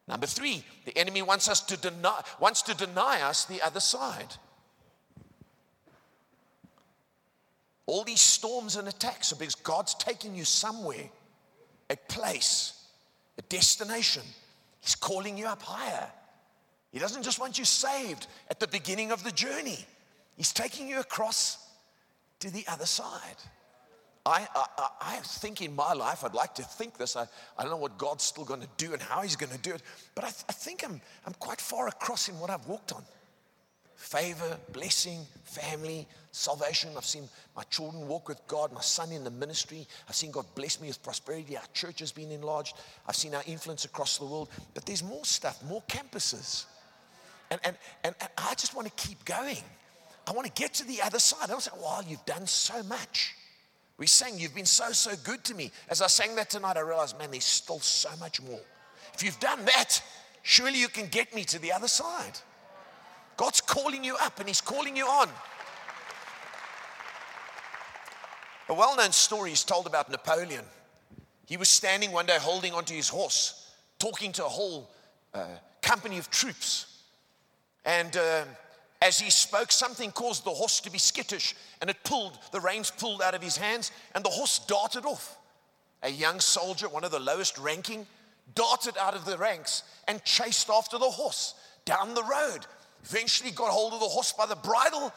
Number 0.08 0.26
three, 0.26 0.66
the 0.86 0.98
enemy 0.98 1.22
wants 1.22 1.48
us 1.48 1.62
to 1.62 1.78
deny, 1.78 2.22
wants 2.40 2.62
to 2.64 2.76
deny 2.76 3.22
us 3.22 3.46
the 3.46 3.62
other 3.62 3.80
side. 3.80 4.36
All 7.86 8.04
these 8.04 8.22
storms 8.22 8.76
and 8.76 8.88
attacks 8.88 9.34
are 9.34 9.36
because 9.36 9.56
God's 9.56 9.94
taking 9.96 10.36
you 10.36 10.46
somewhere, 10.46 11.10
a 11.90 11.98
place, 12.08 12.86
a 13.38 13.42
destination. 13.44 14.24
He's 14.80 14.96
calling 14.96 15.38
you 15.38 15.46
up 15.48 15.62
higher. 15.62 16.10
He 16.92 17.00
doesn't 17.00 17.24
just 17.24 17.40
want 17.40 17.58
you 17.58 17.66
saved 17.66 18.28
at 18.50 18.60
the 18.60 18.68
beginning 18.68 19.12
of 19.12 19.24
the 19.24 19.32
journey, 19.32 19.80
He's 20.38 20.52
taking 20.52 20.88
you 20.88 21.00
across 21.00 21.70
to 22.40 22.50
the 22.52 22.66
other 22.68 22.88
side. 22.88 23.36
I, 24.26 24.48
I, 24.56 24.88
I, 25.02 25.16
think 25.18 25.62
in 25.62 25.76
my 25.76 25.94
life, 25.94 26.24
I'd 26.24 26.34
like 26.34 26.56
to 26.56 26.64
think 26.64 26.98
this. 26.98 27.16
I, 27.16 27.28
I 27.58 27.62
don't 27.62 27.72
know 27.72 27.78
what 27.78 27.98
God's 27.98 28.24
still 28.24 28.46
going 28.46 28.62
to 28.62 28.70
do 28.78 28.94
and 28.94 29.02
how 29.02 29.22
He's 29.22 29.36
going 29.36 29.52
to 29.52 29.58
do 29.60 29.74
it, 29.74 29.82
but 30.16 30.24
I, 30.24 30.30
th- 30.30 30.46
I 30.50 30.54
think 30.54 30.84
I'm, 30.84 31.02
I'm 31.28 31.34
quite 31.34 31.60
far 31.60 31.88
across 31.88 32.30
in 32.30 32.40
what 32.40 32.50
I've 32.50 32.66
walked 32.66 32.94
on 32.94 33.04
favor, 33.96 34.58
blessing, 34.72 35.26
family, 35.44 36.08
salvation. 36.32 36.92
I've 36.98 37.06
seen 37.06 37.30
my 37.56 37.64
children 37.64 38.08
walk 38.08 38.28
with 38.28 38.46
God, 38.48 38.74
my 38.74 38.82
son 38.82 39.12
in 39.12 39.24
the 39.24 39.32
ministry. 39.32 39.88
I've 40.10 40.16
seen 40.16 40.32
God 40.32 40.46
bless 40.56 40.82
me 40.82 40.88
with 40.88 41.02
prosperity. 41.04 41.56
Our 41.58 41.64
church 41.74 42.00
has 42.00 42.12
been 42.12 42.32
enlarged. 42.32 42.76
I've 43.08 43.16
seen 43.16 43.36
our 43.36 43.44
influence 43.46 43.86
across 43.86 44.18
the 44.18 44.26
world. 44.26 44.50
But 44.74 44.86
there's 44.86 45.04
more 45.04 45.26
stuff, 45.26 45.64
more 45.64 45.84
campuses. 45.88 46.66
And, 47.52 47.60
and, 47.64 47.78
and, 48.04 48.16
and 48.20 48.30
I 48.38 48.54
just 48.56 48.76
want 48.76 48.96
to 48.96 49.08
keep 49.08 49.24
going. 49.26 49.64
I 50.28 50.32
want 50.32 50.48
to 50.48 50.62
get 50.62 50.74
to 50.76 50.86
the 50.86 51.02
other 51.02 51.20
side. 51.20 51.44
I 51.44 51.48
don't 51.48 51.62
say, 51.62 51.72
well, 51.80 52.04
you've 52.08 52.26
done 52.26 52.48
so 52.48 52.82
much. 52.84 53.36
We 53.98 54.08
sang, 54.08 54.40
You've 54.40 54.56
been 54.56 54.66
so, 54.66 54.92
so 54.92 55.12
good 55.24 55.44
to 55.46 55.56
me. 55.56 55.72
As 55.90 56.02
I 56.02 56.08
sang 56.08 56.36
that 56.36 56.50
tonight, 56.50 56.78
I 56.78 56.82
realized, 56.82 57.18
man, 57.20 57.32
there's 57.32 57.44
still 57.44 57.80
so 57.80 58.10
much 58.20 58.42
more. 58.42 58.60
If 59.14 59.24
you've 59.24 59.40
done 59.40 59.64
that, 59.66 60.02
surely 60.42 60.80
you 60.80 60.88
can 60.88 61.08
get 61.08 61.34
me 61.36 61.44
to 61.46 61.60
the 61.60 61.72
other 61.72 61.88
side. 61.88 62.40
God's 63.38 63.62
calling 63.62 64.04
you 64.04 64.16
up 64.18 64.40
and 64.40 64.48
He's 64.48 64.62
calling 64.62 64.96
you 64.96 65.06
on. 65.06 65.30
A 68.70 68.74
well 68.74 68.96
known 68.96 69.12
story 69.12 69.52
is 69.52 69.64
told 69.64 69.88
about 69.88 70.10
Napoleon. 70.10 70.64
He 71.46 71.58
was 71.58 71.70
standing 71.70 72.12
one 72.12 72.26
day 72.26 72.38
holding 72.40 72.74
onto 72.74 72.96
his 72.96 73.10
horse, 73.10 73.72
talking 74.00 74.32
to 74.34 74.46
a 74.46 74.50
whole 74.50 74.90
uh, 75.34 75.46
company 75.82 76.18
of 76.18 76.30
troops. 76.30 77.04
And 77.86 78.16
uh, 78.16 78.46
as 79.02 79.20
he 79.20 79.30
spoke, 79.30 79.72
something 79.72 80.12
caused 80.12 80.46
the 80.46 80.52
horse 80.52 80.80
to 80.80 80.90
be 80.90 80.98
skittish 80.98 81.54
and 81.82 81.90
it 81.90 81.98
pulled, 82.06 82.40
the 82.54 82.62
reins 82.62 82.90
pulled 82.90 83.22
out 83.22 83.36
of 83.36 83.44
his 83.44 83.58
hands 83.58 83.92
and 84.16 84.24
the 84.24 84.30
horse 84.30 84.60
darted 84.60 85.06
off. 85.06 85.38
A 86.02 86.10
young 86.10 86.40
soldier, 86.40 86.88
one 86.88 87.04
of 87.04 87.12
the 87.12 87.20
lowest 87.20 87.58
ranking, 87.58 88.08
darted 88.56 88.98
out 88.98 89.14
of 89.14 89.26
the 89.26 89.38
ranks 89.38 89.84
and 90.08 90.24
chased 90.24 90.70
after 90.70 90.98
the 90.98 91.06
horse 91.06 91.56
down 91.86 92.14
the 92.14 92.24
road. 92.24 92.66
Eventually 93.04 93.52
got 93.52 93.70
hold 93.70 93.94
of 93.94 94.00
the 94.00 94.06
horse 94.06 94.34
by 94.34 94.46
the 94.46 94.56
bridle, 94.56 95.14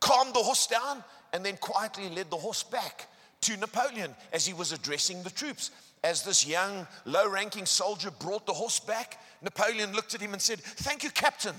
calmed 0.00 0.34
the 0.34 0.42
horse 0.42 0.66
down, 0.66 1.02
and 1.32 1.44
then 1.44 1.56
quietly 1.56 2.08
led 2.08 2.30
the 2.30 2.36
horse 2.36 2.62
back 2.62 3.06
to 3.42 3.56
Napoleon 3.56 4.14
as 4.32 4.46
he 4.46 4.52
was 4.52 4.72
addressing 4.72 5.22
the 5.22 5.30
troops. 5.30 5.70
As 6.04 6.22
this 6.22 6.46
young, 6.46 6.86
low 7.04 7.28
ranking 7.28 7.66
soldier 7.66 8.10
brought 8.10 8.46
the 8.46 8.52
horse 8.52 8.78
back, 8.78 9.20
Napoleon 9.42 9.92
looked 9.92 10.14
at 10.14 10.20
him 10.20 10.32
and 10.32 10.40
said, 10.40 10.60
Thank 10.60 11.02
you, 11.02 11.10
Captain. 11.10 11.54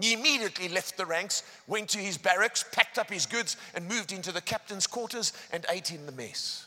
He 0.00 0.12
immediately 0.12 0.68
left 0.68 0.96
the 0.96 1.06
ranks, 1.06 1.42
went 1.66 1.88
to 1.90 1.98
his 1.98 2.18
barracks, 2.18 2.64
packed 2.70 2.98
up 2.98 3.10
his 3.10 3.26
goods, 3.26 3.56
and 3.74 3.88
moved 3.88 4.12
into 4.12 4.30
the 4.30 4.42
captain's 4.42 4.86
quarters 4.86 5.32
and 5.52 5.64
ate 5.70 5.90
in 5.90 6.04
the 6.06 6.12
mess. 6.12 6.66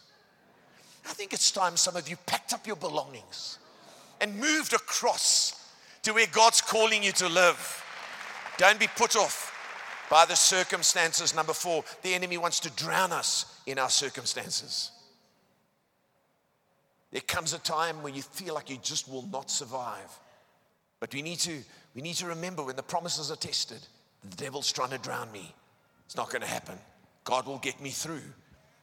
I 1.06 1.14
think 1.14 1.32
it's 1.32 1.52
time 1.52 1.78
some 1.78 1.96
of 1.96 2.10
you 2.10 2.18
packed 2.26 2.54
up 2.54 2.66
your 2.66 2.76
belongings 2.76 3.60
and 4.20 4.38
moved 4.38 4.74
across 4.74 5.59
to 6.04 6.14
where 6.14 6.28
God's 6.28 6.62
calling 6.62 7.04
you 7.04 7.12
to 7.14 7.30
live. 7.30 7.84
Don't 8.58 8.80
be 8.80 8.88
put 8.96 9.16
off 9.16 9.56
by 10.10 10.26
the 10.26 10.36
circumstances. 10.36 11.36
Number 11.36 11.54
four, 11.54 11.84
the 12.02 12.14
enemy 12.14 12.38
wants 12.38 12.60
to 12.62 12.70
drown 12.72 13.12
us 13.12 13.62
in 13.66 13.80
our 13.80 13.90
circumstances. 13.90 14.92
There 17.12 17.22
comes 17.22 17.54
a 17.54 17.60
time 17.60 18.04
when 18.04 18.14
you 18.14 18.22
feel 18.22 18.54
like 18.54 18.70
you 18.70 18.78
just 18.82 19.10
will 19.10 19.28
not 19.32 19.50
survive. 19.50 20.20
But 21.00 21.14
we 21.14 21.22
need 21.22 21.40
to 21.40 21.60
we 21.96 22.02
need 22.02 22.16
to 22.16 22.28
remember 22.28 22.64
when 22.64 22.76
the 22.76 22.84
promises 22.84 23.32
are 23.32 23.36
tested, 23.36 23.80
the 24.22 24.36
devil's 24.36 24.72
trying 24.72 24.92
to 24.92 24.98
drown 25.00 25.32
me. 25.32 25.54
It's 26.06 26.16
not 26.16 26.30
going 26.30 26.42
to 26.42 26.48
happen. 26.48 26.78
God 27.24 27.48
will 27.48 27.58
get 27.58 27.82
me 27.82 27.90
through. 27.90 28.22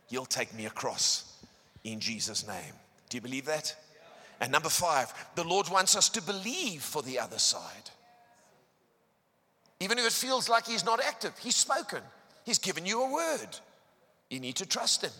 He'll 0.08 0.26
take 0.26 0.54
me 0.54 0.66
across 0.66 1.38
in 1.84 2.00
Jesus' 2.00 2.46
name. 2.46 2.74
Do 3.08 3.16
you 3.16 3.20
believe 3.20 3.46
that? 3.46 3.74
And 4.40 4.52
number 4.52 4.68
five, 4.68 5.12
the 5.34 5.44
Lord 5.44 5.68
wants 5.68 5.96
us 5.96 6.08
to 6.10 6.22
believe 6.22 6.82
for 6.82 7.02
the 7.02 7.18
other 7.18 7.38
side. 7.38 7.90
Even 9.80 9.98
if 9.98 10.06
it 10.06 10.12
feels 10.12 10.48
like 10.48 10.66
He's 10.66 10.84
not 10.84 11.02
active, 11.02 11.32
He's 11.38 11.56
spoken, 11.56 12.00
He's 12.44 12.58
given 12.58 12.86
you 12.86 13.02
a 13.02 13.12
word. 13.12 13.48
You 14.30 14.40
need 14.40 14.56
to 14.56 14.66
trust 14.66 15.02
Him. 15.02 15.12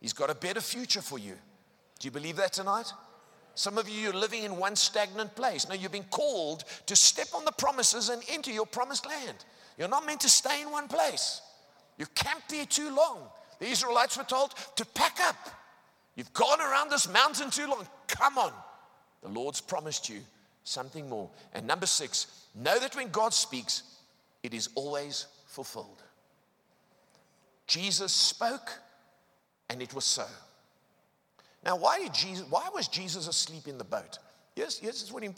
He's 0.00 0.12
got 0.12 0.30
a 0.30 0.34
better 0.34 0.60
future 0.60 1.02
for 1.02 1.18
you. 1.18 1.34
Do 1.98 2.06
you 2.06 2.10
believe 2.10 2.36
that 2.36 2.52
tonight? 2.52 2.92
Some 3.54 3.78
of 3.78 3.88
you 3.88 4.10
are 4.10 4.14
living 4.14 4.42
in 4.42 4.56
one 4.56 4.74
stagnant 4.74 5.34
place. 5.36 5.68
Now, 5.68 5.76
you've 5.76 5.92
been 5.92 6.04
called 6.04 6.64
to 6.86 6.96
step 6.96 7.28
on 7.34 7.44
the 7.44 7.52
promises 7.52 8.08
and 8.08 8.22
enter 8.28 8.50
your 8.50 8.66
promised 8.66 9.06
land. 9.06 9.44
You're 9.78 9.88
not 9.88 10.04
meant 10.04 10.20
to 10.22 10.28
stay 10.28 10.62
in 10.62 10.70
one 10.70 10.88
place. 10.88 11.40
You've 11.96 12.14
camped 12.14 12.48
there 12.48 12.66
too 12.66 12.94
long. 12.94 13.20
The 13.60 13.66
Israelites 13.66 14.18
were 14.18 14.24
told 14.24 14.54
to 14.76 14.84
pack 14.84 15.18
up. 15.20 15.36
You've 16.16 16.32
gone 16.32 16.60
around 16.60 16.90
this 16.90 17.12
mountain 17.12 17.50
too 17.50 17.66
long. 17.66 17.86
Come 18.06 18.38
on. 18.38 18.52
The 19.22 19.28
Lord's 19.28 19.60
promised 19.60 20.08
you 20.08 20.20
something 20.64 21.08
more. 21.08 21.28
And 21.52 21.66
number 21.66 21.86
six, 21.86 22.46
know 22.54 22.78
that 22.78 22.96
when 22.96 23.08
God 23.08 23.34
speaks, 23.34 23.82
it 24.42 24.54
is 24.54 24.68
always 24.74 25.26
fulfilled. 25.46 26.02
Jesus 27.66 28.12
spoke, 28.12 28.70
and 29.70 29.80
it 29.82 29.94
was 29.94 30.04
so. 30.04 30.26
Now, 31.64 31.76
why, 31.76 31.98
did 31.98 32.12
Jesus, 32.12 32.46
why 32.50 32.68
was 32.74 32.88
Jesus 32.88 33.26
asleep 33.26 33.66
in 33.66 33.78
the 33.78 33.84
boat? 33.84 34.18
Yes, 34.54 34.80
yes, 34.82 35.10
what, 35.10 35.22
he, 35.22 35.30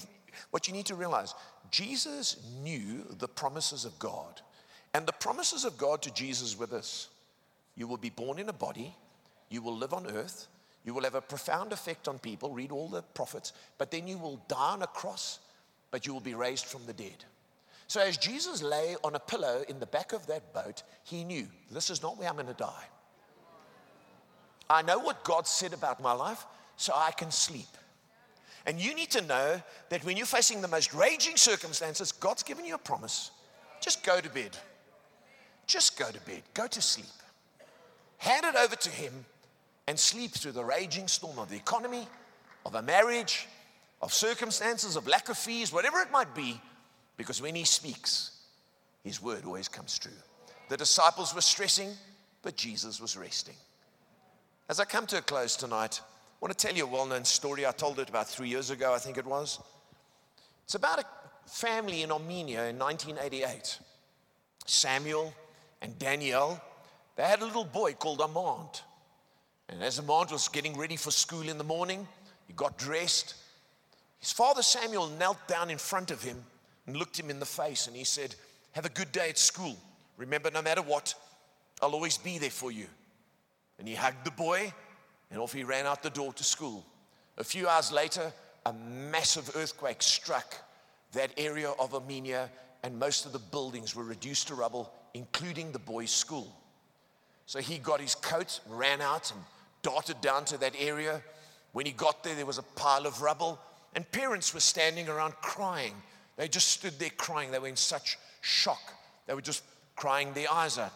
what 0.51 0.67
you 0.67 0.75
need 0.75 0.87
to 0.87 0.97
realize. 0.97 1.35
Jesus 1.71 2.37
knew 2.63 3.05
the 3.19 3.29
promises 3.29 3.85
of 3.85 3.97
God. 3.99 4.41
And 4.93 5.07
the 5.07 5.13
promises 5.13 5.65
of 5.65 5.79
God 5.79 6.03
to 6.03 6.13
Jesus 6.13 6.59
were 6.59 6.67
this 6.67 7.09
You 7.77 7.87
will 7.87 7.97
be 7.97 8.11
born 8.11 8.39
in 8.39 8.49
a 8.49 8.53
body, 8.53 8.95
you 9.51 9.63
will 9.63 9.77
live 9.77 9.93
on 9.93 10.07
earth, 10.07 10.49
you 10.87 10.95
will 10.95 11.03
have 11.03 11.17
a 11.17 11.21
profound 11.21 11.73
effect 11.73 12.07
on 12.07 12.21
people, 12.21 12.53
read 12.53 12.71
all 12.71 12.89
the 12.89 13.03
prophets, 13.03 13.53
but 13.77 13.91
then 13.91 14.07
you 14.07 14.17
will 14.17 14.41
die 14.47 14.73
on 14.73 14.83
a 14.83 14.87
cross, 14.87 15.41
but 15.91 16.07
you 16.07 16.15
will 16.15 16.21
be 16.21 16.35
raised 16.35 16.65
from 16.65 16.87
the 16.87 16.93
dead. 16.93 17.25
So 17.89 18.01
as 18.01 18.17
Jesus 18.17 18.63
lay 18.63 18.95
on 19.03 19.17
a 19.17 19.19
pillow 19.19 19.65
in 19.69 19.81
the 19.81 19.87
back 19.87 20.13
of 20.13 20.29
that 20.29 20.55
boat, 20.55 20.85
he 21.03 21.25
knew 21.25 21.49
this 21.73 21.91
is 21.91 22.03
not 22.03 22.17
where 22.17 22.29
I'm 22.29 22.37
going 22.37 22.47
to 22.47 22.55
die. 22.55 22.85
I 24.71 24.83
know 24.83 25.01
what 25.01 25.25
God 25.25 25.49
said 25.49 25.73
about 25.73 26.01
my 26.01 26.13
life, 26.13 26.47
so 26.77 26.93
I 26.95 27.11
can 27.11 27.33
sleep. 27.33 27.67
And 28.65 28.81
you 28.81 28.95
need 28.95 29.11
to 29.11 29.23
know 29.23 29.61
that 29.89 30.05
when 30.05 30.17
you're 30.17 30.27
facing 30.27 30.61
the 30.61 30.69
most 30.69 30.95
raging 30.95 31.37
circumstances, 31.37 32.13
God's 32.13 32.45
given 32.45 32.65
you 32.65 32.75
a 32.75 32.79
promise. 32.79 33.33
Just 33.81 34.05
go 34.05 34.21
to 34.21 34.31
bed. 34.31 34.57
Just 35.67 35.99
go 35.99 36.11
to 36.11 36.21
bed. 36.21 36.43
Go 36.55 36.69
to 36.69 36.83
sleep. 36.83 37.07
Hand 38.19 38.45
it 38.47 38.55
over 38.55 38.77
to 38.77 38.91
Him 38.91 39.25
and 39.87 39.99
sleep 39.99 40.33
through 40.33 40.53
the 40.53 40.65
raging 40.65 41.09
storm 41.09 41.39
of 41.39 41.49
the 41.49 41.57
economy, 41.57 42.07
of 42.65 42.75
a 42.75 42.83
marriage, 42.83 43.47
of 44.03 44.13
circumstances, 44.13 44.97
of 44.97 45.07
lack 45.07 45.29
of 45.29 45.39
fees, 45.39 45.73
whatever 45.73 46.01
it 46.01 46.11
might 46.11 46.35
be, 46.35 46.61
because 47.17 47.41
when 47.41 47.55
He 47.55 47.65
speaks, 47.65 48.33
His 49.05 49.23
word 49.23 49.45
always 49.45 49.69
comes 49.69 49.99
true. 49.99 50.13
The 50.69 50.77
disciples 50.77 51.35
were 51.35 51.41
stressing, 51.41 51.91
but 52.43 52.57
Jesus 52.57 53.01
was 53.01 53.17
resting. 53.17 53.55
As 54.69 54.81
I 54.81 54.85
come 54.85 55.07
to 55.07 55.19
a 55.19 55.23
close 55.23 55.55
tonight, 55.55 56.01
I 56.03 56.05
want 56.41 56.57
to 56.57 56.67
tell 56.67 56.77
you 56.77 56.85
a 56.85 56.89
well 56.89 57.07
known 57.07 57.25
story. 57.25 57.65
I 57.65 57.71
told 57.71 58.01
it 58.01 58.09
about 58.09 58.29
three 58.29 58.49
years 58.49 58.71
ago, 58.71 58.93
I 58.93 58.99
think 58.99 59.17
it 59.17 59.25
was. 59.25 59.61
It's 60.65 60.75
about 60.75 60.99
a 60.99 61.05
family 61.47 62.03
in 62.03 62.11
Armenia 62.11 62.67
in 62.69 62.79
1988. 62.79 63.79
Samuel 64.67 65.33
and 65.81 65.97
Danielle, 65.99 66.61
they 67.15 67.23
had 67.23 67.41
a 67.41 67.47
little 67.47 67.65
boy 67.65 67.93
called 67.93 68.21
Armand. 68.21 68.83
And 69.69 69.83
as 69.83 69.99
Armand 69.99 70.31
was 70.31 70.49
getting 70.49 70.77
ready 70.77 70.97
for 70.97 71.11
school 71.11 71.49
in 71.49 71.59
the 71.59 71.65
morning, 71.65 72.07
he 72.47 72.53
got 72.53 72.79
dressed. 72.79 73.35
His 74.19 74.33
father 74.33 74.63
Samuel 74.63 75.09
knelt 75.09 75.39
down 75.49 75.71
in 75.71 75.79
front 75.79 76.11
of 76.11 76.23
him 76.23 76.45
and 76.87 76.97
looked 76.97 77.19
him 77.19 77.31
in 77.31 77.41
the 77.41 77.47
face 77.47 77.87
and 77.87 77.97
he 77.97 78.05
said, 78.05 78.35
Have 78.73 78.87
a 78.87 78.91
good 78.91 79.11
day 79.13 79.29
at 79.29 79.39
school. 79.39 79.77
Remember, 80.17 80.51
no 80.51 80.63
matter 80.63 80.83
what, 80.83 81.15
I'll 81.83 81.93
always 81.93 82.17
be 82.17 82.39
there 82.39 82.51
for 82.51 82.71
you. 82.71 82.87
And 83.79 83.87
he 83.87 83.95
hugged 83.95 84.25
the 84.25 84.31
boy, 84.31 84.73
and 85.31 85.41
off 85.41 85.53
he 85.53 85.65
ran 85.65 85.85
out 85.85 86.03
the 86.03 86.11
door 86.11 86.33
to 86.33 86.45
school. 86.45 86.85
A 87.37 87.45
few 87.45 87.69
hours 87.69 87.93
later, 87.93 88.33
a 88.65 88.73
massive 88.73 89.55
earthquake 89.55 90.03
struck 90.03 90.55
that 91.13 91.33
area 91.37 91.71
of 91.79 91.95
Armenia, 91.95 92.51
and 92.83 92.99
most 92.99 93.27
of 93.27 93.33
the 93.33 93.39
buildings 93.39 93.95
were 93.95 94.05
reduced 94.05 94.49
to 94.49 94.55
rubble, 94.55 94.91
including 95.13 95.73
the 95.73 95.79
boy's 95.79 96.11
school. 96.11 96.57
So 97.45 97.61
he 97.61 97.79
got 97.79 98.01
his 98.01 98.15
coat, 98.15 98.61
ran 98.69 99.03
out, 99.03 99.31
and 99.31 99.41
darted 99.87 100.21
down 100.21 100.45
to 100.45 100.59
that 100.59 100.75
area. 100.77 101.23
When 101.73 101.87
he 101.87 101.93
got 101.93 102.25
there, 102.25 102.35
there 102.35 102.45
was 102.45 102.59
a 102.59 102.65
pile 102.65 103.07
of 103.07 103.23
rubble, 103.23 103.57
and 103.95 104.11
parents 104.11 104.53
were 104.53 104.61
standing 104.61 105.09
around 105.09 105.35
crying. 105.37 105.95
They 106.37 106.49
just 106.49 106.69
stood 106.69 106.99
there 106.99 107.11
crying. 107.17 107.53
They 107.53 107.61
were 107.61 107.69
in 107.69 107.77
such 107.77 108.19
shock. 108.41 108.83
They 109.27 109.35
were 109.35 109.41
just 109.41 109.63
crying 109.95 110.33
their 110.33 110.51
eyes 110.51 110.77
out. 110.77 110.93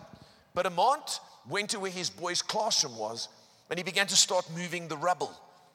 But 0.54 0.66
Armand 0.66 1.20
went 1.48 1.70
to 1.70 1.78
where 1.78 1.90
his 1.92 2.10
boy's 2.10 2.42
classroom 2.42 2.98
was 2.98 3.28
and 3.70 3.78
he 3.78 3.84
began 3.84 4.08
to 4.08 4.16
start 4.16 4.44
moving 4.56 4.88
the 4.88 4.96
rubble. 4.96 5.32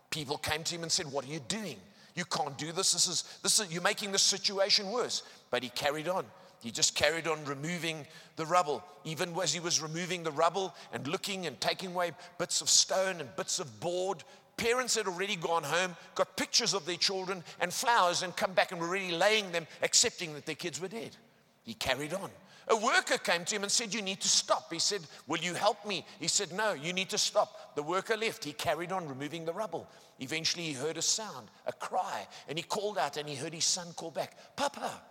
People 0.10 0.38
came 0.38 0.64
to 0.64 0.76
him 0.76 0.84
and 0.84 0.92
said, 0.92 1.10
What 1.10 1.24
are 1.24 1.32
you 1.32 1.40
doing? 1.48 1.78
You 2.16 2.26
can't 2.26 2.58
do 2.58 2.74
this. 2.74 2.92
This 2.92 3.08
is, 3.08 3.24
this 3.42 3.60
is, 3.60 3.72
you're 3.72 3.82
making 3.82 4.12
the 4.12 4.20
situation 4.20 4.92
worse. 4.92 5.24
But 5.52 5.64
he 5.64 5.70
carried 5.70 6.10
on. 6.10 6.26
He 6.62 6.72
just 6.72 6.96
carried 6.96 7.28
on 7.28 7.44
removing 7.46 8.08
the 8.36 8.46
rubble. 8.46 8.84
Even 9.04 9.36
as 9.40 9.54
he 9.54 9.60
was 9.60 9.82
removing 9.82 10.24
the 10.24 10.32
rubble 10.32 10.74
and 10.94 11.08
looking 11.08 11.46
and 11.46 11.60
taking 11.62 11.92
away 11.92 12.12
bits 12.38 12.62
of 12.62 12.70
stone 12.70 13.20
and 13.20 13.36
bits 13.36 13.60
of 13.60 13.80
board, 13.80 14.24
parents 14.58 14.96
had 14.96 15.08
already 15.08 15.36
gone 15.36 15.64
home, 15.64 15.96
got 16.16 16.36
pictures 16.38 16.74
of 16.74 16.86
their 16.86 16.98
children 16.98 17.44
and 17.60 17.74
flowers, 17.74 18.24
and 18.24 18.36
come 18.36 18.54
back 18.54 18.72
and 18.72 18.80
were 18.80 18.88
already 18.88 19.12
laying 19.12 19.52
them, 19.52 19.68
accepting 19.84 20.34
that 20.34 20.46
their 20.46 20.56
kids 20.56 20.82
were 20.82 20.88
dead. 20.88 21.16
He 21.64 21.74
carried 21.74 22.14
on. 22.14 22.30
A 22.68 22.76
worker 22.76 23.18
came 23.18 23.46
to 23.46 23.56
him 23.56 23.64
and 23.64 23.72
said, 23.72 23.94
You 23.94 24.02
need 24.02 24.22
to 24.22 24.28
stop. 24.28 24.74
He 24.74 24.80
said, 24.80 25.02
Will 25.28 25.38
you 25.38 25.54
help 25.54 25.86
me? 25.86 26.06
He 26.20 26.28
said, 26.28 26.52
No, 26.52 26.74
you 26.74 26.94
need 26.94 27.10
to 27.10 27.18
stop. 27.18 27.76
The 27.76 27.84
worker 27.84 28.18
left. 28.18 28.44
He 28.44 28.54
carried 28.54 28.92
on 28.92 29.08
removing 29.08 29.46
the 29.46 29.54
rubble. 29.54 29.88
Eventually, 30.20 30.64
he 30.64 30.74
heard 30.74 30.98
a 30.98 31.02
sound, 31.02 31.50
a 31.68 31.74
cry, 31.74 32.26
and 32.48 32.58
he 32.58 32.64
called 32.64 32.98
out 32.98 33.18
and 33.18 33.30
he 33.30 33.36
heard 33.36 33.54
his 33.54 33.66
son 33.66 33.88
call 33.96 34.12
back, 34.12 34.56
Papa. 34.56 35.02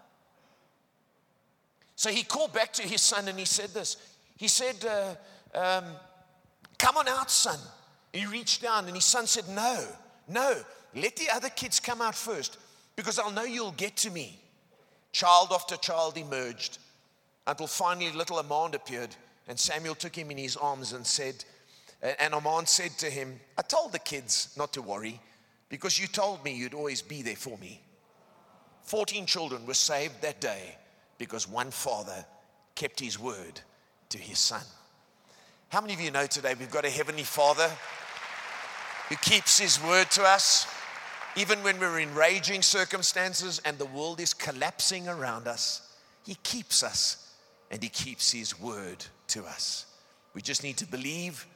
So 1.96 2.10
he 2.10 2.22
called 2.22 2.52
back 2.52 2.72
to 2.74 2.82
his 2.82 3.00
son 3.00 3.28
and 3.28 3.38
he 3.38 3.44
said 3.44 3.70
this. 3.70 3.96
He 4.36 4.48
said, 4.48 4.84
uh, 4.84 5.14
um, 5.56 5.84
Come 6.78 6.96
on 6.96 7.08
out, 7.08 7.30
son. 7.30 7.58
He 8.12 8.26
reached 8.26 8.62
down 8.62 8.86
and 8.86 8.94
his 8.94 9.04
son 9.04 9.26
said, 9.26 9.48
No, 9.48 9.84
no, 10.28 10.56
let 10.94 11.16
the 11.16 11.28
other 11.32 11.48
kids 11.48 11.80
come 11.80 12.00
out 12.00 12.14
first 12.14 12.58
because 12.96 13.18
I'll 13.18 13.30
know 13.30 13.44
you'll 13.44 13.72
get 13.72 13.96
to 13.98 14.10
me. 14.10 14.38
Child 15.12 15.48
after 15.52 15.76
child 15.76 16.16
emerged 16.16 16.78
until 17.46 17.66
finally 17.66 18.10
little 18.10 18.38
Armand 18.38 18.74
appeared, 18.74 19.14
and 19.46 19.58
Samuel 19.58 19.94
took 19.94 20.16
him 20.16 20.30
in 20.30 20.38
his 20.38 20.56
arms 20.56 20.92
and 20.92 21.06
said, 21.06 21.44
and 22.18 22.34
Armand 22.34 22.68
said 22.68 22.90
to 22.98 23.10
him, 23.10 23.38
I 23.56 23.62
told 23.62 23.92
the 23.92 23.98
kids 23.98 24.54
not 24.58 24.72
to 24.72 24.82
worry 24.82 25.20
because 25.68 25.98
you 25.98 26.06
told 26.06 26.44
me 26.44 26.54
you'd 26.54 26.74
always 26.74 27.02
be 27.02 27.22
there 27.22 27.36
for 27.36 27.56
me. 27.58 27.80
14 28.82 29.26
children 29.26 29.66
were 29.66 29.74
saved 29.74 30.20
that 30.22 30.40
day 30.40 30.76
because 31.18 31.48
one 31.48 31.70
father 31.70 32.24
kept 32.74 33.00
his 33.00 33.18
word 33.18 33.60
to 34.08 34.18
his 34.18 34.38
son. 34.38 34.62
How 35.68 35.80
many 35.80 35.94
of 35.94 36.00
you 36.00 36.10
know 36.10 36.26
today 36.26 36.54
we've 36.58 36.70
got 36.70 36.84
a 36.84 36.90
heavenly 36.90 37.22
father 37.22 37.70
who 39.08 39.16
keeps 39.16 39.58
his 39.58 39.82
word 39.82 40.10
to 40.12 40.22
us? 40.22 40.66
Even 41.36 41.62
when 41.62 41.80
we're 41.80 41.98
in 41.98 42.14
raging 42.14 42.62
circumstances 42.62 43.60
and 43.64 43.76
the 43.78 43.86
world 43.86 44.20
is 44.20 44.34
collapsing 44.34 45.08
around 45.08 45.48
us, 45.48 45.96
he 46.24 46.36
keeps 46.36 46.82
us 46.82 47.24
and 47.74 47.82
He 47.82 47.88
keeps 47.88 48.30
His 48.30 48.58
word 48.60 49.04
to 49.28 49.44
us. 49.44 49.86
We 50.32 50.42
just 50.42 50.62
need 50.62 50.76
to 50.78 50.86
believe 50.86 51.46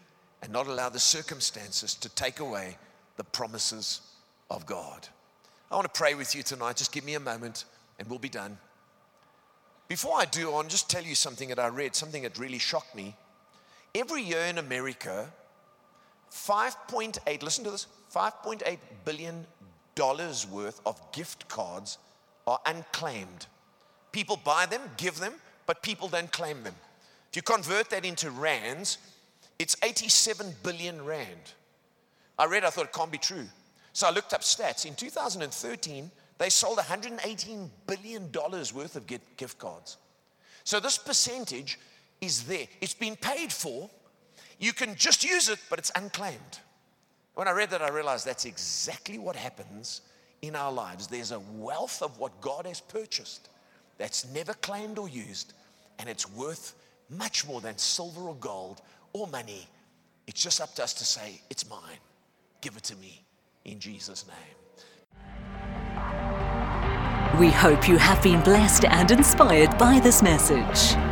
and 0.43 0.53
not 0.53 0.67
allow 0.67 0.89
the 0.89 0.99
circumstances 0.99 1.95
to 1.95 2.09
take 2.09 2.41
away 2.41 2.77
the 3.17 3.25
promises 3.25 4.01
of 4.51 4.67
God. 4.67 5.07
I 5.71 5.77
want 5.77 5.93
to 5.93 5.97
pray 5.97 6.15
with 6.15 6.35
you 6.35 6.43
tonight. 6.43 6.77
Just 6.77 6.93
give 6.93 7.05
me 7.05 7.15
a 7.15 7.21
moment 7.21 7.67
and 7.99 8.09
we'll 8.09 8.19
be 8.19 8.29
done. 8.29 8.59
Before 9.89 10.19
I 10.19 10.27
do, 10.27 10.51
I 10.51 10.53
want 10.53 10.69
to 10.69 10.73
just 10.73 10.91
tell 10.91 11.03
you 11.03 11.15
something 11.15 11.49
that 11.49 11.59
I 11.59 11.69
read, 11.69 11.95
something 11.95 12.23
that 12.23 12.39
really 12.39 12.59
shocked 12.59 12.95
me. 12.95 13.17
Every 13.95 14.23
year 14.23 14.43
in 14.43 14.59
America, 14.59 15.33
5.8, 16.31 17.43
listen 17.43 17.65
to 17.65 17.71
this, 17.71 17.87
5.8 18.15 18.79
billion 19.07 19.47
dollars 19.95 20.47
worth 20.47 20.81
of 20.87 21.01
gift 21.13 21.49
cards 21.49 21.99
are 22.47 22.61
unclaimed. 22.67 23.47
People 24.13 24.39
buy 24.45 24.67
them, 24.67 24.83
give 24.97 25.19
them, 25.19 25.35
but 25.67 25.83
people 25.83 26.09
don't 26.09 26.31
claim 26.31 26.63
them. 26.63 26.75
If 27.31 27.37
you 27.37 27.43
convert 27.43 27.91
that 27.91 28.05
into 28.05 28.31
rands, 28.31 28.99
it's 29.59 29.77
87 29.83 30.55
billion 30.63 31.05
rand. 31.05 31.53
I 32.39 32.45
read, 32.47 32.65
I 32.65 32.71
thought 32.71 32.87
it 32.87 32.93
can't 32.93 33.11
be 33.11 33.19
true. 33.19 33.47
So 33.93 34.07
I 34.07 34.11
looked 34.11 34.33
up 34.33 34.43
stats. 34.43 34.87
In 34.87 34.95
2013, 34.95 36.11
they 36.39 36.49
sold 36.49 36.79
$118 36.79 37.69
billion 37.87 38.31
worth 38.33 38.97
of 38.97 39.07
gift 39.07 39.59
cards. 39.59 39.97
So 40.65 40.81
this 40.81 40.99
percentage 40.99 41.79
is 42.21 42.45
there. 42.45 42.67
It's 42.81 42.95
been 42.95 43.17
paid 43.17 43.53
for. 43.53 43.91
You 44.59 44.73
can 44.73 44.95
just 44.95 45.25
use 45.25 45.49
it, 45.49 45.59
but 45.69 45.79
it's 45.79 45.91
unclaimed. 45.95 46.61
When 47.35 47.49
I 47.49 47.53
read 47.53 47.71
that, 47.71 47.83
I 47.83 47.91
realized 47.91 48.27
that's 48.27 48.45
exactly 48.45 49.19
what 49.19 49.37
happens 49.37 50.01
in 50.43 50.57
our 50.57 50.73
lives. 50.73 51.07
There's 51.07 51.33
a 51.33 51.41
wealth 51.41 52.03
of 52.03 52.19
what 52.19 52.41
God 52.41 52.67
has 52.67 52.81
purchased 52.81 53.49
that's 53.97 54.27
never 54.33 54.55
claimed 54.55 54.99
or 54.99 55.09
used, 55.09 55.55
and 55.99 56.09
it's 56.09 56.31
worth 56.31 56.75
much 57.11 57.47
more 57.47 57.61
than 57.61 57.79
silver 57.79 58.23
or 58.23 58.35
gold 58.37 58.81
or 59.13 59.27
money. 59.27 59.67
It's 60.27 60.43
just 60.43 60.61
up 60.61 60.75
to 60.77 60.85
us 60.85 60.95
to 60.95 61.05
say, 61.05 61.41
It's 61.51 61.69
mine. 61.69 61.99
Give 62.61 62.77
it 62.77 62.83
to 62.85 62.97
me 62.97 63.25
in 63.65 63.79
Jesus' 63.79 64.27
name. 64.27 64.58
We 67.39 67.51
hope 67.53 67.89
you 67.89 67.99
have 67.99 68.21
been 68.21 68.43
blessed 68.43 68.85
and 68.87 69.13
inspired 69.13 69.79
by 69.79 70.01
this 70.01 70.23
message. 70.23 71.08